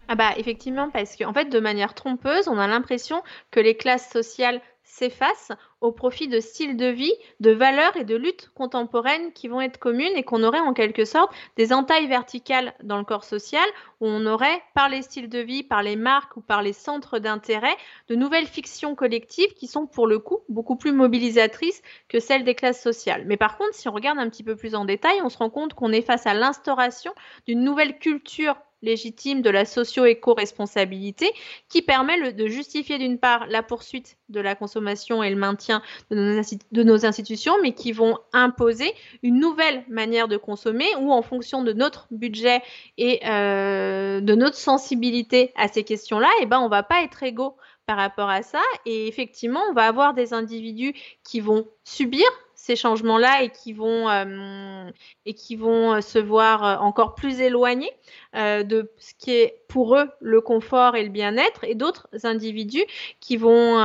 Ah 0.07 0.15
bah 0.15 0.31
effectivement, 0.37 0.89
parce 0.89 1.17
qu'en 1.17 1.33
fait, 1.33 1.49
de 1.49 1.59
manière 1.59 1.93
trompeuse, 1.93 2.47
on 2.47 2.57
a 2.57 2.67
l'impression 2.67 3.21
que 3.51 3.59
les 3.59 3.75
classes 3.75 4.09
sociales 4.09 4.61
s'effacent 4.83 5.51
au 5.81 5.91
profit 5.91 6.27
de 6.27 6.39
styles 6.39 6.75
de 6.75 6.87
vie, 6.87 7.13
de 7.39 7.51
valeurs 7.51 7.95
et 7.97 8.03
de 8.03 8.15
luttes 8.15 8.49
contemporaines 8.55 9.31
qui 9.33 9.47
vont 9.47 9.61
être 9.61 9.77
communes 9.77 10.15
et 10.15 10.23
qu'on 10.23 10.43
aurait 10.43 10.59
en 10.59 10.73
quelque 10.73 11.05
sorte 11.05 11.31
des 11.55 11.71
entailles 11.71 12.07
verticales 12.07 12.73
dans 12.83 12.97
le 12.97 13.03
corps 13.03 13.23
social 13.23 13.67
où 13.99 14.07
on 14.07 14.25
aurait, 14.25 14.61
par 14.73 14.89
les 14.89 15.01
styles 15.01 15.29
de 15.29 15.39
vie, 15.39 15.63
par 15.63 15.83
les 15.83 15.95
marques 15.95 16.35
ou 16.35 16.41
par 16.41 16.61
les 16.61 16.73
centres 16.73 17.19
d'intérêt, 17.19 17.75
de 18.07 18.15
nouvelles 18.15 18.47
fictions 18.47 18.95
collectives 18.95 19.53
qui 19.53 19.67
sont 19.67 19.85
pour 19.85 20.07
le 20.07 20.19
coup 20.19 20.39
beaucoup 20.49 20.75
plus 20.75 20.91
mobilisatrices 20.91 21.81
que 22.09 22.19
celles 22.19 22.43
des 22.43 22.55
classes 22.55 22.81
sociales. 22.81 23.23
Mais 23.27 23.37
par 23.37 23.57
contre, 23.57 23.75
si 23.75 23.87
on 23.87 23.93
regarde 23.93 24.19
un 24.19 24.29
petit 24.29 24.43
peu 24.43 24.55
plus 24.55 24.75
en 24.75 24.85
détail, 24.85 25.19
on 25.23 25.29
se 25.29 25.37
rend 25.37 25.49
compte 25.49 25.73
qu'on 25.73 25.91
est 25.91 26.01
face 26.01 26.25
à 26.25 26.33
l'instauration 26.33 27.13
d'une 27.45 27.63
nouvelle 27.63 27.99
culture 27.99 28.55
légitime 28.81 29.41
de 29.41 29.49
la 29.49 29.65
socio-éco-responsabilité 29.65 31.31
qui 31.69 31.81
permet 31.81 32.31
de 32.31 32.47
justifier 32.47 32.97
d'une 32.97 33.17
part 33.17 33.47
la 33.47 33.63
poursuite 33.63 34.17
de 34.29 34.39
la 34.39 34.55
consommation 34.55 35.23
et 35.23 35.29
le 35.29 35.35
maintien 35.35 35.66
de 36.11 36.83
nos, 36.83 37.05
institutions, 37.05 37.53
mais 37.61 37.73
qui 37.73 37.91
vont 37.91 38.17
imposer 38.33 38.93
une 39.23 39.39
nouvelle 39.39 39.83
manière 39.87 40.27
de 40.27 40.37
consommer 40.37 40.87
où 40.99 41.11
en 41.11 41.21
fonction 41.21 41.63
de 41.63 41.73
notre 41.73 42.07
budget 42.11 42.61
et 42.97 43.19
euh, 43.25 44.21
de 44.21 44.35
notre 44.35 44.57
sensibilité 44.57 45.51
à 45.55 45.67
ces 45.67 45.83
questions-là, 45.83 46.29
eh 46.41 46.45
ben, 46.45 46.59
on 46.59 46.69
va 46.69 46.83
pas 46.83 47.03
être 47.03 47.23
égaux 47.23 47.55
par 47.85 47.97
rapport 47.97 48.29
à 48.29 48.43
ça. 48.43 48.61
Et 48.85 49.07
effectivement, 49.07 49.61
on 49.69 49.73
va 49.73 49.87
avoir 49.87 50.13
des 50.13 50.33
individus 50.33 50.93
qui 51.23 51.39
vont 51.39 51.67
subir 51.83 52.25
ces 52.67 52.75
changements-là 52.75 53.43
et 53.43 53.49
qui 53.49 53.71
vont 53.71 54.09
euh, 54.09 54.89
et 55.25 55.33
qui 55.33 55.55
vont 55.55 55.93
euh, 55.93 56.01
se 56.01 56.19
voir 56.19 56.65
euh, 56.65 56.75
encore 56.83 57.15
plus 57.15 57.39
éloignés 57.39 57.91
de 58.33 58.91
ce 58.99 59.13
qui 59.17 59.31
est 59.31 59.63
pour 59.67 59.97
eux 59.97 60.09
le 60.19 60.41
confort 60.41 60.95
et 60.95 61.03
le 61.03 61.09
bien-être, 61.09 61.63
et 61.63 61.73
d'autres 61.73 62.07
individus 62.23 62.85
qui 63.19 63.35
vont 63.35 63.77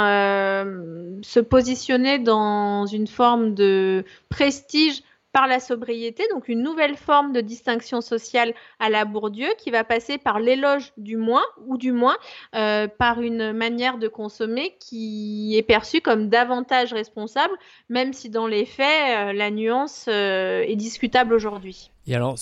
se 1.22 1.40
positionner 1.40 2.18
dans 2.18 2.84
une 2.84 3.06
forme 3.06 3.54
de 3.54 4.04
prestige 4.28 5.02
par 5.32 5.46
la 5.46 5.60
sobriété, 5.60 6.24
donc 6.30 6.48
une 6.48 6.62
nouvelle 6.62 6.96
forme 6.96 7.32
de 7.32 7.40
distinction 7.40 8.02
sociale 8.02 8.52
à 8.78 8.90
la 8.90 9.06
Bourdieu 9.06 9.48
qui 9.58 9.70
va 9.70 9.82
passer 9.82 10.18
par 10.18 10.38
l'éloge 10.38 10.92
du 10.98 11.16
moins 11.16 11.44
ou 11.66 11.78
du 11.78 11.92
moins 11.92 12.16
euh, 12.54 12.86
par 12.86 13.22
une 13.22 13.52
manière 13.52 13.96
de 13.96 14.08
consommer 14.08 14.76
qui 14.78 15.56
est 15.56 15.62
perçue 15.62 16.02
comme 16.02 16.28
davantage 16.28 16.92
responsable, 16.92 17.54
même 17.88 18.12
si 18.12 18.28
dans 18.28 18.46
les 18.46 18.66
faits, 18.66 18.86
euh, 18.86 19.32
la 19.32 19.50
nuance 19.50 20.06
euh, 20.08 20.62
est 20.66 20.76
discutable 20.76 21.32
aujourd'hui. 21.32 21.90
Et 22.06 22.14
alors, 22.14 22.36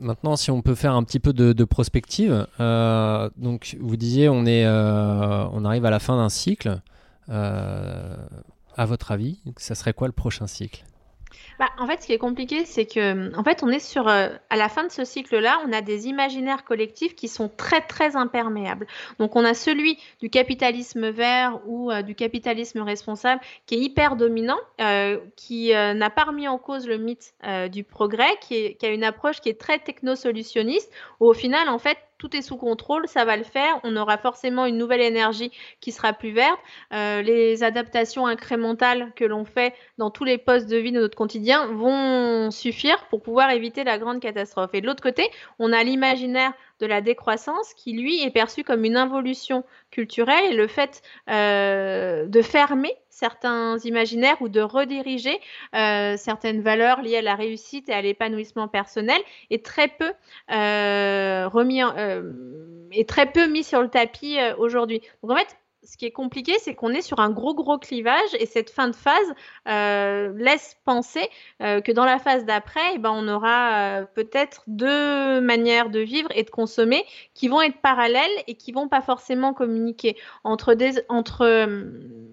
maintenant, 0.00 0.36
si 0.36 0.50
on 0.50 0.60
peut 0.60 0.74
faire 0.74 0.94
un 0.94 1.04
petit 1.04 1.20
peu 1.20 1.32
de, 1.32 1.64
prospective, 1.64 2.46
donc 2.58 3.76
vous 3.80 3.96
disiez, 3.96 4.28
on, 4.28 4.44
est, 4.44 4.66
on 4.66 5.64
arrive 5.64 5.84
à 5.84 5.90
la 5.90 6.00
fin 6.00 6.16
d'un 6.16 6.28
cycle. 6.28 6.80
à 7.28 8.86
votre 8.86 9.12
avis, 9.12 9.38
ça 9.56 9.76
serait 9.76 9.92
quoi 9.92 10.08
le 10.08 10.12
prochain 10.12 10.48
cycle? 10.48 10.84
Bah, 11.58 11.68
en 11.78 11.86
fait, 11.86 12.02
ce 12.02 12.06
qui 12.06 12.12
est 12.12 12.18
compliqué, 12.18 12.64
c'est 12.64 12.86
que, 12.86 13.36
en 13.36 13.44
fait, 13.44 13.62
on 13.62 13.68
est 13.68 13.78
sur, 13.78 14.08
euh, 14.08 14.28
à 14.50 14.56
la 14.56 14.68
fin 14.68 14.84
de 14.84 14.90
ce 14.90 15.04
cycle-là, 15.04 15.60
on 15.66 15.72
a 15.72 15.80
des 15.80 16.08
imaginaires 16.08 16.64
collectifs 16.64 17.14
qui 17.14 17.28
sont 17.28 17.48
très, 17.48 17.80
très 17.80 18.16
imperméables. 18.16 18.86
Donc, 19.18 19.36
on 19.36 19.44
a 19.44 19.54
celui 19.54 19.98
du 20.20 20.30
capitalisme 20.30 21.10
vert 21.10 21.60
ou 21.66 21.90
euh, 21.90 22.02
du 22.02 22.14
capitalisme 22.14 22.80
responsable 22.80 23.40
qui 23.66 23.76
est 23.76 23.78
hyper 23.78 24.16
dominant, 24.16 24.58
euh, 24.80 25.18
qui 25.36 25.72
n'a 25.72 26.10
pas 26.10 26.24
remis 26.24 26.48
en 26.48 26.58
cause 26.58 26.86
le 26.86 26.98
mythe 26.98 27.34
du 27.70 27.84
progrès, 27.84 28.36
qui, 28.40 28.76
a 28.82 28.88
une 28.88 29.04
approche 29.04 29.40
qui 29.40 29.48
est 29.48 29.60
très 29.60 29.78
techno-solutionniste, 29.78 30.90
où 31.20 31.26
au 31.26 31.34
final, 31.34 31.68
en 31.68 31.78
fait, 31.78 31.98
tout 32.24 32.34
est 32.34 32.42
sous 32.42 32.56
contrôle, 32.56 33.06
ça 33.06 33.26
va 33.26 33.36
le 33.36 33.44
faire. 33.44 33.78
On 33.84 33.96
aura 33.96 34.16
forcément 34.16 34.64
une 34.64 34.78
nouvelle 34.78 35.02
énergie 35.02 35.52
qui 35.80 35.92
sera 35.92 36.14
plus 36.14 36.32
verte. 36.32 36.58
Euh, 36.94 37.20
les 37.20 37.62
adaptations 37.62 38.26
incrémentales 38.26 39.12
que 39.14 39.26
l'on 39.26 39.44
fait 39.44 39.74
dans 39.98 40.10
tous 40.10 40.24
les 40.24 40.38
postes 40.38 40.66
de 40.66 40.78
vie 40.78 40.90
de 40.90 41.00
notre 41.00 41.16
quotidien 41.18 41.66
vont 41.66 42.50
suffire 42.50 43.06
pour 43.10 43.20
pouvoir 43.20 43.50
éviter 43.50 43.84
la 43.84 43.98
grande 43.98 44.20
catastrophe. 44.20 44.70
Et 44.72 44.80
de 44.80 44.86
l'autre 44.86 45.02
côté, 45.02 45.30
on 45.58 45.70
a 45.70 45.84
l'imaginaire 45.84 46.54
de 46.84 46.88
la 46.88 47.00
décroissance 47.00 47.72
qui, 47.74 47.94
lui, 47.94 48.22
est 48.22 48.30
perçu 48.30 48.62
comme 48.62 48.84
une 48.84 48.96
involution 48.96 49.64
culturelle 49.90 50.52
et 50.52 50.54
le 50.54 50.66
fait 50.66 51.00
euh, 51.30 52.26
de 52.26 52.42
fermer 52.42 52.92
certains 53.08 53.78
imaginaires 53.84 54.36
ou 54.42 54.50
de 54.50 54.60
rediriger 54.60 55.40
euh, 55.74 56.16
certaines 56.18 56.60
valeurs 56.60 57.00
liées 57.00 57.16
à 57.16 57.22
la 57.22 57.36
réussite 57.36 57.88
et 57.88 57.94
à 57.94 58.02
l'épanouissement 58.02 58.68
personnel 58.68 59.20
est 59.50 59.64
très 59.64 59.88
peu 59.88 60.12
euh, 60.50 61.48
remis 61.48 61.80
est 62.92 63.08
très 63.08 63.32
peu 63.32 63.46
mis 63.46 63.64
sur 63.64 63.80
le 63.80 63.88
tapis 63.88 64.36
aujourd'hui. 64.58 65.00
Ce 65.84 65.96
qui 65.96 66.06
est 66.06 66.10
compliqué, 66.10 66.54
c'est 66.60 66.74
qu'on 66.74 66.90
est 66.90 67.02
sur 67.02 67.20
un 67.20 67.30
gros 67.30 67.54
gros 67.54 67.78
clivage 67.78 68.34
et 68.38 68.46
cette 68.46 68.70
fin 68.70 68.88
de 68.88 68.96
phase 68.96 69.34
euh, 69.68 70.32
laisse 70.36 70.76
penser 70.84 71.28
euh, 71.62 71.80
que 71.80 71.92
dans 71.92 72.04
la 72.04 72.18
phase 72.18 72.44
d'après, 72.44 72.94
eh 72.94 72.98
ben, 72.98 73.12
on 73.12 73.28
aura 73.28 73.74
euh, 73.74 74.04
peut-être 74.14 74.62
deux 74.66 75.40
manières 75.40 75.90
de 75.90 76.00
vivre 76.00 76.28
et 76.34 76.42
de 76.42 76.50
consommer 76.50 77.04
qui 77.34 77.48
vont 77.48 77.60
être 77.60 77.80
parallèles 77.80 78.30
et 78.46 78.54
qui 78.54 78.72
vont 78.72 78.88
pas 78.88 79.02
forcément 79.02 79.52
communiquer. 79.52 80.16
Entre, 80.42 80.74
des, 80.74 81.02
entre 81.08 81.44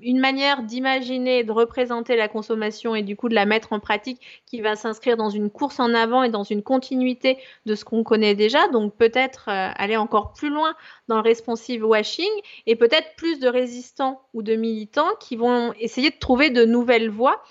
une 0.02 0.20
manière 0.20 0.64
d'imaginer 0.64 1.40
et 1.40 1.44
de 1.44 1.52
représenter 1.52 2.16
la 2.16 2.28
consommation 2.28 2.96
et 2.96 3.04
du 3.04 3.16
coup 3.16 3.30
de 3.30 3.36
la 3.36 3.46
mettre 3.46 3.74
en 3.74 3.80
pratique 3.80 4.22
qui 4.46 4.62
va 4.62 4.76
s'inscrire 4.76 5.18
dans 5.18 5.30
une 5.30 5.50
course 5.50 5.80
en 5.80 5.94
avant 5.94 6.24
et 6.24 6.30
dans 6.30 6.44
une 6.44 6.64
continuité 6.64 7.38
de 7.66 7.76
ce 7.76 7.84
qu'on 7.84 8.04
connaît 8.04 8.36
déjà, 8.36 8.68
donc 8.70 8.96
peut-être 8.96 9.46
aller 9.48 9.98
encore 9.98 10.34
plus 10.34 10.50
loin 10.50 10.74
dans 11.08 11.16
le 11.16 11.22
responsive 11.22 11.86
washing 11.86 12.30
et 12.66 12.76
peut-être 12.76 13.16
plus 13.18 13.41
de 13.42 13.50
résistants 13.50 14.22
ou 14.34 14.42
de 14.44 14.56
militants 14.56 15.10
qui 15.20 15.36
vont 15.36 15.74
essayer 15.80 16.10
de 16.10 16.18
trouver 16.18 16.50
de 16.50 16.64
nouvelles 16.64 17.10
voies 17.10 17.42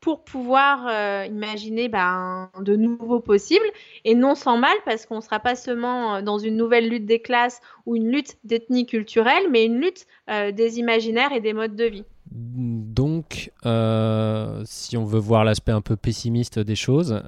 pour 0.00 0.24
pouvoir 0.24 0.86
euh, 0.88 1.26
imaginer 1.26 1.88
ben, 1.88 2.50
de 2.60 2.76
nouveaux 2.76 3.20
possibles 3.20 3.64
et 4.04 4.14
non 4.14 4.34
sans 4.34 4.56
mal 4.56 4.76
parce 4.84 5.06
qu'on 5.06 5.16
ne 5.16 5.20
sera 5.20 5.40
pas 5.40 5.56
seulement 5.56 6.16
euh, 6.16 6.22
dans 6.22 6.38
une 6.38 6.56
nouvelle 6.56 6.88
lutte 6.88 7.06
des 7.06 7.20
classes 7.20 7.60
ou 7.84 7.96
une 7.96 8.10
lutte 8.10 8.36
d'ethnie 8.44 8.86
culturelle, 8.86 9.44
mais 9.50 9.64
une 9.64 9.80
lutte 9.80 10.06
euh, 10.30 10.52
des 10.52 10.78
imaginaires 10.78 11.32
et 11.32 11.40
des 11.40 11.52
modes 11.52 11.74
de 11.74 11.84
vie. 11.84 12.04
Donc, 12.30 13.50
si 14.64 14.96
on 14.96 15.04
veut 15.04 15.18
voir 15.18 15.44
l'aspect 15.44 15.72
un 15.72 15.80
peu 15.80 15.96
pessimiste 15.96 16.58
des 16.58 16.76
choses, 16.76 17.20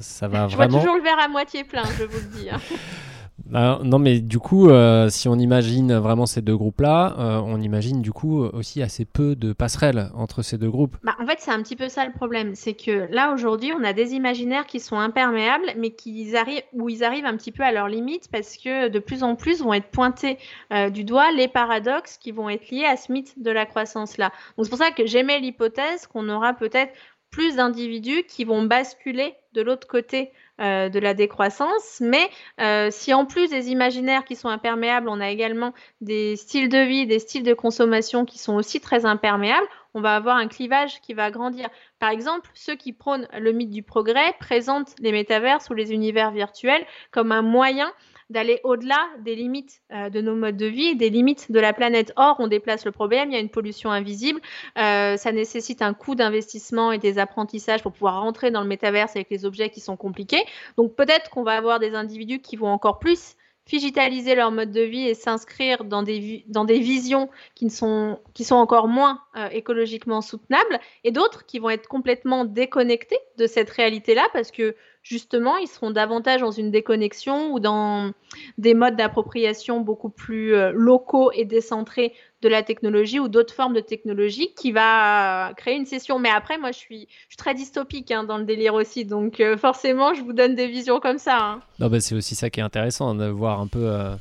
ça 0.00 0.28
va 0.28 0.48
je 0.48 0.56
vraiment. 0.56 0.78
vois 0.78 0.80
toujours 0.80 0.96
le 0.96 1.02
verre 1.02 1.18
à 1.18 1.28
moitié 1.28 1.64
plein, 1.64 1.82
je 1.98 2.04
vous 2.04 2.18
le 2.18 2.38
dis. 2.38 2.48
Hein. 2.48 2.60
Non, 3.52 3.98
mais 3.98 4.20
du 4.20 4.38
coup, 4.38 4.70
euh, 4.70 5.08
si 5.10 5.28
on 5.28 5.34
imagine 5.34 5.94
vraiment 5.94 6.26
ces 6.26 6.40
deux 6.40 6.56
groupes-là, 6.56 7.14
euh, 7.18 7.40
on 7.44 7.60
imagine 7.60 8.00
du 8.00 8.12
coup 8.12 8.44
aussi 8.44 8.82
assez 8.82 9.04
peu 9.04 9.36
de 9.36 9.52
passerelles 9.52 10.10
entre 10.14 10.42
ces 10.42 10.56
deux 10.56 10.70
groupes. 10.70 10.96
Bah, 11.02 11.14
en 11.20 11.26
fait, 11.26 11.36
c'est 11.38 11.50
un 11.50 11.62
petit 11.62 11.76
peu 11.76 11.88
ça 11.88 12.06
le 12.06 12.12
problème. 12.12 12.54
C'est 12.54 12.74
que 12.74 13.12
là, 13.12 13.32
aujourd'hui, 13.32 13.72
on 13.78 13.84
a 13.84 13.92
des 13.92 14.14
imaginaires 14.14 14.66
qui 14.66 14.80
sont 14.80 14.96
imperméables, 14.96 15.66
mais 15.76 15.90
qui 15.90 16.34
arrivent, 16.36 16.62
où 16.72 16.88
ils 16.88 17.04
arrivent 17.04 17.26
un 17.26 17.36
petit 17.36 17.52
peu 17.52 17.62
à 17.62 17.72
leur 17.72 17.88
limite 17.88 18.28
parce 18.32 18.56
que 18.56 18.88
de 18.88 18.98
plus 18.98 19.22
en 19.22 19.36
plus 19.36 19.62
vont 19.62 19.74
être 19.74 19.90
pointés 19.90 20.38
euh, 20.72 20.88
du 20.88 21.04
doigt 21.04 21.30
les 21.32 21.48
paradoxes 21.48 22.16
qui 22.18 22.32
vont 22.32 22.48
être 22.48 22.70
liés 22.70 22.86
à 22.86 22.96
ce 22.96 23.12
mythe 23.12 23.40
de 23.42 23.50
la 23.50 23.66
croissance-là. 23.66 24.32
Donc, 24.56 24.64
c'est 24.64 24.70
pour 24.70 24.78
ça 24.78 24.90
que 24.90 25.06
j'aimais 25.06 25.40
l'hypothèse 25.40 26.06
qu'on 26.06 26.28
aura 26.28 26.54
peut-être 26.54 26.92
plus 27.30 27.56
d'individus 27.56 28.24
qui 28.28 28.44
vont 28.44 28.62
basculer 28.62 29.34
de 29.54 29.62
l'autre 29.62 29.86
côté 29.86 30.30
euh, 30.60 30.90
de 30.90 30.98
la 30.98 31.14
décroissance. 31.14 31.98
Mais 32.00 32.28
euh, 32.60 32.88
si 32.90 33.14
en 33.14 33.24
plus 33.24 33.48
des 33.48 33.70
imaginaires 33.70 34.24
qui 34.24 34.36
sont 34.36 34.48
imperméables, 34.48 35.08
on 35.08 35.18
a 35.20 35.30
également 35.30 35.72
des 36.02 36.36
styles 36.36 36.68
de 36.68 36.78
vie, 36.78 37.06
des 37.06 37.18
styles 37.18 37.42
de 37.42 37.54
consommation 37.54 38.26
qui 38.26 38.38
sont 38.38 38.54
aussi 38.54 38.78
très 38.78 39.06
imperméables, 39.06 39.66
on 39.94 40.02
va 40.02 40.14
avoir 40.14 40.36
un 40.36 40.48
clivage 40.48 41.00
qui 41.00 41.14
va 41.14 41.30
grandir. 41.30 41.68
Par 41.98 42.10
exemple, 42.10 42.50
ceux 42.54 42.74
qui 42.74 42.92
prônent 42.92 43.26
le 43.38 43.52
mythe 43.52 43.70
du 43.70 43.82
progrès 43.82 44.34
présentent 44.40 44.94
les 45.00 45.10
métavers 45.10 45.60
ou 45.70 45.74
les 45.74 45.92
univers 45.92 46.30
virtuels 46.32 46.84
comme 47.10 47.32
un 47.32 47.42
moyen 47.42 47.90
d'aller 48.32 48.60
au-delà 48.64 49.06
des 49.20 49.36
limites 49.36 49.82
euh, 49.92 50.10
de 50.10 50.20
nos 50.20 50.34
modes 50.34 50.56
de 50.56 50.66
vie, 50.66 50.96
des 50.96 51.10
limites 51.10 51.52
de 51.52 51.60
la 51.60 51.72
planète. 51.72 52.12
Or, 52.16 52.36
on 52.38 52.48
déplace 52.48 52.84
le 52.84 52.90
problème, 52.90 53.30
il 53.30 53.34
y 53.34 53.36
a 53.36 53.40
une 53.40 53.50
pollution 53.50 53.90
invisible, 53.90 54.40
euh, 54.78 55.16
ça 55.16 55.32
nécessite 55.32 55.82
un 55.82 55.94
coût 55.94 56.14
d'investissement 56.14 56.90
et 56.92 56.98
des 56.98 57.18
apprentissages 57.18 57.82
pour 57.82 57.92
pouvoir 57.92 58.20
rentrer 58.20 58.50
dans 58.50 58.62
le 58.62 58.68
métaverse 58.68 59.14
avec 59.14 59.30
les 59.30 59.44
objets 59.44 59.70
qui 59.70 59.80
sont 59.80 59.96
compliqués. 59.96 60.42
Donc 60.76 60.96
peut-être 60.96 61.30
qu'on 61.30 61.42
va 61.44 61.52
avoir 61.52 61.78
des 61.78 61.94
individus 61.94 62.40
qui 62.40 62.56
vont 62.56 62.68
encore 62.68 62.98
plus 62.98 63.36
digitaliser 63.66 64.34
leur 64.34 64.50
mode 64.50 64.72
de 64.72 64.80
vie 64.80 65.06
et 65.06 65.14
s'inscrire 65.14 65.84
dans 65.84 66.02
des, 66.02 66.44
dans 66.48 66.64
des 66.64 66.80
visions 66.80 67.30
qui, 67.54 67.66
ne 67.66 67.70
sont, 67.70 68.18
qui 68.34 68.44
sont 68.44 68.56
encore 68.56 68.88
moins 68.88 69.20
euh, 69.36 69.48
écologiquement 69.50 70.20
soutenables, 70.20 70.80
et 71.04 71.12
d'autres 71.12 71.46
qui 71.46 71.58
vont 71.58 71.70
être 71.70 71.86
complètement 71.86 72.44
déconnectés 72.44 73.18
de 73.38 73.46
cette 73.46 73.70
réalité-là 73.70 74.26
parce 74.32 74.50
que 74.50 74.74
justement, 75.02 75.56
ils 75.56 75.66
seront 75.66 75.90
davantage 75.90 76.40
dans 76.40 76.50
une 76.50 76.70
déconnexion 76.70 77.52
ou 77.52 77.60
dans 77.60 78.12
des 78.56 78.74
modes 78.74 78.96
d'appropriation 78.96 79.80
beaucoup 79.80 80.08
plus 80.08 80.54
euh, 80.54 80.70
locaux 80.72 81.30
et 81.32 81.44
décentrés 81.44 82.14
de 82.40 82.48
la 82.48 82.62
technologie 82.62 83.20
ou 83.20 83.28
d'autres 83.28 83.54
formes 83.54 83.74
de 83.74 83.80
technologie 83.80 84.54
qui 84.54 84.72
va 84.72 85.52
créer 85.56 85.76
une 85.76 85.86
session. 85.86 86.18
Mais 86.18 86.30
après, 86.30 86.58
moi, 86.58 86.72
je 86.72 86.78
suis, 86.78 87.08
je 87.28 87.34
suis 87.34 87.36
très 87.36 87.54
dystopique 87.54 88.10
hein, 88.10 88.24
dans 88.24 88.38
le 88.38 88.44
délire 88.44 88.74
aussi. 88.74 89.04
Donc, 89.04 89.40
euh, 89.40 89.56
forcément, 89.56 90.14
je 90.14 90.22
vous 90.22 90.32
donne 90.32 90.54
des 90.54 90.68
visions 90.68 91.00
comme 91.00 91.18
ça. 91.18 91.38
Hein. 91.40 91.60
Non, 91.78 91.88
bah, 91.88 92.00
c'est 92.00 92.14
aussi 92.14 92.34
ça 92.34 92.50
qui 92.50 92.60
est 92.60 92.64
intéressant, 92.64 93.14
de 93.14 93.26
voir 93.26 93.60
un 93.60 93.66
peu 93.66 93.84
euh, 93.84 94.14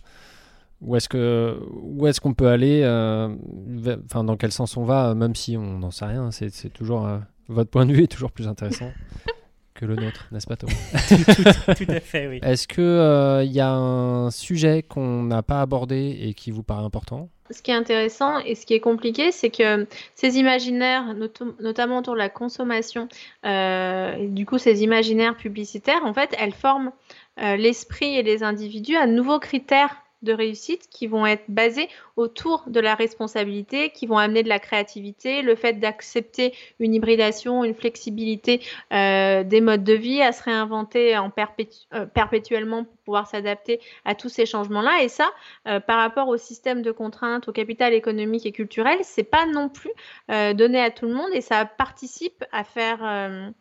où 0.81 0.95
est-ce 0.95 1.09
que 1.09 1.59
où 1.71 2.07
est-ce 2.07 2.19
qu'on 2.19 2.33
peut 2.33 2.47
aller, 2.47 2.83
enfin, 4.05 4.23
dans 4.23 4.35
quel 4.35 4.51
sens 4.51 4.77
on 4.77 4.83
va, 4.83 5.13
même 5.13 5.35
si 5.35 5.57
on 5.57 5.79
n'en 5.79 5.91
sait 5.91 6.05
rien. 6.05 6.31
C'est 6.31 6.73
toujours 6.73 7.07
votre 7.47 7.69
point 7.69 7.85
de 7.85 7.93
vue 7.93 8.03
est 8.03 8.07
toujours 8.07 8.31
plus 8.31 8.47
intéressant. 8.47 8.91
que 9.81 9.85
le 9.87 9.95
nôtre, 9.95 10.27
n'est-ce 10.31 10.45
pas 10.45 10.55
Thomas 10.55 10.73
tout, 11.75 11.91
à 11.91 11.99
fait, 11.99 12.27
oui. 12.27 12.39
Est-ce 12.43 12.67
qu'il 12.67 12.83
il 12.83 12.87
euh, 12.87 13.43
y 13.43 13.59
a 13.59 13.71
un 13.71 14.29
sujet 14.29 14.83
qu'on 14.83 15.23
n'a 15.23 15.41
pas 15.41 15.59
abordé 15.59 16.19
et 16.21 16.35
qui 16.35 16.51
vous 16.51 16.61
paraît 16.61 16.83
important? 16.83 17.29
Ce 17.49 17.63
qui 17.63 17.71
est 17.71 17.75
intéressant 17.75 18.37
et 18.39 18.53
ce 18.53 18.67
qui 18.67 18.75
est 18.75 18.79
compliqué, 18.79 19.31
c'est 19.31 19.49
que 19.49 19.87
ces 20.13 20.37
imaginaires, 20.37 21.15
notamment 21.59 21.97
autour 21.97 22.13
de 22.13 22.19
la 22.19 22.29
consommation, 22.29 23.09
euh, 23.43 24.15
et 24.17 24.27
du 24.27 24.45
coup 24.45 24.59
ces 24.59 24.83
imaginaires 24.83 25.35
publicitaires, 25.35 26.05
en 26.05 26.13
fait, 26.13 26.35
elles 26.37 26.53
forment 26.53 26.91
euh, 27.41 27.55
l'esprit 27.55 28.15
et 28.15 28.21
les 28.21 28.43
individus 28.43 28.95
à 28.95 29.07
de 29.07 29.13
nouveaux 29.13 29.39
critères 29.39 29.95
de 30.21 30.33
réussite 30.33 30.87
qui 30.89 31.07
vont 31.07 31.25
être 31.25 31.45
basés 31.47 31.89
autour 32.15 32.63
de 32.67 32.79
la 32.79 32.95
responsabilité, 32.95 33.89
qui 33.89 34.05
vont 34.05 34.17
amener 34.17 34.43
de 34.43 34.49
la 34.49 34.59
créativité, 34.59 35.41
le 35.41 35.55
fait 35.55 35.73
d'accepter 35.73 36.53
une 36.79 36.93
hybridation, 36.93 37.63
une 37.63 37.73
flexibilité 37.73 38.61
euh, 38.93 39.43
des 39.43 39.61
modes 39.61 39.83
de 39.83 39.93
vie, 39.93 40.21
à 40.21 40.31
se 40.31 40.43
réinventer 40.43 41.17
en 41.17 41.31
euh, 41.93 42.05
perpétuellement 42.05 42.83
pour 42.83 42.97
pouvoir 42.97 43.27
s'adapter 43.27 43.79
à 44.05 44.15
tous 44.15 44.29
ces 44.29 44.45
changements-là. 44.45 45.03
Et 45.03 45.09
ça, 45.09 45.29
euh, 45.67 45.79
par 45.79 45.97
rapport 45.97 46.27
au 46.27 46.37
système 46.37 46.81
de 46.81 46.91
contraintes, 46.91 47.47
au 47.47 47.51
capital 47.51 47.93
économique 47.93 48.45
et 48.45 48.51
culturel, 48.51 48.99
c'est 49.03 49.23
pas 49.23 49.45
non 49.45 49.69
plus 49.69 49.91
donné 50.27 50.79
à 50.79 50.91
tout 50.91 51.05
le 51.05 51.13
monde 51.13 51.29
et 51.33 51.41
ça 51.41 51.65
participe 51.65 52.43
à 52.51 52.63
faire 52.63 53.51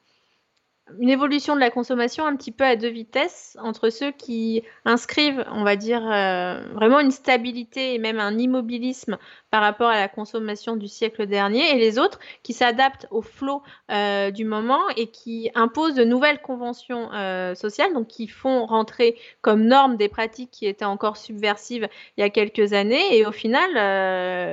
une 0.99 1.11
évolution 1.11 1.55
de 1.55 1.61
la 1.61 1.71
consommation 1.71 2.27
un 2.27 2.37
petit 2.37 2.53
peu 2.53 2.65
à 2.65 2.77
deux 2.77 2.89
vitesses 2.89 3.57
entre 3.63 3.91
ceux 3.91 4.11
qui 4.11 4.63
inscrivent, 4.85 5.45
on 5.53 5.63
va 5.63 5.77
dire, 5.77 6.03
euh, 6.11 6.63
vraiment 6.73 7.01
une 7.01 7.11
stabilité 7.11 7.95
et 7.95 7.99
même 7.99 8.19
un 8.19 8.39
immobilisme 8.39 9.19
par 9.51 9.63
rapport 9.63 9.89
à 9.89 9.99
la 9.99 10.09
consommation 10.09 10.77
du 10.77 10.89
siècle 10.89 11.27
dernier 11.27 11.71
et 11.71 11.79
les 11.79 11.99
autres 11.99 12.19
qui 12.43 12.53
s'adaptent 12.53 13.07
au 13.11 13.23
flot 13.23 13.63
euh, 13.91 14.31
du 14.31 14.45
moment 14.45 14.81
et 14.97 15.09
qui 15.09 15.51
imposent 15.55 15.95
de 15.95 16.05
nouvelles 16.05 16.41
conventions 16.41 17.13
euh, 17.13 17.55
sociales, 17.55 17.93
donc 17.93 18.09
qui 18.09 18.27
font 18.27 18.67
rentrer 18.67 19.19
comme 19.43 19.65
norme 19.65 19.97
des 19.97 20.09
pratiques 20.09 20.51
qui 20.51 20.67
étaient 20.67 20.85
encore 20.85 21.17
subversives 21.17 21.89
il 22.17 22.21
y 22.21 22.25
a 22.25 22.31
quelques 22.31 22.73
années 22.73 23.17
et 23.17 23.27
au 23.27 23.33
final, 23.33 23.71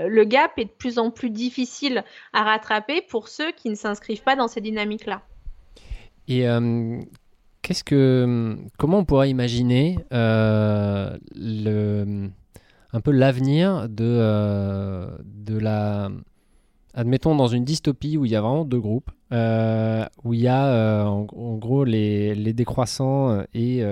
le 0.09 0.23
gap 0.23 0.57
est 0.57 0.65
de 0.65 0.69
plus 0.69 0.99
en 0.99 1.11
plus 1.11 1.29
difficile 1.29 2.03
à 2.33 2.43
rattraper 2.43 3.01
pour 3.01 3.27
ceux 3.27 3.51
qui 3.51 3.69
ne 3.69 3.75
s'inscrivent 3.75 4.23
pas 4.23 4.35
dans 4.35 4.47
ces 4.47 4.61
dynamiques-là. 4.61 5.21
Et 6.27 6.47
euh, 6.47 7.01
comment 8.77 8.97
on 8.99 9.05
pourrait 9.05 9.29
imaginer 9.29 9.97
euh, 10.13 11.17
un 12.93 13.01
peu 13.01 13.11
l'avenir 13.11 13.87
de, 13.89 14.03
euh, 14.03 15.09
de 15.23 15.57
la, 15.57 16.09
admettons 16.93 17.35
dans 17.35 17.47
une 17.47 17.63
dystopie 17.63 18.17
où 18.17 18.25
il 18.25 18.31
y 18.31 18.35
a 18.35 18.41
vraiment 18.41 18.65
deux 18.65 18.79
groupes, 18.79 19.11
où 19.31 20.33
il 20.33 20.39
y 20.39 20.47
a 20.47 21.05
en, 21.05 21.23
gros 21.57 21.85
les, 21.85 22.53
décroissants 22.53 23.43
et, 23.53 23.83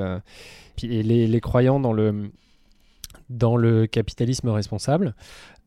les, 0.81 1.27
les, 1.27 1.41
croyants 1.41 1.79
dans 1.79 1.93
le, 1.93 2.31
dans 3.29 3.55
le 3.55 3.87
capitalisme 3.87 4.49
responsable. 4.49 5.15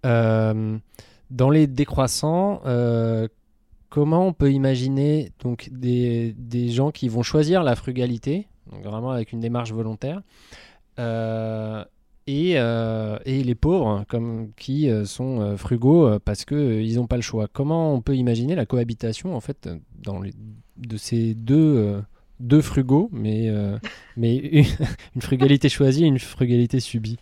dans 0.02 1.50
les 1.50 1.66
décroissants, 1.66 2.60
comment 3.88 4.26
on 4.26 4.32
peut 4.32 4.52
imaginer 4.52 5.32
donc 5.40 5.68
des, 5.72 6.34
gens 6.70 6.90
qui 6.90 7.08
vont 7.08 7.22
choisir 7.22 7.62
la 7.62 7.76
frugalité, 7.76 8.48
vraiment 8.82 9.10
avec 9.10 9.32
une 9.32 9.40
démarche 9.40 9.72
volontaire, 9.72 10.22
euh, 10.98 11.84
et, 12.28 12.58
euh, 12.58 13.18
et 13.24 13.42
les 13.42 13.54
pauvres 13.54 14.04
comme 14.06 14.52
qui 14.54 14.90
euh, 14.90 15.06
sont 15.06 15.56
frugaux 15.56 16.18
parce 16.20 16.44
que 16.44 16.54
euh, 16.54 16.82
ils 16.82 16.96
n'ont 16.96 17.06
pas 17.06 17.16
le 17.16 17.22
choix. 17.22 17.48
Comment 17.50 17.94
on 17.94 18.02
peut 18.02 18.16
imaginer 18.16 18.54
la 18.54 18.66
cohabitation 18.66 19.34
en 19.34 19.40
fait 19.40 19.68
de 19.96 20.96
ces 20.98 21.34
deux 21.34 22.02
deux 22.38 22.60
frugaux, 22.60 23.08
mais 23.12 23.46
une, 24.16 25.22
frugalité 25.22 25.70
choisie 25.70 26.04
et 26.04 26.06
une 26.06 26.18
frugalité 26.18 26.80
subie? 26.80 27.18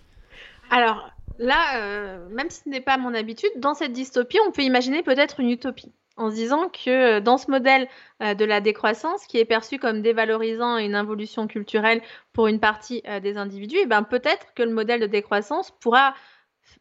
Alors 0.70 1.08
là, 1.38 2.18
même 2.30 2.50
si 2.50 2.62
ce 2.64 2.68
n'est 2.68 2.80
pas 2.80 2.98
mon 2.98 3.14
habitude, 3.14 3.50
dans 3.58 3.74
cette 3.74 3.92
dystopie, 3.92 4.38
on 4.46 4.50
peut 4.50 4.62
imaginer 4.62 5.04
peut-être 5.04 5.38
une 5.38 5.50
utopie. 5.50 5.92
En 6.16 6.30
se 6.30 6.34
disant 6.34 6.68
que 6.68 7.18
euh, 7.18 7.20
dans 7.20 7.36
ce 7.36 7.50
modèle 7.50 7.88
euh, 8.22 8.34
de 8.34 8.44
la 8.44 8.60
décroissance, 8.60 9.26
qui 9.26 9.38
est 9.38 9.44
perçu 9.44 9.78
comme 9.78 10.00
dévalorisant 10.00 10.78
une 10.78 10.94
involution 10.94 11.46
culturelle 11.46 12.00
pour 12.32 12.46
une 12.46 12.60
partie 12.60 13.02
euh, 13.06 13.20
des 13.20 13.36
individus, 13.36 13.76
eh 13.82 13.86
ben, 13.86 14.02
peut-être 14.02 14.54
que 14.54 14.62
le 14.62 14.72
modèle 14.72 15.00
de 15.00 15.06
décroissance 15.06 15.72
pourra 15.80 16.14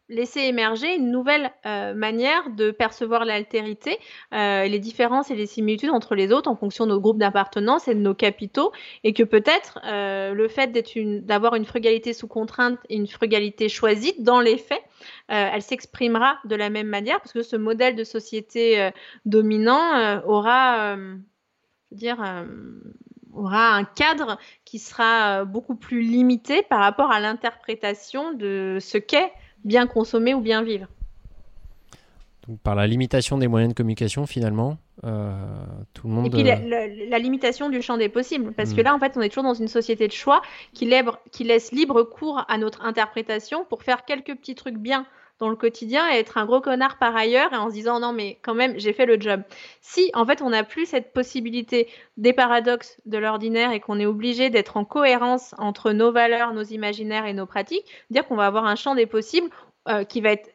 laisser 0.08 0.42
émerger 0.42 0.96
une 0.96 1.10
nouvelle 1.10 1.52
euh, 1.66 1.94
manière 1.94 2.50
de 2.52 2.72
percevoir 2.72 3.26
l'altérité, 3.26 3.98
euh, 4.34 4.66
les 4.66 4.80
différences 4.80 5.32
et 5.32 5.36
les 5.36 5.48
similitudes 5.48 5.90
entre 5.90 6.16
les 6.16 6.32
autres 6.32 6.50
en 6.50 6.56
fonction 6.56 6.86
de 6.86 6.92
nos 6.92 7.00
groupes 7.00 7.18
d'appartenance 7.18 7.88
et 7.88 7.96
de 7.96 8.00
nos 8.00 8.14
capitaux, 8.14 8.72
et 9.04 9.14
que 9.14 9.24
peut-être 9.24 9.80
euh, 9.84 10.34
le 10.34 10.48
fait 10.48 10.68
d'avoir 11.26 11.56
une 11.56 11.66
frugalité 11.66 12.14
sous 12.14 12.28
contrainte 12.28 12.78
et 12.90 12.96
une 12.96 13.08
frugalité 13.08 13.68
choisie, 13.68 14.14
dans 14.20 14.42
les 14.42 14.58
faits, 14.58 14.84
elle 15.28 15.62
s'exprimera 15.62 16.38
de 16.46 16.56
la 16.56 16.70
même 16.70 16.88
manière, 16.88 17.20
parce 17.20 17.34
que 17.34 17.42
ce 17.42 17.56
modèle 17.56 17.96
de 17.96 18.04
société 18.04 18.90
dominant 19.26 20.22
aura, 20.26 20.98
dire, 21.92 22.18
aura 23.34 23.76
un 23.76 23.84
cadre 23.84 24.40
qui 24.66 24.80
sera 24.80 25.46
beaucoup 25.46 25.76
plus 25.76 26.02
limité 26.02 26.64
par 26.64 26.80
rapport 26.80 27.12
à 27.12 27.20
l'interprétation 27.20 28.34
de 28.34 28.78
ce 28.80 28.98
qu'est 28.98 29.32
bien 29.66 29.88
consommer 29.88 30.34
ou 30.34 30.40
bien 30.42 30.64
vivre. 30.64 30.88
Donc, 32.48 32.60
par 32.60 32.76
la 32.76 32.86
limitation 32.86 33.38
des 33.40 33.48
moyens 33.48 33.74
de 33.74 33.76
communication, 33.78 34.28
finalement, 34.28 34.78
euh, 35.04 35.32
tout 35.96 36.08
le 36.08 36.14
monde. 36.14 36.28
Et 36.28 36.30
puis 36.30 36.44
la, 36.44 36.60
euh, 36.60 36.68
la- 36.70 36.88
la 37.10 37.20
limitation 37.20 37.70
du 37.70 37.82
champ 37.82 37.98
des 37.98 38.08
possibles, 38.08 38.54
parce 38.54 38.74
que 38.74 38.82
Mm. 38.82 38.84
là, 38.84 38.96
en 38.96 39.00
fait, 39.00 39.14
on 39.18 39.22
est 39.22 39.30
toujours 39.30 39.44
dans 39.44 39.56
une 39.56 39.68
société 39.68 40.08
de 40.08 40.14
choix 40.14 40.42
qui 40.74 40.86
laisse 40.86 41.72
libre 41.72 42.04
cours 42.04 42.46
à 42.48 42.58
notre 42.60 42.86
interprétation 42.86 43.66
pour 43.66 43.82
faire 43.82 44.06
quelques 44.06 44.36
petits 44.36 44.54
trucs 44.56 44.78
bien 44.78 45.06
dans 45.40 45.50
le 45.50 45.56
quotidien 45.56 46.10
et 46.12 46.16
être 46.18 46.38
un 46.38 46.46
gros 46.46 46.62
connard 46.62 46.98
par 46.98 47.16
ailleurs 47.16 47.52
et 47.54 47.58
en 47.58 47.70
se 47.70 47.74
disant 47.74 48.00
non 48.00 48.14
mais 48.14 48.38
quand 48.42 48.54
même 48.54 48.80
j'ai 48.80 48.94
fait 48.94 49.06
le 49.06 49.20
job. 49.20 49.42
Si 49.82 50.10
en 50.14 50.26
fait 50.26 50.42
on 50.42 50.50
n'a 50.50 50.64
plus 50.64 50.86
cette 50.86 51.12
possibilité 51.14 51.90
des 52.18 52.32
paradoxes 52.34 52.98
de 53.06 53.18
l'ordinaire 53.18 53.72
et 53.72 53.80
qu'on 53.80 54.00
est 54.00 54.06
obligé 54.06 54.50
d'être 54.50 54.78
en 54.78 54.86
cohérence 54.86 55.54
entre 55.58 55.92
nos 55.92 56.12
valeurs, 56.12 56.54
nos 56.54 56.64
imaginaires 56.64 57.26
et 57.26 57.34
nos 57.34 57.46
pratiques, 57.46 57.86
dire 58.10 58.26
qu'on 58.28 58.36
va 58.38 58.46
avoir 58.46 58.66
un 58.66 58.76
champ 58.76 58.96
des 58.96 59.06
possibles 59.06 59.50
euh, 59.90 60.04
qui 60.06 60.22
va 60.22 60.32
être 60.32 60.50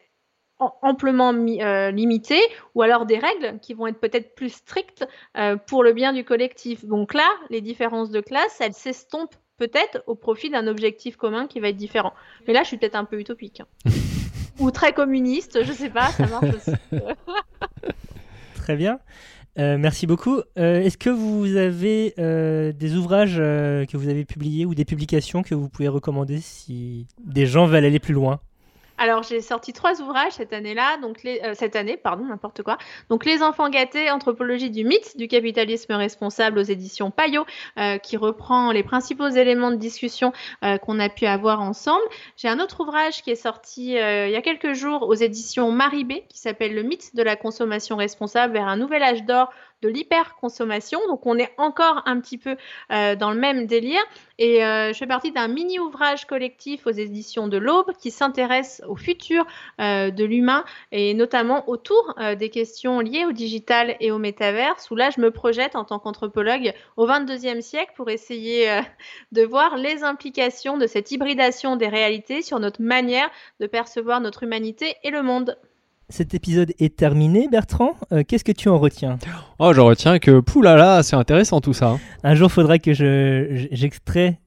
am- 0.61 0.71
amplement 0.83 1.33
euh, 1.35 1.91
limité 1.91 2.39
ou 2.75 2.83
alors 2.83 3.05
des 3.07 3.19
règles 3.19 3.59
qui 3.61 3.75
vont 3.75 3.87
être 3.87 4.01
peut-être 4.01 4.35
plus 4.35 4.53
strictes 4.53 5.07
euh, 5.37 5.57
pour 5.57 5.85
le 5.85 5.93
bien 5.93 6.13
du 6.13 6.25
collectif. 6.25 6.85
Donc 6.87 7.15
là, 7.15 7.29
les 7.51 7.61
différences 7.61 8.11
de 8.11 8.21
classe, 8.21 8.61
elles 8.61 8.73
s'estompent 8.75 9.37
peut-être 9.59 10.03
au 10.07 10.15
profit 10.15 10.49
d'un 10.49 10.67
objectif 10.67 11.17
commun 11.17 11.47
qui 11.47 11.61
va 11.61 11.69
être 11.69 11.77
différent. 11.77 12.15
Mais 12.47 12.55
là, 12.55 12.63
je 12.63 12.69
suis 12.69 12.79
peut-être 12.79 12.95
un 12.97 13.05
peu 13.05 13.19
utopique. 13.21 13.61
hein. 13.61 13.67
Ou 14.61 14.71
très 14.71 14.93
communiste, 14.93 15.65
je 15.65 15.73
sais 15.73 15.91
pas, 15.91 16.09
ça 16.13 16.27
marche 16.27 16.55
aussi. 16.55 16.73
Très 18.55 18.77
bien. 18.77 19.01
Euh, 19.59 19.79
merci 19.79 20.07
beaucoup. 20.07 20.41
Euh, 20.59 20.83
Est-ce 20.83 20.97
que 20.97 21.11
vous 21.11 21.57
avez 21.57 22.15
euh, 22.19 22.73
des 22.73 22.97
ouvrages 22.97 23.37
que 23.37 23.97
vous 23.97 24.09
avez 24.09 24.25
publiés 24.25 24.65
ou 24.65 24.75
des 24.75 24.85
publications 24.85 25.43
que 25.43 25.55
vous 25.55 25.69
pouvez 25.69 25.89
recommander 25.89 26.41
si 26.41 27.07
des 27.25 27.47
gens 27.47 27.67
veulent 27.67 27.85
aller 27.85 27.99
plus 27.99 28.15
loin? 28.15 28.41
Alors, 29.03 29.23
j'ai 29.23 29.41
sorti 29.41 29.73
trois 29.73 30.03
ouvrages 30.03 30.33
cette 30.33 30.53
année-là, 30.53 30.99
donc 30.99 31.23
les, 31.23 31.41
euh, 31.43 31.55
cette 31.55 31.75
année, 31.75 31.97
pardon, 31.97 32.27
n'importe 32.27 32.63
quoi. 32.63 32.77
Donc, 33.09 33.25
Les 33.25 33.43
enfants 33.43 33.71
gâtés, 33.71 34.11
anthropologie 34.11 34.69
du 34.69 34.85
mythe 34.85 35.17
du 35.17 35.27
capitalisme 35.27 35.95
responsable 35.95 36.59
aux 36.59 36.63
éditions 36.63 37.11
Payot, 37.11 37.47
euh, 37.79 37.97
qui 37.97 38.19
reprend 38.19 38.73
les 38.73 38.83
principaux 38.83 39.29
éléments 39.29 39.71
de 39.71 39.77
discussion 39.77 40.35
euh, 40.65 40.77
qu'on 40.77 41.01
a 41.01 41.09
pu 41.09 41.25
avoir 41.25 41.63
ensemble. 41.63 42.05
J'ai 42.37 42.49
un 42.49 42.61
autre 42.61 42.81
ouvrage 42.83 43.23
qui 43.23 43.31
est 43.31 43.37
sorti 43.37 43.93
il 43.93 44.31
y 44.31 44.37
a 44.37 44.43
quelques 44.43 44.75
jours 44.75 45.09
aux 45.09 45.15
éditions 45.15 45.73
Maribé, 45.73 46.25
qui 46.29 46.39
s'appelle 46.39 46.75
Le 46.75 46.83
mythe 46.83 47.17
de 47.17 47.23
la 47.23 47.37
consommation 47.37 47.97
responsable 47.97 48.53
vers 48.53 48.69
un 48.69 48.77
nouvel 48.77 49.03
âge 49.03 49.25
d'or 49.25 49.51
de 49.83 49.89
l'hyperconsommation. 49.89 51.01
Donc, 51.09 51.27
on 51.27 51.39
est 51.39 51.53
encore 51.59 52.03
un 52.07 52.21
petit 52.21 52.39
peu 52.39 52.57
euh, 52.93 53.17
dans 53.17 53.31
le 53.31 53.39
même 53.39 53.67
délire. 53.67 54.03
Et 54.39 54.65
euh, 54.65 54.93
je 54.93 54.99
fais 54.99 55.07
partie 55.07 55.33
d'un 55.33 55.49
mini-ouvrage 55.49 56.27
collectif 56.27 56.87
aux 56.87 56.91
éditions 56.91 57.49
de 57.49 57.59
l'Aube 57.59 57.93
qui 57.99 58.11
s'intéresse 58.11 58.83
au 58.89 58.97
futur 58.97 59.47
euh, 59.81 60.11
de 60.11 60.25
l'humain 60.25 60.65
et 60.93 61.15
notamment 61.15 61.69
autour 61.69 62.15
des 62.39 62.51
questions 62.51 63.01
liées 63.01 63.25
au 63.25 63.33
digital 63.33 63.97
et 64.01 64.11
au 64.11 64.19
métaverse, 64.19 64.91
où 64.91 64.97
là, 64.97 65.11
je 65.11 65.21
me 65.21 65.31
projette 65.31 65.77
en 65.77 65.85
tant 65.85 65.99
qu'anthropologue 65.99 66.73
au 66.97 67.07
22e 67.07 67.61
siècle 67.61 67.93
pour 67.97 68.11
essayer 68.11 68.81
de 69.33 69.43
voir 69.43 69.77
les 69.77 70.05
implications 70.05 70.79
de 70.79 70.87
cette 70.87 71.11
hybridation 71.11 71.77
des 71.77 71.89
réalités 71.89 72.43
sur 72.43 72.61
notre 72.61 72.83
manière 72.83 73.31
de 73.61 73.67
percevoir 73.67 74.21
notre 74.21 74.43
humanité 74.43 74.97
et 75.03 75.11
le 75.11 75.23
monde. 75.23 75.57
Cet 76.11 76.35
épisode 76.35 76.73
est 76.79 76.97
terminé, 76.97 77.49
Bertrand. 77.51 77.95
Euh, 78.13 78.23
Qu'est-ce 78.27 78.45
que 78.45 78.53
tu 78.53 78.69
en 78.69 78.79
retiens? 78.79 79.19
Oh, 79.59 79.73
je 79.73 79.81
retiens 79.81 80.19
que, 80.19 80.41
poulala, 80.41 81.03
c'est 81.03 81.17
intéressant 81.17 81.61
tout 81.61 81.73
ça. 81.73 81.91
hein. 81.91 81.99
Un 82.25 82.35
jour, 82.35 82.51
faudra 82.51 82.79
que 82.79 82.93
je 82.93 83.67
j'extrais 83.71 84.39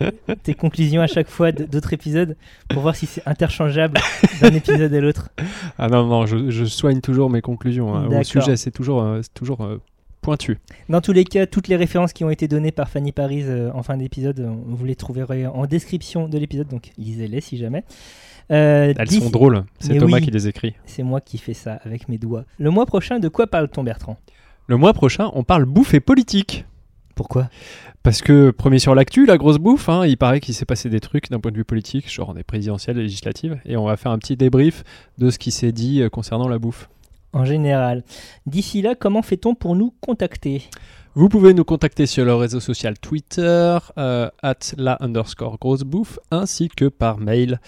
tes 0.42 0.54
conclusions 0.54 1.02
à 1.02 1.06
chaque 1.06 1.28
fois 1.28 1.52
d'autres 1.52 1.92
épisodes 1.92 2.36
pour 2.70 2.82
voir 2.82 2.96
si 2.96 3.06
c'est 3.06 3.22
interchangeable 3.26 4.00
d'un 4.40 4.52
épisode 4.54 4.92
à 4.92 5.00
l'autre. 5.00 5.28
Ah 5.78 5.88
non, 5.88 6.06
non, 6.06 6.26
je, 6.26 6.50
je 6.50 6.64
soigne 6.64 7.00
toujours 7.00 7.30
mes 7.30 7.40
conclusions. 7.42 7.94
hein. 7.94 8.08
Au 8.08 8.24
sujet, 8.24 8.56
c'est 8.56 8.70
toujours, 8.72 9.02
euh, 9.02 9.20
toujours 9.34 9.62
euh, 9.62 9.80
pointu. 10.22 10.58
Dans 10.88 11.00
tous 11.00 11.12
les 11.12 11.24
cas, 11.24 11.46
toutes 11.46 11.68
les 11.68 11.76
références 11.76 12.12
qui 12.12 12.24
ont 12.24 12.30
été 12.30 12.48
données 12.48 12.72
par 12.72 12.88
Fanny 12.88 13.12
Paris 13.12 13.44
en 13.74 13.82
fin 13.82 13.96
d'épisode, 13.96 14.50
vous 14.66 14.84
les 14.84 14.96
trouverez 14.96 15.46
en 15.46 15.66
description 15.66 16.26
de 16.26 16.38
l'épisode, 16.38 16.68
donc 16.68 16.90
lisez-les 16.96 17.40
si 17.40 17.58
jamais. 17.58 17.84
Euh, 18.52 18.92
Elles 18.96 19.10
sont 19.10 19.30
drôles. 19.30 19.64
C'est 19.78 19.96
Thomas 19.96 20.18
oui. 20.18 20.22
qui 20.22 20.30
les 20.30 20.46
écrit. 20.46 20.74
C'est 20.84 21.02
moi 21.02 21.20
qui 21.20 21.38
fais 21.38 21.54
ça 21.54 21.80
avec 21.84 22.08
mes 22.08 22.18
doigts. 22.18 22.44
Le 22.58 22.70
mois 22.70 22.86
prochain, 22.86 23.18
de 23.18 23.28
quoi 23.28 23.46
parle-t-on, 23.46 23.82
Bertrand? 23.82 24.18
Le 24.66 24.76
mois 24.76 24.92
prochain, 24.92 25.30
on 25.34 25.42
parle 25.42 25.64
bouffe 25.64 25.94
et 25.94 26.00
politique. 26.00 26.66
Pourquoi? 27.14 27.48
Parce 28.02 28.20
que, 28.20 28.50
premier 28.50 28.78
sur 28.78 28.94
l'actu, 28.94 29.26
la 29.26 29.38
grosse 29.38 29.58
bouffe, 29.58 29.88
hein, 29.88 30.06
il 30.06 30.16
paraît 30.16 30.40
qu'il 30.40 30.54
s'est 30.54 30.64
passé 30.64 30.88
des 30.88 31.00
trucs 31.00 31.30
d'un 31.30 31.40
point 31.40 31.52
de 31.52 31.56
vue 31.56 31.64
politique, 31.64 32.12
genre 32.12 32.34
des 32.34 32.42
présidentielles, 32.42 32.96
législatives, 32.96 33.60
et 33.64 33.76
on 33.76 33.84
va 33.84 33.96
faire 33.96 34.12
un 34.12 34.18
petit 34.18 34.36
débrief 34.36 34.82
de 35.18 35.30
ce 35.30 35.38
qui 35.38 35.50
s'est 35.50 35.72
dit 35.72 36.02
euh, 36.02 36.08
concernant 36.08 36.48
la 36.48 36.58
bouffe. 36.58 36.88
En 37.32 37.44
général. 37.44 38.02
D'ici 38.46 38.82
là, 38.82 38.94
comment 38.94 39.22
fait-on 39.22 39.54
pour 39.54 39.76
nous 39.76 39.94
contacter? 40.00 40.62
Vous 41.14 41.28
pouvez 41.28 41.52
nous 41.52 41.64
contacter 41.64 42.06
sur 42.06 42.24
le 42.24 42.34
réseau 42.34 42.58
social 42.58 42.98
Twitter, 42.98 43.76
euh, 43.98 44.30
at 44.42 44.54
la 44.78 44.96
underscore 45.00 45.58
grosse 45.58 45.82
bouffe, 45.82 46.18
ainsi 46.30 46.70
que 46.70 46.86
par 46.86 47.18
mail, 47.18 47.60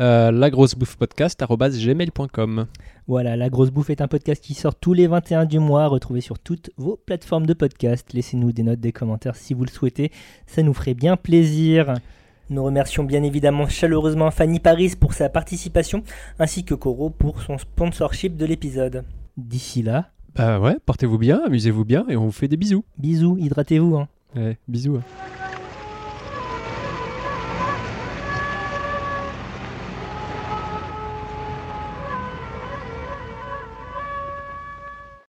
euh, 0.00 0.30
lagrossebouffepodcast.gmail.com. 0.30 2.66
Voilà, 3.08 3.38
La 3.38 3.48
Grosse 3.48 3.70
Bouffe 3.70 3.88
est 3.88 4.02
un 4.02 4.06
podcast 4.06 4.44
qui 4.44 4.52
sort 4.52 4.74
tous 4.74 4.92
les 4.92 5.06
21 5.06 5.46
du 5.46 5.58
mois, 5.58 5.86
retrouvé 5.86 6.20
sur 6.20 6.38
toutes 6.38 6.68
vos 6.76 6.96
plateformes 6.96 7.46
de 7.46 7.54
podcast. 7.54 8.12
Laissez-nous 8.12 8.52
des 8.52 8.64
notes, 8.64 8.80
des 8.80 8.92
commentaires 8.92 9.34
si 9.34 9.54
vous 9.54 9.64
le 9.64 9.70
souhaitez, 9.70 10.12
ça 10.46 10.62
nous 10.62 10.74
ferait 10.74 10.92
bien 10.92 11.16
plaisir. 11.16 11.94
Nous 12.50 12.62
remercions 12.62 13.04
bien 13.04 13.22
évidemment 13.22 13.66
chaleureusement 13.66 14.30
Fanny 14.30 14.60
Paris 14.60 14.92
pour 15.00 15.14
sa 15.14 15.30
participation, 15.30 16.02
ainsi 16.38 16.64
que 16.64 16.74
Coro 16.74 17.08
pour 17.08 17.40
son 17.40 17.56
sponsorship 17.56 18.36
de 18.36 18.44
l'épisode. 18.44 19.04
D'ici 19.38 19.82
là, 19.82 20.10
Bah 20.34 20.60
ouais, 20.60 20.76
portez-vous 20.86 21.18
bien, 21.18 21.40
amusez-vous 21.44 21.84
bien, 21.84 22.04
et 22.08 22.16
on 22.16 22.26
vous 22.26 22.32
fait 22.32 22.48
des 22.48 22.56
bisous. 22.56 22.84
bisous, 22.98 23.36
hydratez-vous. 23.38 23.96
hein. 23.96 24.08
Ouais, 24.36 24.58
bisous. 24.68 24.96
hein. 24.96 25.39